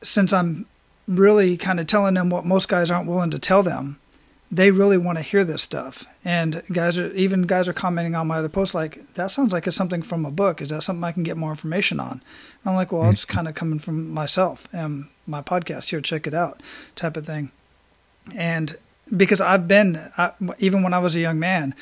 since 0.01 0.31
I'm 0.31 0.65
really 1.07 1.57
kind 1.57 1.79
of 1.79 1.87
telling 1.87 2.13
them 2.13 2.29
what 2.29 2.45
most 2.45 2.69
guys 2.69 2.89
aren't 2.89 3.09
willing 3.09 3.31
to 3.31 3.39
tell 3.39 3.63
them, 3.63 3.99
they 4.51 4.69
really 4.69 4.97
want 4.97 5.17
to 5.17 5.23
hear 5.23 5.45
this 5.45 5.63
stuff. 5.63 6.05
And 6.25 6.61
guys 6.71 6.99
are 6.99 7.11
even 7.13 7.43
guys 7.43 7.67
are 7.67 7.73
commenting 7.73 8.15
on 8.15 8.27
my 8.27 8.37
other 8.37 8.49
posts 8.49 8.75
like 8.75 9.13
that 9.13 9.31
sounds 9.31 9.53
like 9.53 9.65
it's 9.65 9.75
something 9.75 10.01
from 10.01 10.25
a 10.25 10.31
book. 10.31 10.61
Is 10.61 10.69
that 10.69 10.83
something 10.83 11.03
I 11.03 11.13
can 11.13 11.23
get 11.23 11.37
more 11.37 11.51
information 11.51 11.99
on? 11.99 12.11
And 12.11 12.21
I'm 12.65 12.75
like, 12.75 12.91
well, 12.91 13.09
it's 13.09 13.25
mm-hmm. 13.25 13.35
kind 13.35 13.47
of 13.47 13.55
coming 13.55 13.79
from 13.79 14.11
myself 14.11 14.67
and 14.73 15.07
my 15.25 15.41
podcast 15.41 15.89
here. 15.89 16.01
Check 16.01 16.27
it 16.27 16.33
out, 16.33 16.61
type 16.95 17.15
of 17.15 17.25
thing. 17.25 17.51
And 18.35 18.77
because 19.15 19.39
I've 19.39 19.67
been 19.67 20.11
I, 20.17 20.33
even 20.59 20.83
when 20.83 20.93
I 20.93 20.99
was 20.99 21.15
a 21.15 21.21
young 21.21 21.39
man, 21.39 21.73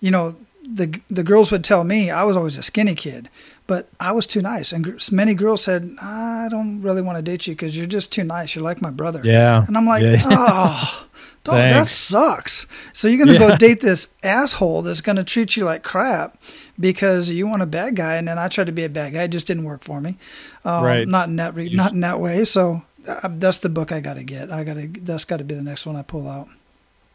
you 0.00 0.10
know, 0.10 0.36
the 0.70 1.00
the 1.08 1.22
girls 1.22 1.50
would 1.50 1.64
tell 1.64 1.84
me 1.84 2.10
I 2.10 2.24
was 2.24 2.36
always 2.36 2.58
a 2.58 2.62
skinny 2.62 2.94
kid, 2.94 3.28
but 3.66 3.88
I 3.98 4.12
was 4.12 4.26
too 4.26 4.42
nice. 4.42 4.72
And 4.72 5.00
many 5.10 5.34
girls 5.34 5.62
said, 5.62 5.96
I 6.00 6.48
don't 6.50 6.82
really 6.82 7.02
want 7.02 7.16
to 7.16 7.22
date 7.22 7.46
you 7.46 7.54
because 7.54 7.76
you're 7.76 7.86
just 7.86 8.12
too 8.12 8.24
nice. 8.24 8.54
You're 8.54 8.64
like 8.64 8.82
my 8.82 8.90
brother. 8.90 9.22
Yeah. 9.24 9.64
And 9.66 9.76
I'm 9.76 9.86
like, 9.86 10.02
yeah. 10.02 10.22
oh. 10.26 11.04
Dog, 11.44 11.56
that 11.56 11.86
sucks. 11.86 12.66
So 12.92 13.08
you're 13.08 13.24
gonna 13.24 13.38
yeah. 13.38 13.50
go 13.50 13.56
date 13.56 13.80
this 13.80 14.08
asshole 14.22 14.82
that's 14.82 15.00
gonna 15.00 15.24
treat 15.24 15.56
you 15.56 15.64
like 15.64 15.82
crap 15.82 16.36
because 16.78 17.30
you 17.30 17.46
want 17.46 17.62
a 17.62 17.66
bad 17.66 17.96
guy, 17.96 18.16
and 18.16 18.28
then 18.28 18.38
I 18.38 18.48
tried 18.48 18.66
to 18.66 18.72
be 18.72 18.84
a 18.84 18.88
bad 18.88 19.14
guy. 19.14 19.22
It 19.22 19.28
just 19.28 19.46
didn't 19.46 19.64
work 19.64 19.82
for 19.82 20.00
me. 20.00 20.16
Um, 20.64 20.84
right. 20.84 21.08
Not 21.08 21.28
in 21.28 21.36
that 21.36 21.54
re- 21.54 21.72
not 21.72 21.92
in 21.92 22.00
that 22.00 22.20
way. 22.20 22.44
So 22.44 22.82
uh, 23.06 23.28
that's 23.32 23.58
the 23.58 23.70
book 23.70 23.92
I 23.92 24.00
got 24.00 24.14
to 24.14 24.24
get. 24.24 24.50
I 24.50 24.64
got 24.64 24.74
to. 24.74 24.88
That's 24.88 25.24
got 25.24 25.38
to 25.38 25.44
be 25.44 25.54
the 25.54 25.62
next 25.62 25.86
one 25.86 25.96
I 25.96 26.02
pull 26.02 26.28
out. 26.28 26.48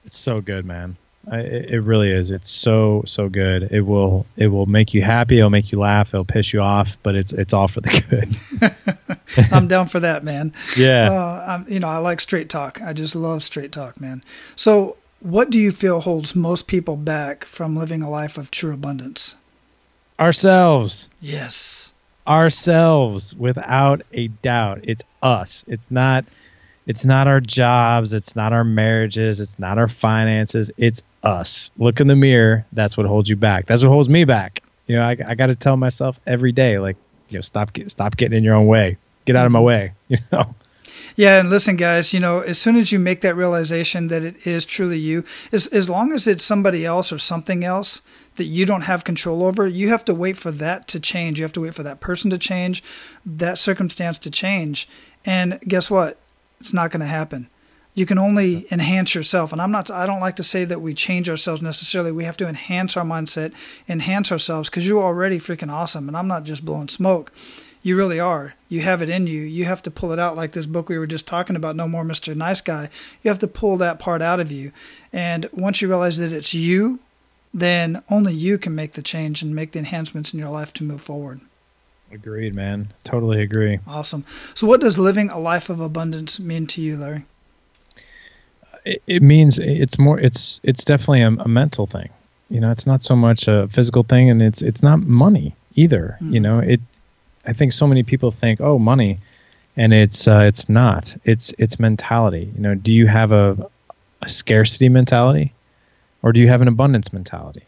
It's 0.06 0.18
so 0.18 0.40
good, 0.40 0.66
man. 0.66 0.98
I, 1.32 1.40
it 1.40 1.84
really 1.84 2.12
is. 2.12 2.32
It's 2.32 2.50
so 2.50 3.04
so 3.06 3.30
good. 3.30 3.72
It 3.72 3.82
will 3.82 4.26
it 4.36 4.48
will 4.48 4.66
make 4.66 4.94
you 4.94 5.02
happy. 5.02 5.38
It'll 5.38 5.50
make 5.50 5.72
you 5.72 5.80
laugh. 5.80 6.14
It'll 6.14 6.26
piss 6.26 6.52
you 6.52 6.62
off, 6.62 6.98
but 7.02 7.16
it's 7.16 7.32
it's 7.32 7.54
all 7.54 7.68
for 7.68 7.80
the 7.82 8.04
good. 8.10 9.48
I'm 9.52 9.68
down 9.68 9.88
for 9.88 10.00
that, 10.02 10.24
man. 10.24 10.54
Yeah. 10.78 11.12
Uh, 11.12 11.46
I'm, 11.48 11.72
you 11.72 11.80
know, 11.80 11.88
I 11.88 11.98
like 11.98 12.20
straight 12.20 12.50
talk. 12.50 12.82
I 12.82 12.94
just 12.94 13.16
love 13.16 13.42
straight 13.44 13.72
talk, 13.72 14.02
man. 14.02 14.24
So, 14.56 14.98
what 15.22 15.50
do 15.50 15.60
you 15.60 15.72
feel 15.72 16.02
holds 16.02 16.36
most 16.36 16.68
people 16.68 16.98
back 16.98 17.46
from 17.46 17.76
living 17.76 18.02
a 18.02 18.10
life 18.10 18.38
of 18.38 18.52
true 18.52 18.74
abundance? 18.74 19.36
Ourselves. 20.20 21.08
Yes. 21.22 21.94
Ourselves, 22.28 23.34
without 23.36 24.02
a 24.12 24.28
doubt. 24.28 24.82
It's 24.84 25.04
us. 25.22 25.64
It's 25.68 25.90
not 25.90 26.26
it's 26.86 27.06
not 27.06 27.28
our 27.28 27.40
jobs, 27.40 28.14
it's 28.14 28.36
not 28.36 28.52
our 28.52 28.66
marriages, 28.66 29.40
it's 29.40 29.58
not 29.58 29.78
our 29.78 29.88
finances, 29.88 30.70
it's 30.78 31.02
us. 31.24 31.72
Look 31.78 32.00
in 32.00 32.08
the 32.08 32.16
mirror, 32.16 32.66
that's 32.74 32.98
what 32.98 33.06
holds 33.06 33.30
you 33.30 33.36
back. 33.36 33.66
That's 33.66 33.84
what 33.84 33.90
holds 33.90 34.10
me 34.10 34.26
back. 34.26 34.62
You 34.88 34.98
know, 34.98 35.04
I, 35.04 35.18
I 35.26 35.36
got 35.36 35.48
to 35.48 35.56
tell 35.56 35.78
myself 35.78 36.20
every 36.28 36.52
day 36.52 36.78
like, 36.80 36.98
you 37.30 37.38
know, 37.38 37.42
stop 37.42 37.72
stop 37.88 38.18
getting 38.18 38.38
in 38.38 38.44
your 38.44 38.56
own 38.56 38.68
way. 38.68 38.98
Get 39.26 39.36
out 39.36 39.46
of 39.46 39.52
my 39.52 39.60
mm-hmm. 39.60 39.66
way, 39.66 39.94
you 40.10 40.18
know. 40.32 40.56
Yeah, 41.16 41.40
and 41.40 41.50
listen, 41.50 41.76
guys. 41.76 42.14
You 42.14 42.20
know, 42.20 42.42
as 42.42 42.58
soon 42.58 42.76
as 42.76 42.92
you 42.92 43.00
make 43.00 43.22
that 43.22 43.36
realization 43.36 44.08
that 44.08 44.24
it 44.24 44.46
is 44.46 44.66
truly 44.66 44.98
you, 44.98 45.24
as 45.52 45.68
as 45.68 45.90
long 45.90 46.12
as 46.12 46.28
it's 46.28 46.44
somebody 46.44 46.86
else 46.86 47.12
or 47.12 47.18
something 47.18 47.64
else 47.64 48.02
that 48.36 48.46
you 48.46 48.66
don't 48.66 48.82
have 48.82 49.04
control 49.04 49.44
over, 49.44 49.68
you 49.68 49.90
have 49.90 50.04
to 50.06 50.14
wait 50.14 50.38
for 50.38 50.52
that 50.52 50.88
to 50.90 51.00
change. 51.00 51.40
You 51.40 51.44
have 51.44 51.54
to 51.54 51.62
wait 51.62 51.76
for 51.76 51.84
that 51.84 52.00
person 52.00 52.32
to 52.32 52.38
change, 52.38 52.84
that 53.26 53.58
circumstance 53.58 54.20
to 54.20 54.32
change. 54.32 54.88
And 55.26 55.60
guess 55.62 55.90
what? 55.90 56.18
It's 56.60 56.74
not 56.74 56.92
going 56.92 57.02
to 57.02 57.08
happen. 57.08 57.48
You 57.96 58.06
can 58.06 58.18
only 58.18 58.66
enhance 58.72 59.14
yourself. 59.14 59.52
And 59.52 59.62
I'm 59.62 59.72
not, 59.72 59.92
I 59.92 60.06
don't 60.06 60.20
like 60.20 60.36
to 60.38 60.44
say 60.44 60.66
that 60.66 60.82
we 60.82 60.94
change 60.94 61.30
ourselves 61.30 61.62
necessarily. 61.62 62.12
We 62.12 62.24
have 62.24 62.38
to 62.38 62.48
enhance 62.48 62.98
our 62.98 63.06
mindset, 63.06 63.54
enhance 63.88 64.32
ourselves 64.32 64.70
because 64.70 64.88
you're 64.88 65.04
already 65.04 65.40
freaking 65.40 65.72
awesome. 65.72 66.08
And 66.08 66.18
I'm 66.18 66.28
not 66.28 66.44
just 66.44 66.66
blowing 66.66 66.90
smoke. 66.90 67.32
You 67.84 67.98
really 67.98 68.20
are. 68.20 68.56
You 68.70 68.82
have 68.82 69.02
it 69.02 69.10
in 69.10 69.28
you. 69.28 69.42
You 69.42 69.66
have 69.66 69.84
to 69.84 69.92
pull 69.92 70.14
it 70.14 70.20
out 70.20 70.38
like 70.38 70.54
this 70.54 70.66
book 70.66 70.88
we 70.90 70.98
were 70.98 71.06
just 71.06 71.28
talking 71.28 71.58
about, 71.58 71.76
No 71.76 71.88
More 71.88 72.06
Mr. 72.06 72.34
Nice 72.36 72.62
Guy. 72.62 72.90
You 73.22 73.30
have 73.30 73.40
to 73.40 73.48
pull 73.48 73.78
that 73.78 74.00
part 74.00 74.22
out 74.22 74.40
of 74.40 74.52
you. 74.52 74.72
And 75.12 75.50
once 75.52 75.82
you 75.82 75.90
realize 75.90 76.18
that 76.18 76.32
it's 76.32 76.54
you, 76.54 77.00
then 77.54 78.02
only 78.10 78.34
you 78.34 78.58
can 78.58 78.74
make 78.74 78.94
the 78.94 79.02
change 79.02 79.42
and 79.42 79.54
make 79.54 79.74
the 79.74 79.80
enhancements 79.80 80.34
in 80.34 80.40
your 80.40 80.50
life 80.50 80.74
to 80.76 80.84
move 80.84 81.02
forward. 81.02 81.42
Agreed, 82.12 82.56
man. 82.56 82.94
Totally 83.04 83.42
agree. 83.42 83.80
Awesome. 83.88 84.24
So, 84.54 84.66
what 84.66 84.82
does 84.82 85.00
living 85.00 85.30
a 85.30 85.40
life 85.40 85.70
of 85.70 85.80
abundance 85.80 86.40
mean 86.40 86.68
to 86.68 86.82
you, 86.82 86.96
Larry? 86.96 87.26
It, 88.86 89.02
it 89.08 89.22
means 89.22 89.60
it's 89.60 89.98
more. 89.98 90.20
It's 90.20 90.60
it's 90.64 90.84
definitely 90.84 91.22
a, 91.22 91.30
a, 91.30 91.48
mental 91.48 91.88
thing. 91.88 92.10
You 92.50 92.60
know, 92.60 92.72
it's 92.72 92.86
not 92.86 93.04
so 93.04 93.16
much 93.16 93.48
a 93.48 93.68
physical 93.70 94.04
thing, 94.04 94.30
and 94.30 94.42
it's 94.42 94.62
it's 94.62 94.84
not 94.84 95.00
money 95.00 95.56
either. 95.76 96.18
Mm. 96.22 96.34
You 96.34 96.40
know, 96.40 96.60
it. 96.60 96.80
I 97.46 97.54
think 97.54 97.74
so 97.74 97.86
many 97.86 98.04
people 98.04 98.32
think, 98.32 98.62
oh, 98.62 98.80
money, 98.80 99.20
and 99.76 99.94
it's 99.94 100.28
uh, 100.28 100.40
it's 100.40 100.70
not. 100.70 101.16
It's 101.26 101.54
it's 101.58 101.80
mentality. 101.80 102.52
You 102.56 102.62
know, 102.62 102.76
do 102.76 102.94
you 102.94 103.08
have 103.08 103.32
a, 103.32 103.70
a 104.22 104.30
scarcity 104.30 104.90
mentality, 104.90 105.54
or 106.22 106.32
do 106.32 106.40
you 106.40 106.48
have 106.48 106.62
an 106.62 106.68
abundance 106.68 107.12
mentality? 107.12 107.64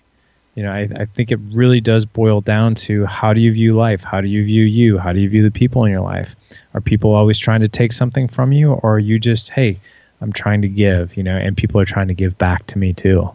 You 0.55 0.63
know, 0.63 0.71
I, 0.71 0.87
I 0.95 1.05
think 1.05 1.31
it 1.31 1.39
really 1.51 1.81
does 1.81 2.05
boil 2.05 2.39
down 2.39 2.75
to 2.75 3.05
how 3.05 3.33
do 3.33 3.41
you 3.41 3.51
view 3.51 3.75
life? 3.75 4.01
How 4.01 4.21
do 4.21 4.29
you 4.29 4.45
view 4.45 4.63
you? 4.63 4.97
How 4.97 5.11
do 5.11 5.19
you 5.19 5.27
view 5.27 5.43
the 5.43 5.51
people 5.51 5.83
in 5.83 5.91
your 5.91 6.01
life? 6.01 6.33
Are 6.73 6.79
people 6.79 7.13
always 7.13 7.37
trying 7.37 7.59
to 7.59 7.67
take 7.67 7.91
something 7.91 8.29
from 8.29 8.53
you, 8.53 8.71
or 8.71 8.95
are 8.95 8.99
you 8.99 9.19
just, 9.19 9.49
hey, 9.49 9.81
I'm 10.25 10.33
trying 10.33 10.63
to 10.63 10.67
give, 10.67 11.15
you 11.15 11.21
know, 11.21 11.37
and 11.37 11.55
people 11.55 11.79
are 11.79 11.85
trying 11.85 12.07
to 12.07 12.15
give 12.15 12.35
back 12.39 12.65
to 12.67 12.79
me 12.79 12.93
too. 12.93 13.29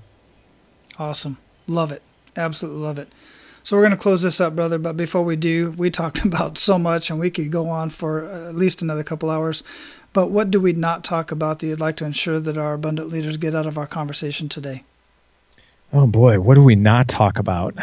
Awesome. 0.98 1.38
Love 1.68 1.92
it. 1.92 2.02
Absolutely 2.36 2.82
love 2.82 2.98
it. 2.98 3.12
So 3.62 3.76
we're 3.76 3.84
going 3.84 3.96
to 3.96 4.02
close 4.02 4.22
this 4.22 4.40
up, 4.40 4.56
brother. 4.56 4.76
But 4.76 4.96
before 4.96 5.22
we 5.22 5.36
do, 5.36 5.70
we 5.78 5.88
talked 5.88 6.24
about 6.24 6.58
so 6.58 6.80
much, 6.80 7.08
and 7.08 7.20
we 7.20 7.30
could 7.30 7.52
go 7.52 7.68
on 7.68 7.90
for 7.90 8.24
at 8.24 8.56
least 8.56 8.82
another 8.82 9.04
couple 9.04 9.30
hours. 9.30 9.62
But 10.12 10.32
what 10.32 10.50
do 10.50 10.60
we 10.60 10.72
not 10.72 11.04
talk 11.04 11.30
about 11.30 11.60
that 11.60 11.68
you'd 11.68 11.78
like 11.78 11.96
to 11.98 12.04
ensure 12.04 12.40
that 12.40 12.58
our 12.58 12.74
abundant 12.74 13.08
leaders 13.08 13.36
get 13.36 13.54
out 13.54 13.66
of 13.66 13.78
our 13.78 13.86
conversation 13.86 14.48
today? 14.48 14.82
Oh 15.92 16.08
boy, 16.08 16.40
what 16.40 16.54
do 16.54 16.64
we 16.64 16.74
not 16.74 17.06
talk 17.06 17.38
about? 17.38 17.74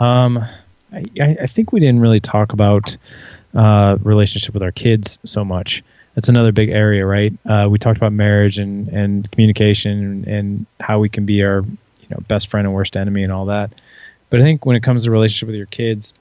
Um, 0.00 0.44
I, 0.92 1.36
I 1.42 1.46
think 1.46 1.70
we 1.70 1.78
didn't 1.78 2.00
really 2.00 2.18
talk 2.18 2.52
about 2.52 2.96
uh, 3.54 3.98
relationship 4.02 4.52
with 4.52 4.64
our 4.64 4.72
kids 4.72 5.20
so 5.24 5.44
much 5.44 5.84
that's 6.18 6.28
another 6.28 6.50
big 6.50 6.70
area, 6.70 7.06
right? 7.06 7.32
Uh, 7.48 7.68
we 7.70 7.78
talked 7.78 7.96
about 7.96 8.12
marriage 8.12 8.58
and, 8.58 8.88
and 8.88 9.30
communication 9.30 10.24
and 10.26 10.66
how 10.80 10.98
we 10.98 11.08
can 11.08 11.24
be 11.24 11.44
our 11.44 11.60
you 11.60 12.08
know 12.10 12.18
best 12.26 12.48
friend 12.48 12.66
and 12.66 12.74
worst 12.74 12.96
enemy 12.96 13.22
and 13.22 13.32
all 13.32 13.46
that. 13.46 13.70
But 14.28 14.40
I 14.40 14.42
think 14.42 14.66
when 14.66 14.74
it 14.74 14.82
comes 14.82 15.04
to 15.04 15.12
relationship 15.12 15.46
with 15.46 15.54
your 15.54 15.66
kids, 15.66 16.12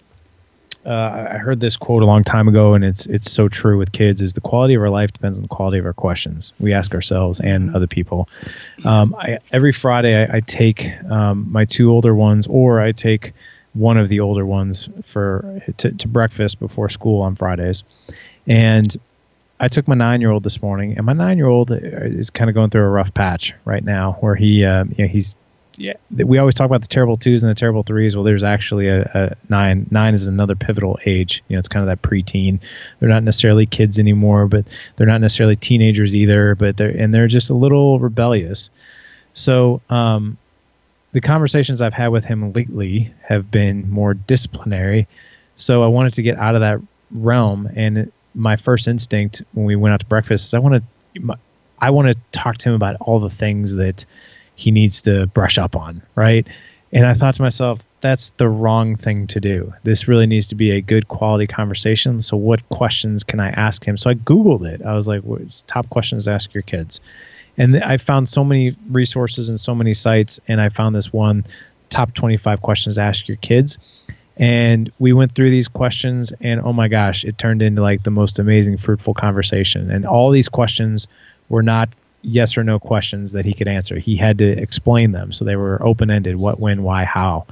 uh, 0.86 0.92
I 1.32 1.38
heard 1.40 1.60
this 1.60 1.78
quote 1.78 2.04
a 2.04 2.06
long 2.06 2.24
time 2.24 2.48
ago, 2.48 2.76
and 2.76 2.86
it's 2.86 3.08
it's 3.08 3.32
so 3.32 3.50
true 3.50 3.80
with 3.80 3.92
kids: 3.92 4.22
is 4.22 4.36
the 4.36 4.42
quality 4.42 4.76
of 4.76 4.84
our 4.84 4.92
life 4.92 5.12
depends 5.14 5.40
on 5.40 5.42
the 5.42 5.50
quality 5.50 5.80
of 5.80 5.86
our 5.88 5.94
questions 5.94 6.54
we 6.60 6.74
ask 6.74 6.94
ourselves 6.94 7.40
and 7.40 7.70
mm-hmm. 7.70 7.76
other 7.76 7.88
people. 7.88 8.30
Um, 8.86 9.16
I, 9.18 9.40
every 9.52 9.74
Friday, 9.74 10.16
I, 10.16 10.38
I 10.38 10.40
take 10.42 10.92
um, 11.10 11.52
my 11.52 11.66
two 11.66 11.90
older 11.90 12.14
ones, 12.14 12.46
or 12.46 12.80
I 12.80 12.92
take 12.92 13.34
one 13.74 13.98
of 13.98 14.10
the 14.10 14.20
older 14.20 14.46
ones 14.46 14.90
for 15.08 15.64
to, 15.78 15.92
to 15.92 16.08
breakfast 16.08 16.60
before 16.60 16.88
school 16.90 17.24
on 17.24 17.36
Fridays, 17.36 17.82
and 18.46 18.96
I 19.60 19.68
took 19.68 19.88
my 19.88 19.96
nine 19.96 20.22
year 20.22 20.32
old 20.32 20.44
this 20.44 20.62
morning, 20.62 20.98
and 20.98 21.06
my 21.06 21.14
nine 21.14 21.38
year 21.38 21.48
old 21.48 21.72
is 21.72 22.30
kind 22.30 22.50
of 22.50 22.54
going 22.54 22.70
through 22.70 22.84
a 22.84 22.90
rough 22.90 23.14
patch 23.14 23.54
right 23.66 23.84
now, 23.84 24.18
where 24.20 24.36
he, 24.36 24.64
uh, 24.64 24.86
you 24.86 25.06
know, 25.06 25.08
he's, 25.08 25.34
yeah. 25.76 25.94
We 26.12 26.40
always 26.40 26.56
talk 26.56 26.66
about 26.66 26.82
the 26.82 26.88
terrible 26.88 27.18
twos 27.18 27.44
and 27.44 27.50
the 27.50 27.56
terrible 27.56 27.84
threes. 27.84 28.16
Well, 28.16 28.24
there's 28.24 28.44
actually 28.44 28.88
a, 28.88 29.02
a 29.14 29.36
nine. 29.48 29.88
Nine 29.92 30.16
is 30.16 30.26
another 30.26 30.56
pivotal 30.56 30.98
age. 31.06 31.44
You 31.48 31.56
know, 31.56 31.60
it's 31.60 31.68
kind 31.68 31.88
of 31.88 31.88
that 31.88 32.08
preteen. 32.08 32.60
They're 33.00 33.10
not 33.10 33.24
necessarily 33.24 33.68
kids 33.68 34.00
anymore, 34.00 34.48
but 34.48 34.66
they're 34.96 35.06
not 35.08 35.22
necessarily 35.22 35.56
teenagers 35.56 36.16
either. 36.16 36.56
But 36.56 36.78
they're 36.78 36.90
and 36.90 37.14
they're 37.14 37.28
just 37.28 37.52
a 37.52 37.54
little 37.54 38.00
rebellious. 38.00 38.72
So, 39.36 39.82
um, 39.92 40.40
the 41.12 41.22
conversations 41.22 41.82
I've 41.82 41.94
had 41.94 42.08
with 42.08 42.26
him 42.26 42.54
lately 42.54 43.14
have 43.24 43.50
been 43.50 43.90
more 43.90 44.14
disciplinary. 44.14 45.08
So 45.56 45.84
I 45.84 45.88
wanted 45.88 46.14
to 46.14 46.22
get 46.22 46.38
out 46.38 46.56
of 46.56 46.62
that 46.62 46.80
realm 47.12 47.70
and 47.76 48.12
my 48.38 48.56
first 48.56 48.88
instinct 48.88 49.44
when 49.54 49.66
we 49.66 49.76
went 49.76 49.94
out 49.94 50.00
to 50.00 50.06
breakfast 50.06 50.46
is 50.46 50.54
I 50.54 50.60
want 50.60 50.84
to 51.16 51.38
I 51.80 51.90
want 51.90 52.08
to 52.08 52.16
talk 52.32 52.58
to 52.58 52.70
him 52.70 52.76
about 52.76 52.96
all 53.02 53.20
the 53.20 53.30
things 53.30 53.76
that 53.76 54.06
he 54.56 54.72
needs 54.72 55.02
to 55.04 55.28
brush 55.28 55.58
up 55.58 55.76
on, 55.76 56.02
right? 56.16 56.48
And 56.92 57.06
I 57.06 57.14
thought 57.14 57.36
to 57.36 57.42
myself, 57.42 57.80
that's 58.02 58.30
the 58.38 58.48
wrong 58.48 58.96
thing 58.96 59.28
to 59.28 59.40
do. 59.40 59.74
This 59.84 60.08
really 60.08 60.28
needs 60.28 60.48
to 60.48 60.56
be 60.56 60.72
a 60.72 60.82
good 60.82 61.08
quality 61.08 61.48
conversation. 61.48 62.22
So, 62.22 62.38
what 62.38 62.68
questions 62.70 63.24
can 63.24 63.40
I 63.40 63.50
ask 63.50 63.84
him? 63.84 63.98
So, 63.98 64.10
I 64.10 64.14
Googled 64.14 64.66
it. 64.66 64.82
I 64.84 64.94
was 64.94 65.08
like, 65.08 65.22
what's 65.22 65.64
top 65.68 65.90
questions 65.90 66.26
to 66.26 66.32
ask 66.32 66.54
your 66.54 66.64
kids? 66.64 67.02
And 67.58 67.84
I 67.84 67.98
found 67.98 68.30
so 68.30 68.44
many 68.44 68.76
resources 68.90 69.50
and 69.50 69.60
so 69.60 69.74
many 69.74 69.96
sites. 69.96 70.40
And 70.48 70.62
I 70.62 70.70
found 70.70 70.96
this 70.96 71.12
one 71.12 71.44
top 71.90 72.14
25 72.14 72.62
questions 72.62 72.96
to 72.96 73.02
ask 73.02 73.28
your 73.28 73.38
kids 73.38 73.78
and 74.38 74.92
we 75.00 75.14
went 75.14 75.34
through 75.34 75.50
these 75.50 75.68
questions 75.68 76.32
and 76.42 76.62
oh 76.62 76.72
my 76.72 76.88
gosh 76.88 77.26
it 77.26 77.38
turned 77.38 77.62
into 77.62 77.82
like 77.82 78.04
the 78.04 78.12
most 78.12 78.38
amazing 78.40 78.78
fruitful 78.78 79.14
conversation. 79.14 79.90
And 79.90 80.06
all 80.06 80.32
these 80.32 80.48
questions 80.48 81.08
were 81.50 81.64
not 81.64 81.90
yes 82.22 82.58
or 82.58 82.64
no 82.64 82.80
questions 82.80 83.32
that 83.32 83.46
he 83.46 83.54
could 83.54 83.68
answer. 83.68 83.98
He 83.98 84.16
had 84.16 84.38
to 84.38 84.46
explain 84.46 85.12
them 85.12 85.34
so 85.34 85.44
they 85.44 85.56
were 85.56 85.82
open-ended. 85.84 86.36
What 86.36 86.60
when 86.60 86.84
why 86.84 87.04
how? 87.04 87.48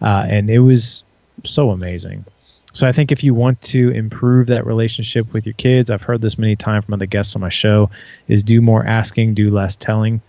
Uh, 0.00 0.24
and 0.28 0.48
it 0.48 0.60
was 0.60 1.04
so 1.44 1.70
amazing. 1.70 2.24
So 2.72 2.86
i 2.86 2.92
think 2.92 3.10
if 3.10 3.24
you 3.24 3.34
want 3.34 3.60
to 3.62 3.90
improve 3.90 4.46
that 4.46 4.64
relationship 4.64 5.32
with 5.32 5.44
your 5.44 5.54
kids 5.54 5.90
i've 5.90 6.02
heard 6.02 6.20
this 6.20 6.38
many 6.38 6.54
times 6.54 6.84
from 6.84 6.94
other 6.94 7.06
guests 7.06 7.34
on 7.34 7.42
my 7.42 7.48
show 7.48 7.90
is 8.28 8.44
do 8.44 8.60
more 8.60 8.86
asking 8.86 9.34
do 9.34 9.50
less 9.50 9.76
telling. 9.76 10.22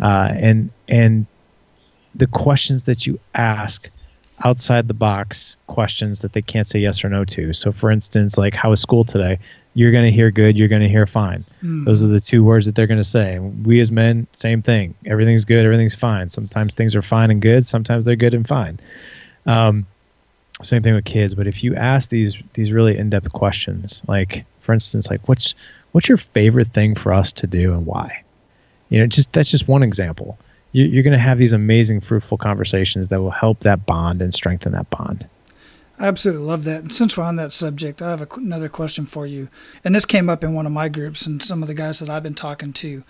Uh, 0.00 0.28
and 0.30 0.70
and 0.86 1.26
the 2.14 2.26
questions 2.26 2.84
that 2.84 3.06
you 3.06 3.18
ask 3.34 3.90
outside 4.44 4.88
the 4.88 4.94
box 4.94 5.56
questions 5.66 6.20
that 6.20 6.32
they 6.32 6.42
can't 6.42 6.66
say 6.66 6.78
yes 6.78 7.04
or 7.04 7.08
no 7.08 7.24
to. 7.24 7.52
So, 7.52 7.72
for 7.72 7.90
instance, 7.90 8.38
like, 8.38 8.54
how 8.54 8.70
was 8.70 8.80
school 8.80 9.04
today? 9.04 9.38
You're 9.74 9.90
going 9.90 10.04
to 10.04 10.12
hear 10.12 10.30
good, 10.30 10.56
you're 10.56 10.68
going 10.68 10.82
to 10.82 10.88
hear 10.88 11.06
fine. 11.06 11.44
Mm. 11.62 11.84
Those 11.84 12.02
are 12.02 12.08
the 12.08 12.20
two 12.20 12.42
words 12.42 12.66
that 12.66 12.74
they're 12.74 12.86
going 12.86 13.00
to 13.00 13.04
say. 13.04 13.38
We 13.38 13.80
as 13.80 13.90
men, 13.90 14.26
same 14.32 14.62
thing. 14.62 14.94
Everything's 15.06 15.44
good, 15.44 15.64
everything's 15.64 15.94
fine. 15.94 16.28
Sometimes 16.28 16.74
things 16.74 16.96
are 16.96 17.02
fine 17.02 17.30
and 17.30 17.42
good, 17.42 17.66
sometimes 17.66 18.04
they're 18.04 18.16
good 18.16 18.34
and 18.34 18.46
fine. 18.46 18.80
Um, 19.46 19.86
same 20.62 20.82
thing 20.82 20.94
with 20.94 21.04
kids. 21.04 21.34
But 21.34 21.46
if 21.46 21.62
you 21.62 21.76
ask 21.76 22.10
these 22.10 22.36
these 22.54 22.72
really 22.72 22.98
in 22.98 23.10
depth 23.10 23.32
questions, 23.32 24.02
like, 24.08 24.44
for 24.60 24.72
instance, 24.72 25.08
like, 25.10 25.28
what's 25.28 25.54
what's 25.92 26.08
your 26.08 26.18
favorite 26.18 26.68
thing 26.68 26.94
for 26.94 27.12
us 27.12 27.32
to 27.32 27.46
do 27.46 27.72
and 27.72 27.86
why? 27.86 28.24
You 28.88 29.00
know, 29.00 29.06
just 29.06 29.32
that's 29.32 29.50
just 29.50 29.68
one 29.68 29.82
example 29.82 30.38
you're 30.72 31.02
going 31.02 31.12
to 31.12 31.18
have 31.18 31.38
these 31.38 31.52
amazing, 31.52 32.00
fruitful 32.00 32.38
conversations 32.38 33.08
that 33.08 33.20
will 33.20 33.30
help 33.30 33.60
that 33.60 33.86
bond 33.86 34.20
and 34.20 34.34
strengthen 34.34 34.72
that 34.72 34.90
bond. 34.90 35.26
I 35.98 36.06
absolutely 36.06 36.44
love 36.44 36.64
that. 36.64 36.82
And 36.82 36.92
since 36.92 37.16
we're 37.16 37.24
on 37.24 37.36
that 37.36 37.52
subject, 37.52 38.00
I 38.00 38.10
have 38.10 38.22
a, 38.22 38.28
another 38.36 38.68
question 38.68 39.06
for 39.06 39.26
you. 39.26 39.48
And 39.82 39.94
this 39.94 40.04
came 40.04 40.28
up 40.28 40.44
in 40.44 40.54
one 40.54 40.66
of 40.66 40.72
my 40.72 40.88
groups 40.88 41.26
and 41.26 41.42
some 41.42 41.62
of 41.62 41.68
the 41.68 41.74
guys 41.74 41.98
that 41.98 42.08
I've 42.08 42.22
been 42.22 42.34
talking 42.34 42.72
to. 42.74 43.02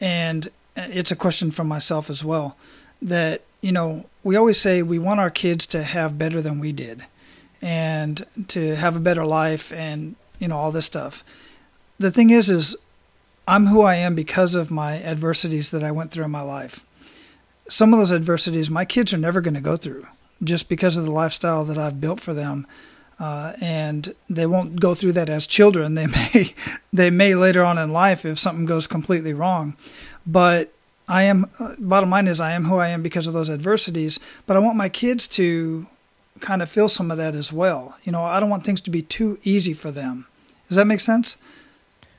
And 0.00 0.48
uh, 0.76 0.88
it's 0.90 1.10
a 1.10 1.16
question 1.16 1.50
from 1.50 1.68
myself 1.68 2.10
as 2.10 2.24
well 2.24 2.56
that, 3.00 3.42
you 3.60 3.72
know, 3.72 4.06
we 4.24 4.34
always 4.34 4.60
say 4.60 4.82
we 4.82 4.98
want 4.98 5.20
our 5.20 5.30
kids 5.30 5.66
to 5.66 5.84
have 5.84 6.18
better 6.18 6.40
than 6.40 6.58
we 6.58 6.72
did 6.72 7.04
and 7.60 8.24
to 8.48 8.74
have 8.74 8.96
a 8.96 9.00
better 9.00 9.24
life 9.24 9.72
and, 9.72 10.16
you 10.38 10.48
know, 10.48 10.56
all 10.56 10.72
this 10.72 10.86
stuff. 10.86 11.22
The 11.98 12.10
thing 12.10 12.30
is, 12.30 12.50
is 12.50 12.76
I'm 13.46 13.66
who 13.66 13.82
I 13.82 13.96
am 13.96 14.16
because 14.16 14.56
of 14.56 14.70
my 14.70 15.00
adversities 15.02 15.70
that 15.70 15.84
I 15.84 15.92
went 15.92 16.10
through 16.10 16.24
in 16.24 16.30
my 16.32 16.42
life 16.42 16.84
some 17.68 17.92
of 17.92 17.98
those 17.98 18.12
adversities 18.12 18.70
my 18.70 18.84
kids 18.84 19.12
are 19.12 19.18
never 19.18 19.40
going 19.40 19.54
to 19.54 19.60
go 19.60 19.76
through 19.76 20.06
just 20.42 20.68
because 20.68 20.96
of 20.96 21.04
the 21.04 21.10
lifestyle 21.10 21.64
that 21.64 21.78
I've 21.78 22.00
built 22.00 22.20
for 22.20 22.34
them. 22.34 22.66
Uh, 23.20 23.52
and 23.60 24.14
they 24.28 24.46
won't 24.46 24.80
go 24.80 24.94
through 24.94 25.12
that 25.12 25.28
as 25.28 25.46
children. 25.46 25.94
They 25.94 26.06
may, 26.34 26.54
they 26.92 27.10
may 27.10 27.34
later 27.34 27.62
on 27.62 27.78
in 27.78 27.92
life 27.92 28.24
if 28.24 28.38
something 28.38 28.66
goes 28.66 28.86
completely 28.86 29.32
wrong. 29.32 29.76
But 30.26 30.72
I 31.08 31.24
am. 31.24 31.46
Uh, 31.58 31.74
bottom 31.78 32.10
line 32.10 32.26
is, 32.26 32.40
I 32.40 32.52
am 32.52 32.64
who 32.64 32.76
I 32.76 32.88
am 32.88 33.02
because 33.02 33.26
of 33.26 33.34
those 33.34 33.50
adversities. 33.50 34.18
But 34.46 34.56
I 34.56 34.60
want 34.60 34.76
my 34.76 34.88
kids 34.88 35.28
to 35.28 35.86
kind 36.40 36.62
of 36.62 36.70
feel 36.70 36.88
some 36.88 37.10
of 37.10 37.16
that 37.18 37.34
as 37.34 37.52
well. 37.52 37.96
You 38.02 38.12
know, 38.12 38.24
I 38.24 38.40
don't 38.40 38.50
want 38.50 38.64
things 38.64 38.80
to 38.82 38.90
be 38.90 39.02
too 39.02 39.38
easy 39.44 39.74
for 39.74 39.90
them. 39.90 40.26
Does 40.68 40.76
that 40.76 40.86
make 40.86 41.00
sense? 41.00 41.38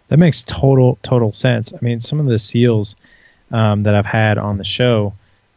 That 0.09 0.17
makes 0.17 0.43
total 0.43 0.99
total 1.01 1.31
sense. 1.31 1.73
I 1.73 1.77
mean, 1.81 1.99
some 1.99 2.19
of 2.19 2.27
the 2.27 2.39
seals 2.39 2.95
um, 3.51 3.81
that 3.81 3.95
I've 3.95 4.05
had 4.05 4.37
on 4.37 4.57
the 4.57 4.63
show 4.63 5.13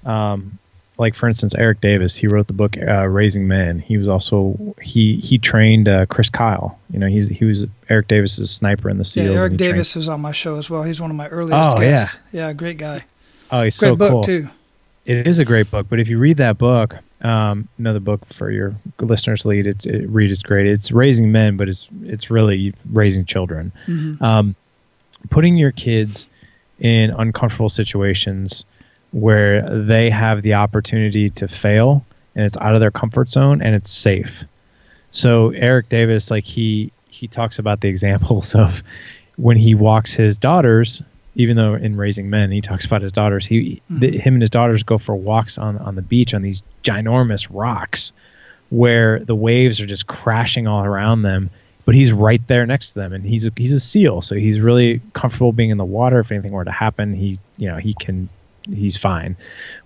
um, 0.07 0.59
like 0.99 1.15
for 1.15 1.29
instance, 1.29 1.55
Eric 1.57 1.81
Davis, 1.81 2.15
he 2.15 2.27
wrote 2.27 2.47
the 2.47 2.53
book 2.53 2.77
uh, 2.79 3.07
Raising 3.07 3.47
Men. 3.47 3.79
He 3.79 3.99
was 3.99 4.09
also 4.09 4.75
he 4.81 5.17
he 5.17 5.39
trained 5.39 5.89
uh, 5.89 6.07
Chris 6.07 6.31
Kyle. 6.31 6.79
You 6.91 6.99
know, 6.99 7.07
he's 7.07 7.29
he 7.29 7.45
was 7.45 7.67
Eric 7.89 8.09
Davis's 8.09 8.51
sniper 8.51 8.89
in 8.89 8.99
the 8.99 9.05
SEALs. 9.05 9.35
Yeah, 9.35 9.41
Eric 9.41 9.57
Davis 9.57 9.93
trained. 9.93 10.03
is 10.05 10.09
on 10.09 10.21
my 10.21 10.33
show 10.33 10.57
as 10.57 10.71
well. 10.71 10.83
He's 10.83 11.01
one 11.01 11.11
of 11.11 11.17
my 11.17 11.29
earliest 11.29 11.73
oh, 11.73 11.81
guests. 11.81 12.19
Yeah. 12.33 12.49
yeah, 12.49 12.53
great 12.55 12.79
guy. 12.79 13.05
Oh, 13.51 13.63
he's 13.63 13.79
great 13.79 13.91
so 13.91 13.97
book 13.97 14.11
cool. 14.11 14.23
too. 14.25 14.49
It 15.05 15.27
is 15.27 15.39
a 15.39 15.45
great 15.45 15.71
book, 15.71 15.87
but 15.89 16.01
if 16.01 16.09
you 16.09 16.19
read 16.19 16.39
that 16.39 16.59
book, 16.59 16.97
um, 17.21 17.69
another 17.79 18.01
book 18.01 18.23
for 18.33 18.51
your 18.51 18.75
listeners 18.99 19.43
to 19.43 19.49
lead, 19.49 19.67
it's 19.67 19.87
it, 19.87 20.09
read 20.09 20.31
is 20.31 20.43
great. 20.43 20.67
It's 20.67 20.91
raising 20.91 21.31
men, 21.31 21.57
but 21.57 21.69
it's 21.69 21.89
it's 22.03 22.31
really 22.31 22.75
raising 22.91 23.25
children. 23.25 23.71
Mm-hmm. 23.87 24.25
Um, 24.25 24.57
putting 25.31 25.57
your 25.57 25.73
kids 25.73 26.29
in 26.79 27.11
uncomfortable 27.11 27.69
situations 27.69 28.65
where 29.13 29.85
they 29.85 30.11
have 30.11 30.43
the 30.43 30.55
opportunity 30.55 31.31
to 31.31 31.49
fail 31.49 32.05
and 32.35 32.45
it's 32.45 32.57
out 32.59 32.75
of 32.75 32.81
their 32.81 32.91
comfort 32.91 33.31
zone 33.31 33.63
and 33.63 33.75
it's 33.75 33.91
safe. 33.91 34.45
So 35.11 35.51
Eric 35.51 35.89
Davis, 35.89 36.31
like 36.31 36.45
he 36.45 36.93
he 37.09 37.29
talks 37.29 37.59
about 37.59 37.81
the 37.81 37.89
examples 37.89 38.55
of 38.57 38.83
when 39.37 39.57
he 39.57 39.75
walks 39.75 40.13
his 40.13 40.39
daughters 40.39 41.03
even 41.35 41.57
though 41.57 41.75
in 41.75 41.97
raising 41.97 42.31
men 42.31 42.51
he 42.51 42.63
talks 42.63 42.87
about 42.87 43.03
his 43.03 43.13
daughters 43.13 43.47
he 43.47 43.83
Mm-hmm. 43.91 44.19
him 44.19 44.35
and 44.35 44.43
his 44.43 44.51
daughters 44.51 44.83
go 44.83 44.99
for 44.99 45.15
walks 45.15 45.59
on 45.59 45.77
on 45.79 45.95
the 45.95 46.03
beach 46.03 46.35
on 46.35 46.43
these 46.43 46.63
ginormous 46.83 47.47
rocks 47.51 48.13
where 48.71 49.21
the 49.21 49.35
waves 49.35 49.81
are 49.81 49.87
just 49.87 50.07
crashing 50.07 50.67
all 50.67 50.83
around 50.85 51.23
them 51.23 51.51
but 51.85 51.95
he's 51.95 52.11
right 52.11 52.41
there 52.49 52.65
next 52.67 52.89
to 52.91 52.95
them 52.97 53.13
and 53.13 53.25
he's 53.25 53.45
a, 53.45 53.53
he's 53.57 53.73
a 53.73 53.81
seal 53.81 54.23
so 54.23 54.35
he's 54.35 54.59
really 54.59 55.01
comfortable 55.13 55.53
being 55.53 55.71
in 55.71 55.79
the 55.79 55.85
water 55.85 56.19
if 56.21 56.33
anything 56.33 56.53
were 56.53 56.65
to 56.65 56.73
happen 56.73 57.13
he 57.13 57.39
you 57.59 57.69
know 57.69 57.77
he 57.77 57.95
can 57.95 58.29
he's 58.73 58.97
fine. 58.97 59.37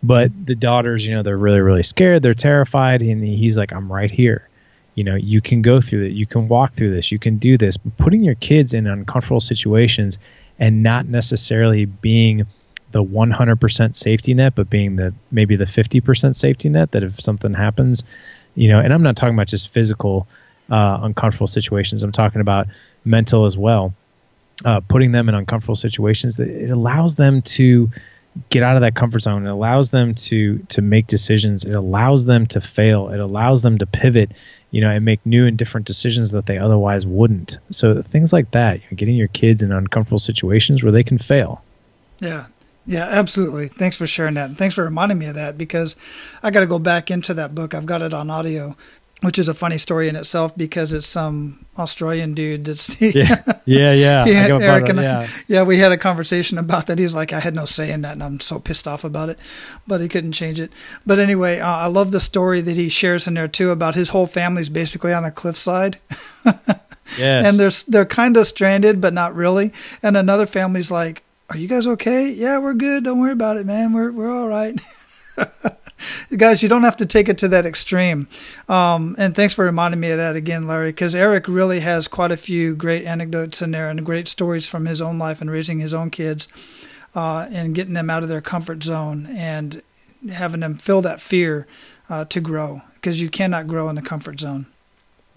But 0.02 0.30
the 0.46 0.54
daughters 0.54 1.06
you 1.06 1.14
know 1.14 1.22
they're 1.22 1.36
really 1.36 1.60
really 1.60 1.82
scared. 1.82 2.22
They're 2.22 2.34
terrified. 2.34 3.02
And 3.02 3.22
he's 3.22 3.56
like 3.56 3.72
i'm 3.72 3.92
right 3.92 4.10
here. 4.10 4.48
You 4.94 5.04
know 5.04 5.14
you 5.14 5.40
can 5.40 5.62
go 5.62 5.80
through 5.80 6.04
it 6.04 6.12
you 6.12 6.26
can 6.26 6.48
walk 6.48 6.74
through 6.74 6.94
this. 6.94 7.12
You 7.12 7.18
can 7.18 7.38
do 7.38 7.56
this. 7.58 7.76
But 7.76 7.96
putting 7.96 8.22
your 8.22 8.36
kids 8.36 8.74
in 8.74 8.86
uncomfortable 8.86 9.40
situations 9.40 10.18
and 10.58 10.82
not 10.82 11.06
necessarily 11.06 11.86
being 11.86 12.46
the 12.92 13.04
100% 13.04 13.94
safety 13.94 14.34
net 14.34 14.54
but 14.56 14.68
being 14.68 14.96
the 14.96 15.14
maybe 15.30 15.54
the 15.54 15.64
50% 15.64 16.34
safety 16.34 16.68
net 16.68 16.90
that 16.90 17.04
if 17.04 17.20
something 17.20 17.54
happens 17.54 18.02
you 18.56 18.68
know 18.68 18.80
and 18.80 18.92
i'm 18.92 19.00
not 19.00 19.14
talking 19.14 19.34
about 19.34 19.46
just 19.46 19.72
physical 19.72 20.26
uh, 20.70 21.00
uncomfortable 21.02 21.46
situations. 21.46 22.02
I'm 22.02 22.12
talking 22.12 22.40
about 22.40 22.68
mental 23.04 23.44
as 23.44 23.56
well. 23.56 23.92
Uh, 24.64 24.80
putting 24.80 25.12
them 25.12 25.28
in 25.28 25.34
uncomfortable 25.34 25.76
situations 25.76 26.36
that 26.36 26.48
it 26.48 26.70
allows 26.70 27.14
them 27.14 27.40
to 27.42 27.88
get 28.48 28.62
out 28.62 28.76
of 28.76 28.82
that 28.82 28.94
comfort 28.94 29.20
zone 29.20 29.46
it 29.46 29.50
allows 29.50 29.90
them 29.90 30.14
to 30.14 30.58
to 30.68 30.80
make 30.80 31.06
decisions 31.06 31.64
it 31.64 31.74
allows 31.74 32.24
them 32.24 32.46
to 32.46 32.60
fail 32.60 33.08
it 33.08 33.20
allows 33.20 33.62
them 33.62 33.78
to 33.78 33.86
pivot 33.86 34.32
you 34.70 34.80
know 34.80 34.90
and 34.90 35.04
make 35.04 35.24
new 35.26 35.46
and 35.46 35.56
different 35.56 35.86
decisions 35.86 36.30
that 36.30 36.46
they 36.46 36.58
otherwise 36.58 37.06
wouldn't 37.06 37.58
so 37.70 38.02
things 38.02 38.32
like 38.32 38.50
that 38.52 38.76
you 38.76 38.86
know, 38.90 38.96
getting 38.96 39.16
your 39.16 39.28
kids 39.28 39.62
in 39.62 39.72
uncomfortable 39.72 40.18
situations 40.18 40.82
where 40.82 40.92
they 40.92 41.04
can 41.04 41.18
fail 41.18 41.62
Yeah. 42.20 42.46
Yeah, 42.86 43.04
absolutely. 43.04 43.68
Thanks 43.68 43.94
for 43.94 44.06
sharing 44.06 44.34
that. 44.34 44.48
And 44.48 44.58
thanks 44.58 44.74
for 44.74 44.82
reminding 44.82 45.18
me 45.18 45.26
of 45.26 45.34
that 45.34 45.58
because 45.58 45.96
I 46.42 46.50
got 46.50 46.60
to 46.60 46.66
go 46.66 46.78
back 46.78 47.10
into 47.10 47.34
that 47.34 47.54
book. 47.54 47.74
I've 47.74 47.86
got 47.86 48.02
it 48.02 48.14
on 48.14 48.30
audio, 48.30 48.74
which 49.22 49.38
is 49.38 49.48
a 49.48 49.54
funny 49.54 49.76
story 49.78 50.08
in 50.08 50.16
itself 50.16 50.56
because 50.56 50.92
it's 50.92 51.06
some 51.06 51.66
Australian 51.78 52.34
dude 52.34 52.64
that's 52.64 52.86
the. 52.86 53.10
yeah 53.10 53.42
yeah 53.66 53.92
yeah, 54.24 54.48
got 54.48 54.62
Eric 54.62 54.88
and 54.88 55.00
I- 55.00 55.02
yeah 55.02 55.28
yeah, 55.46 55.62
we 55.62 55.78
had 55.78 55.92
a 55.92 55.98
conversation 55.98 56.58
about 56.58 56.86
that. 56.86 56.98
He 56.98 57.04
was 57.04 57.14
like, 57.14 57.32
I 57.32 57.40
had 57.40 57.54
no 57.54 57.64
say 57.64 57.90
in 57.90 58.02
that, 58.02 58.12
and 58.12 58.22
I'm 58.22 58.40
so 58.40 58.58
pissed 58.58 58.86
off 58.88 59.04
about 59.04 59.28
it, 59.28 59.38
but 59.86 60.00
he 60.00 60.08
couldn't 60.08 60.32
change 60.32 60.60
it. 60.60 60.72
But 61.04 61.18
anyway, 61.18 61.58
uh, 61.60 61.68
I 61.68 61.86
love 61.86 62.10
the 62.12 62.20
story 62.20 62.60
that 62.62 62.76
he 62.76 62.88
shares 62.88 63.26
in 63.26 63.34
there 63.34 63.48
too 63.48 63.70
about 63.70 63.94
his 63.94 64.10
whole 64.10 64.26
family's 64.26 64.68
basically 64.68 65.12
on 65.12 65.24
a 65.24 65.30
cliffside. 65.30 65.98
yes. 67.18 67.46
and 67.46 67.58
they're 67.58 67.70
they're 67.88 68.06
kind 68.06 68.36
of 68.36 68.46
stranded, 68.46 69.00
but 69.00 69.12
not 69.12 69.34
really. 69.34 69.72
And 70.02 70.16
another 70.16 70.46
family's 70.46 70.90
like, 70.90 71.22
"Are 71.48 71.56
you 71.56 71.68
guys 71.68 71.86
okay? 71.86 72.30
Yeah, 72.30 72.58
we're 72.58 72.74
good. 72.74 73.04
Don't 73.04 73.20
worry 73.20 73.32
about 73.32 73.56
it, 73.56 73.66
man. 73.66 73.92
We're 73.92 74.12
we're 74.12 74.32
all 74.32 74.48
right." 74.48 74.78
Guys, 76.36 76.62
you 76.62 76.68
don't 76.68 76.84
have 76.84 76.96
to 76.98 77.06
take 77.06 77.28
it 77.28 77.38
to 77.38 77.48
that 77.48 77.66
extreme. 77.66 78.28
Um, 78.68 79.14
and 79.18 79.34
thanks 79.34 79.52
for 79.52 79.64
reminding 79.64 80.00
me 80.00 80.10
of 80.12 80.16
that 80.18 80.36
again, 80.36 80.66
Larry, 80.66 80.90
because 80.90 81.14
Eric 81.14 81.46
really 81.48 81.80
has 81.80 82.08
quite 82.08 82.32
a 82.32 82.36
few 82.36 82.74
great 82.74 83.04
anecdotes 83.04 83.60
in 83.60 83.72
there 83.72 83.90
and 83.90 84.04
great 84.06 84.28
stories 84.28 84.68
from 84.68 84.86
his 84.86 85.02
own 85.02 85.18
life 85.18 85.40
and 85.40 85.50
raising 85.50 85.80
his 85.80 85.92
own 85.92 86.08
kids 86.10 86.48
uh, 87.14 87.48
and 87.50 87.74
getting 87.74 87.94
them 87.94 88.08
out 88.08 88.22
of 88.22 88.28
their 88.28 88.40
comfort 88.40 88.82
zone 88.82 89.26
and 89.30 89.82
having 90.32 90.60
them 90.60 90.76
feel 90.76 91.02
that 91.02 91.20
fear 91.20 91.66
uh, 92.08 92.24
to 92.26 92.40
grow 92.40 92.82
because 92.94 93.20
you 93.20 93.28
cannot 93.28 93.66
grow 93.66 93.88
in 93.88 93.96
the 93.96 94.02
comfort 94.02 94.38
zone. 94.40 94.66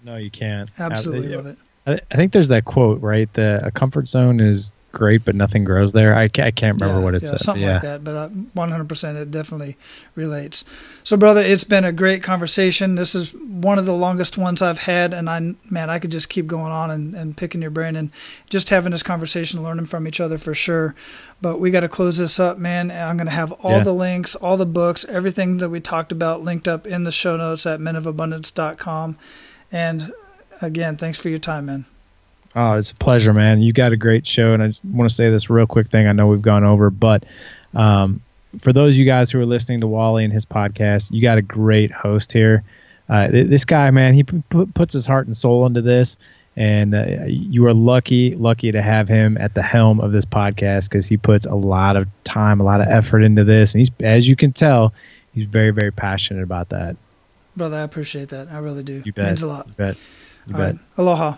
no 0.02 0.16
you 0.16 0.30
can't 0.30 0.70
Absolutely 0.78 1.34
Uh, 1.34 1.36
love 1.38 1.46
it. 1.46 1.58
I, 1.86 2.00
I 2.10 2.16
think 2.16 2.32
there's 2.32 2.48
that 2.48 2.64
quote 2.64 3.00
right 3.02 3.32
That 3.34 3.66
a 3.66 3.70
comfort 3.70 4.08
zone 4.08 4.40
is 4.40 4.72
great 4.94 5.24
but 5.24 5.34
nothing 5.34 5.64
grows 5.64 5.92
there 5.92 6.14
i 6.16 6.28
can't, 6.28 6.46
I 6.46 6.50
can't 6.50 6.80
remember 6.80 7.00
Yeah, 7.00 7.04
what 7.04 7.14
it 7.14 7.22
yeah, 7.22 7.28
said 7.30 7.40
Something 7.40 7.62
yeah 7.64 7.72
like 7.74 7.82
that, 7.82 8.04
but 8.04 8.14
uh, 8.16 8.28
100% 8.28 9.16
it 9.20 9.30
definitely 9.30 9.76
relates. 10.14 10.64
So, 11.02 11.16
brother, 11.16 11.42
it's 11.42 11.64
been 11.64 11.84
a 11.84 11.92
great 11.92 12.22
conversation. 12.22 12.94
This 12.94 13.14
is 13.14 13.34
one 13.34 13.78
of 13.78 13.86
the 13.86 13.94
longest 13.94 14.38
ones 14.38 14.62
I've 14.62 14.78
had, 14.80 15.12
and 15.12 15.28
I, 15.28 15.54
man, 15.70 15.90
I 15.90 15.98
could 15.98 16.10
just 16.10 16.28
keep 16.28 16.46
going 16.46 16.72
on 16.72 16.90
and, 16.90 17.14
and 17.14 17.36
picking 17.36 17.60
your 17.60 17.70
brain 17.70 17.96
and 17.96 18.10
just 18.48 18.68
having 18.70 18.92
this 18.92 19.02
conversation, 19.02 19.62
learning 19.62 19.86
from 19.86 20.06
each 20.08 20.20
other 20.20 20.38
for 20.38 20.54
sure. 20.54 20.94
But 21.42 21.58
we 21.60 21.70
got 21.70 21.80
to 21.80 21.88
close 21.88 22.18
this 22.18 22.38
up, 22.40 22.56
man. 22.58 22.90
I'm 22.90 23.16
going 23.16 23.26
to 23.26 23.32
have 23.32 23.52
all 23.52 23.72
Yeah. 23.78 23.82
the 23.84 23.92
links, 23.94 24.34
all 24.36 24.56
the 24.56 24.66
books, 24.66 25.04
everything 25.08 25.58
that 25.58 25.68
we 25.70 25.80
talked 25.80 26.12
about 26.12 26.42
linked 26.42 26.68
up 26.68 26.86
in 26.86 27.04
the 27.04 27.12
show 27.12 27.36
notes 27.36 27.66
at 27.66 27.80
menofabundance.com. 27.80 29.18
And 29.72 30.12
again, 30.62 30.96
thanks 30.96 31.18
for 31.18 31.28
your 31.28 31.38
time, 31.38 31.66
man. 31.66 31.84
Oh, 32.56 32.74
it's 32.74 32.92
a 32.92 32.94
pleasure, 32.94 33.32
man. 33.32 33.62
You 33.62 33.72
got 33.72 33.92
a 33.92 33.96
great 33.96 34.26
show, 34.26 34.52
and 34.52 34.62
I 34.62 34.68
just 34.68 34.84
want 34.84 35.10
to 35.10 35.14
say 35.14 35.28
this 35.28 35.50
real 35.50 35.66
quick 35.66 35.90
thing. 35.90 36.06
I 36.06 36.12
know 36.12 36.26
we've 36.28 36.40
gone 36.42 36.64
over, 36.64 36.88
but 36.90 37.24
um, 37.74 38.20
for 38.60 38.72
those 38.72 38.94
of 38.94 38.98
you 38.98 39.04
guys 39.04 39.30
who 39.30 39.40
are 39.40 39.46
listening 39.46 39.80
to 39.80 39.86
Wally 39.88 40.24
and 40.24 40.32
his 40.32 40.44
podcast, 40.44 41.10
you 41.10 41.20
got 41.20 41.36
a 41.38 41.42
great 41.42 41.90
host 41.90 42.32
here. 42.32 42.62
Uh, 43.08 43.28
th- 43.28 43.48
this 43.50 43.64
guy, 43.64 43.90
man, 43.90 44.14
he 44.14 44.22
p- 44.22 44.42
p- 44.50 44.66
puts 44.74 44.92
his 44.94 45.04
heart 45.04 45.26
and 45.26 45.36
soul 45.36 45.66
into 45.66 45.82
this, 45.82 46.16
and 46.56 46.94
uh, 46.94 47.24
you 47.26 47.66
are 47.66 47.74
lucky, 47.74 48.36
lucky 48.36 48.70
to 48.70 48.80
have 48.80 49.08
him 49.08 49.36
at 49.38 49.54
the 49.54 49.62
helm 49.62 50.00
of 50.00 50.12
this 50.12 50.24
podcast 50.24 50.88
because 50.88 51.06
he 51.06 51.16
puts 51.16 51.46
a 51.46 51.54
lot 51.56 51.96
of 51.96 52.06
time, 52.22 52.60
a 52.60 52.64
lot 52.64 52.80
of 52.80 52.86
effort 52.86 53.20
into 53.22 53.42
this, 53.42 53.74
and 53.74 53.80
he's, 53.80 53.90
as 54.00 54.28
you 54.28 54.36
can 54.36 54.52
tell, 54.52 54.94
he's 55.32 55.46
very, 55.46 55.70
very 55.70 55.90
passionate 55.90 56.44
about 56.44 56.68
that. 56.68 56.96
Brother, 57.56 57.78
I 57.78 57.80
appreciate 57.82 58.28
that. 58.28 58.48
I 58.50 58.58
really 58.58 58.84
do. 58.84 59.02
You 59.04 59.12
bet. 59.12 59.26
means 59.26 59.42
a 59.42 59.48
lot. 59.48 59.66
You 59.66 59.74
bet. 59.74 59.96
You 60.46 60.54
All 60.54 60.60
bet. 60.60 60.74
right. 60.74 60.82
Aloha. 60.96 61.36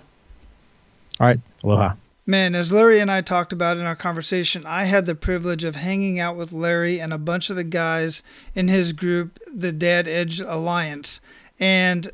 All 1.21 1.27
right. 1.27 1.41
Aloha. 1.63 1.95
Man, 2.29 2.57
as 2.57 2.73
Larry 2.73 2.99
and 2.99 3.11
I 3.11 3.21
talked 3.21 3.53
about 3.53 3.77
in 3.77 3.85
our 3.85 3.95
conversation, 3.95 4.67
I 4.67 4.85
had 4.85 5.07
the 5.07 5.15
privilege 5.15 5.63
of 5.63 5.77
hanging 5.77 6.19
out 6.19 6.37
with 6.37 6.53
Larry 6.53 7.01
and 7.01 7.13
a 7.13 7.19
bunch 7.19 7.51
of 7.51 7.57
the 7.57 7.65
guys 7.65 8.23
in 8.55 8.67
his 8.67 8.93
group, 8.93 9.39
the 9.53 9.71
Dad 9.71 10.09
Edge 10.09 10.41
Alliance. 10.41 11.21
And 11.61 12.11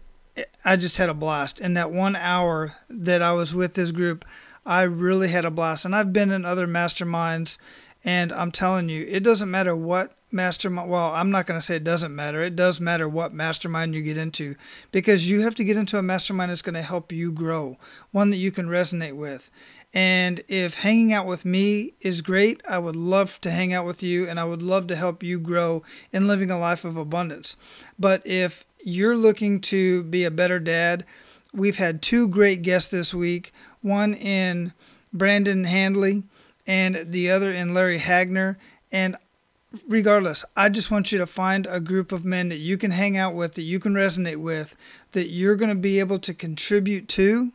I 0.64 0.76
just 0.76 0.98
had 0.98 1.08
a 1.08 1.14
blast. 1.14 1.60
In 1.60 1.72
that 1.74 1.90
one 1.90 2.14
hour 2.14 2.76
that 2.90 3.22
I 3.22 3.32
was 3.32 3.54
with 3.54 3.72
this 3.72 3.90
group, 3.90 4.26
I 4.66 4.82
really 4.82 5.28
had 5.28 5.46
a 5.46 5.50
blast. 5.50 5.86
And 5.86 5.96
I've 5.96 6.12
been 6.12 6.30
in 6.30 6.44
other 6.44 6.66
masterminds, 6.66 7.56
and 8.04 8.32
I'm 8.32 8.52
telling 8.52 8.90
you, 8.90 9.06
it 9.08 9.24
doesn't 9.24 9.50
matter 9.50 9.74
what 9.74 10.12
mastermind. 10.32 10.90
Well, 10.90 11.12
I'm 11.12 11.30
not 11.30 11.46
going 11.46 11.58
to 11.58 11.64
say 11.64 11.76
it 11.76 11.84
doesn't 11.84 12.14
matter. 12.14 12.42
It 12.42 12.56
does 12.56 12.80
matter 12.80 13.08
what 13.08 13.32
mastermind 13.32 13.94
you 13.94 14.02
get 14.02 14.16
into 14.16 14.56
because 14.90 15.30
you 15.30 15.40
have 15.42 15.54
to 15.56 15.64
get 15.64 15.76
into 15.76 15.98
a 15.98 16.02
mastermind 16.02 16.50
that's 16.50 16.62
going 16.62 16.74
to 16.74 16.82
help 16.82 17.12
you 17.12 17.32
grow, 17.32 17.78
one 18.10 18.30
that 18.30 18.36
you 18.36 18.50
can 18.50 18.68
resonate 18.68 19.16
with. 19.16 19.50
And 19.94 20.42
if 20.48 20.74
hanging 20.74 21.12
out 21.12 21.26
with 21.26 21.44
me 21.44 21.94
is 22.00 22.22
great, 22.22 22.62
I 22.68 22.78
would 22.78 22.96
love 22.96 23.40
to 23.42 23.50
hang 23.50 23.72
out 23.72 23.84
with 23.84 24.02
you 24.02 24.26
and 24.28 24.40
I 24.40 24.44
would 24.44 24.62
love 24.62 24.86
to 24.86 24.96
help 24.96 25.22
you 25.22 25.38
grow 25.38 25.82
in 26.12 26.26
living 26.26 26.50
a 26.50 26.58
life 26.58 26.84
of 26.84 26.96
abundance. 26.96 27.56
But 27.98 28.26
if 28.26 28.64
you're 28.82 29.16
looking 29.16 29.60
to 29.62 30.02
be 30.04 30.24
a 30.24 30.30
better 30.30 30.58
dad, 30.58 31.04
we've 31.52 31.76
had 31.76 32.00
two 32.00 32.26
great 32.26 32.62
guests 32.62 32.90
this 32.90 33.12
week 33.12 33.52
one 33.82 34.14
in 34.14 34.72
Brandon 35.12 35.64
Handley 35.64 36.22
and 36.66 37.12
the 37.12 37.30
other 37.30 37.52
in 37.52 37.74
Larry 37.74 37.98
Hagner. 37.98 38.56
And 38.90 39.16
regardless, 39.86 40.44
I 40.56 40.68
just 40.68 40.90
want 40.90 41.12
you 41.12 41.18
to 41.18 41.26
find 41.26 41.66
a 41.66 41.80
group 41.80 42.12
of 42.12 42.24
men 42.24 42.48
that 42.50 42.58
you 42.58 42.76
can 42.76 42.90
hang 42.90 43.16
out 43.16 43.34
with, 43.34 43.54
that 43.54 43.62
you 43.62 43.78
can 43.78 43.94
resonate 43.94 44.36
with, 44.36 44.76
that 45.12 45.28
you're 45.28 45.56
going 45.56 45.74
to 45.74 45.80
be 45.80 45.98
able 45.98 46.18
to 46.20 46.34
contribute 46.34 47.08
to, 47.08 47.52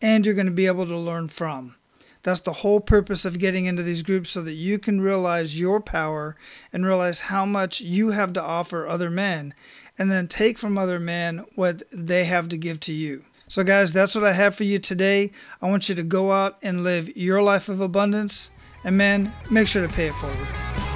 and 0.00 0.24
you're 0.24 0.34
going 0.34 0.46
to 0.46 0.52
be 0.52 0.66
able 0.66 0.86
to 0.86 0.96
learn 0.96 1.28
from. 1.28 1.74
That's 2.22 2.40
the 2.40 2.52
whole 2.52 2.80
purpose 2.80 3.24
of 3.24 3.38
getting 3.38 3.66
into 3.66 3.84
these 3.84 4.02
groups 4.02 4.30
so 4.30 4.42
that 4.42 4.54
you 4.54 4.80
can 4.80 5.00
realize 5.00 5.60
your 5.60 5.80
power 5.80 6.36
and 6.72 6.84
realize 6.84 7.20
how 7.20 7.46
much 7.46 7.80
you 7.80 8.10
have 8.10 8.32
to 8.32 8.42
offer 8.42 8.86
other 8.86 9.10
men, 9.10 9.54
and 9.96 10.10
then 10.10 10.26
take 10.26 10.58
from 10.58 10.76
other 10.76 10.98
men 10.98 11.44
what 11.54 11.82
they 11.92 12.24
have 12.24 12.48
to 12.48 12.56
give 12.56 12.80
to 12.80 12.92
you. 12.92 13.24
So, 13.48 13.62
guys, 13.62 13.92
that's 13.92 14.16
what 14.16 14.24
I 14.24 14.32
have 14.32 14.56
for 14.56 14.64
you 14.64 14.80
today. 14.80 15.30
I 15.62 15.70
want 15.70 15.88
you 15.88 15.94
to 15.94 16.02
go 16.02 16.32
out 16.32 16.58
and 16.62 16.82
live 16.82 17.16
your 17.16 17.42
life 17.42 17.68
of 17.68 17.80
abundance, 17.80 18.50
and 18.82 18.98
men, 18.98 19.32
make 19.48 19.68
sure 19.68 19.86
to 19.86 19.92
pay 19.92 20.08
it 20.08 20.14
forward. 20.14 20.95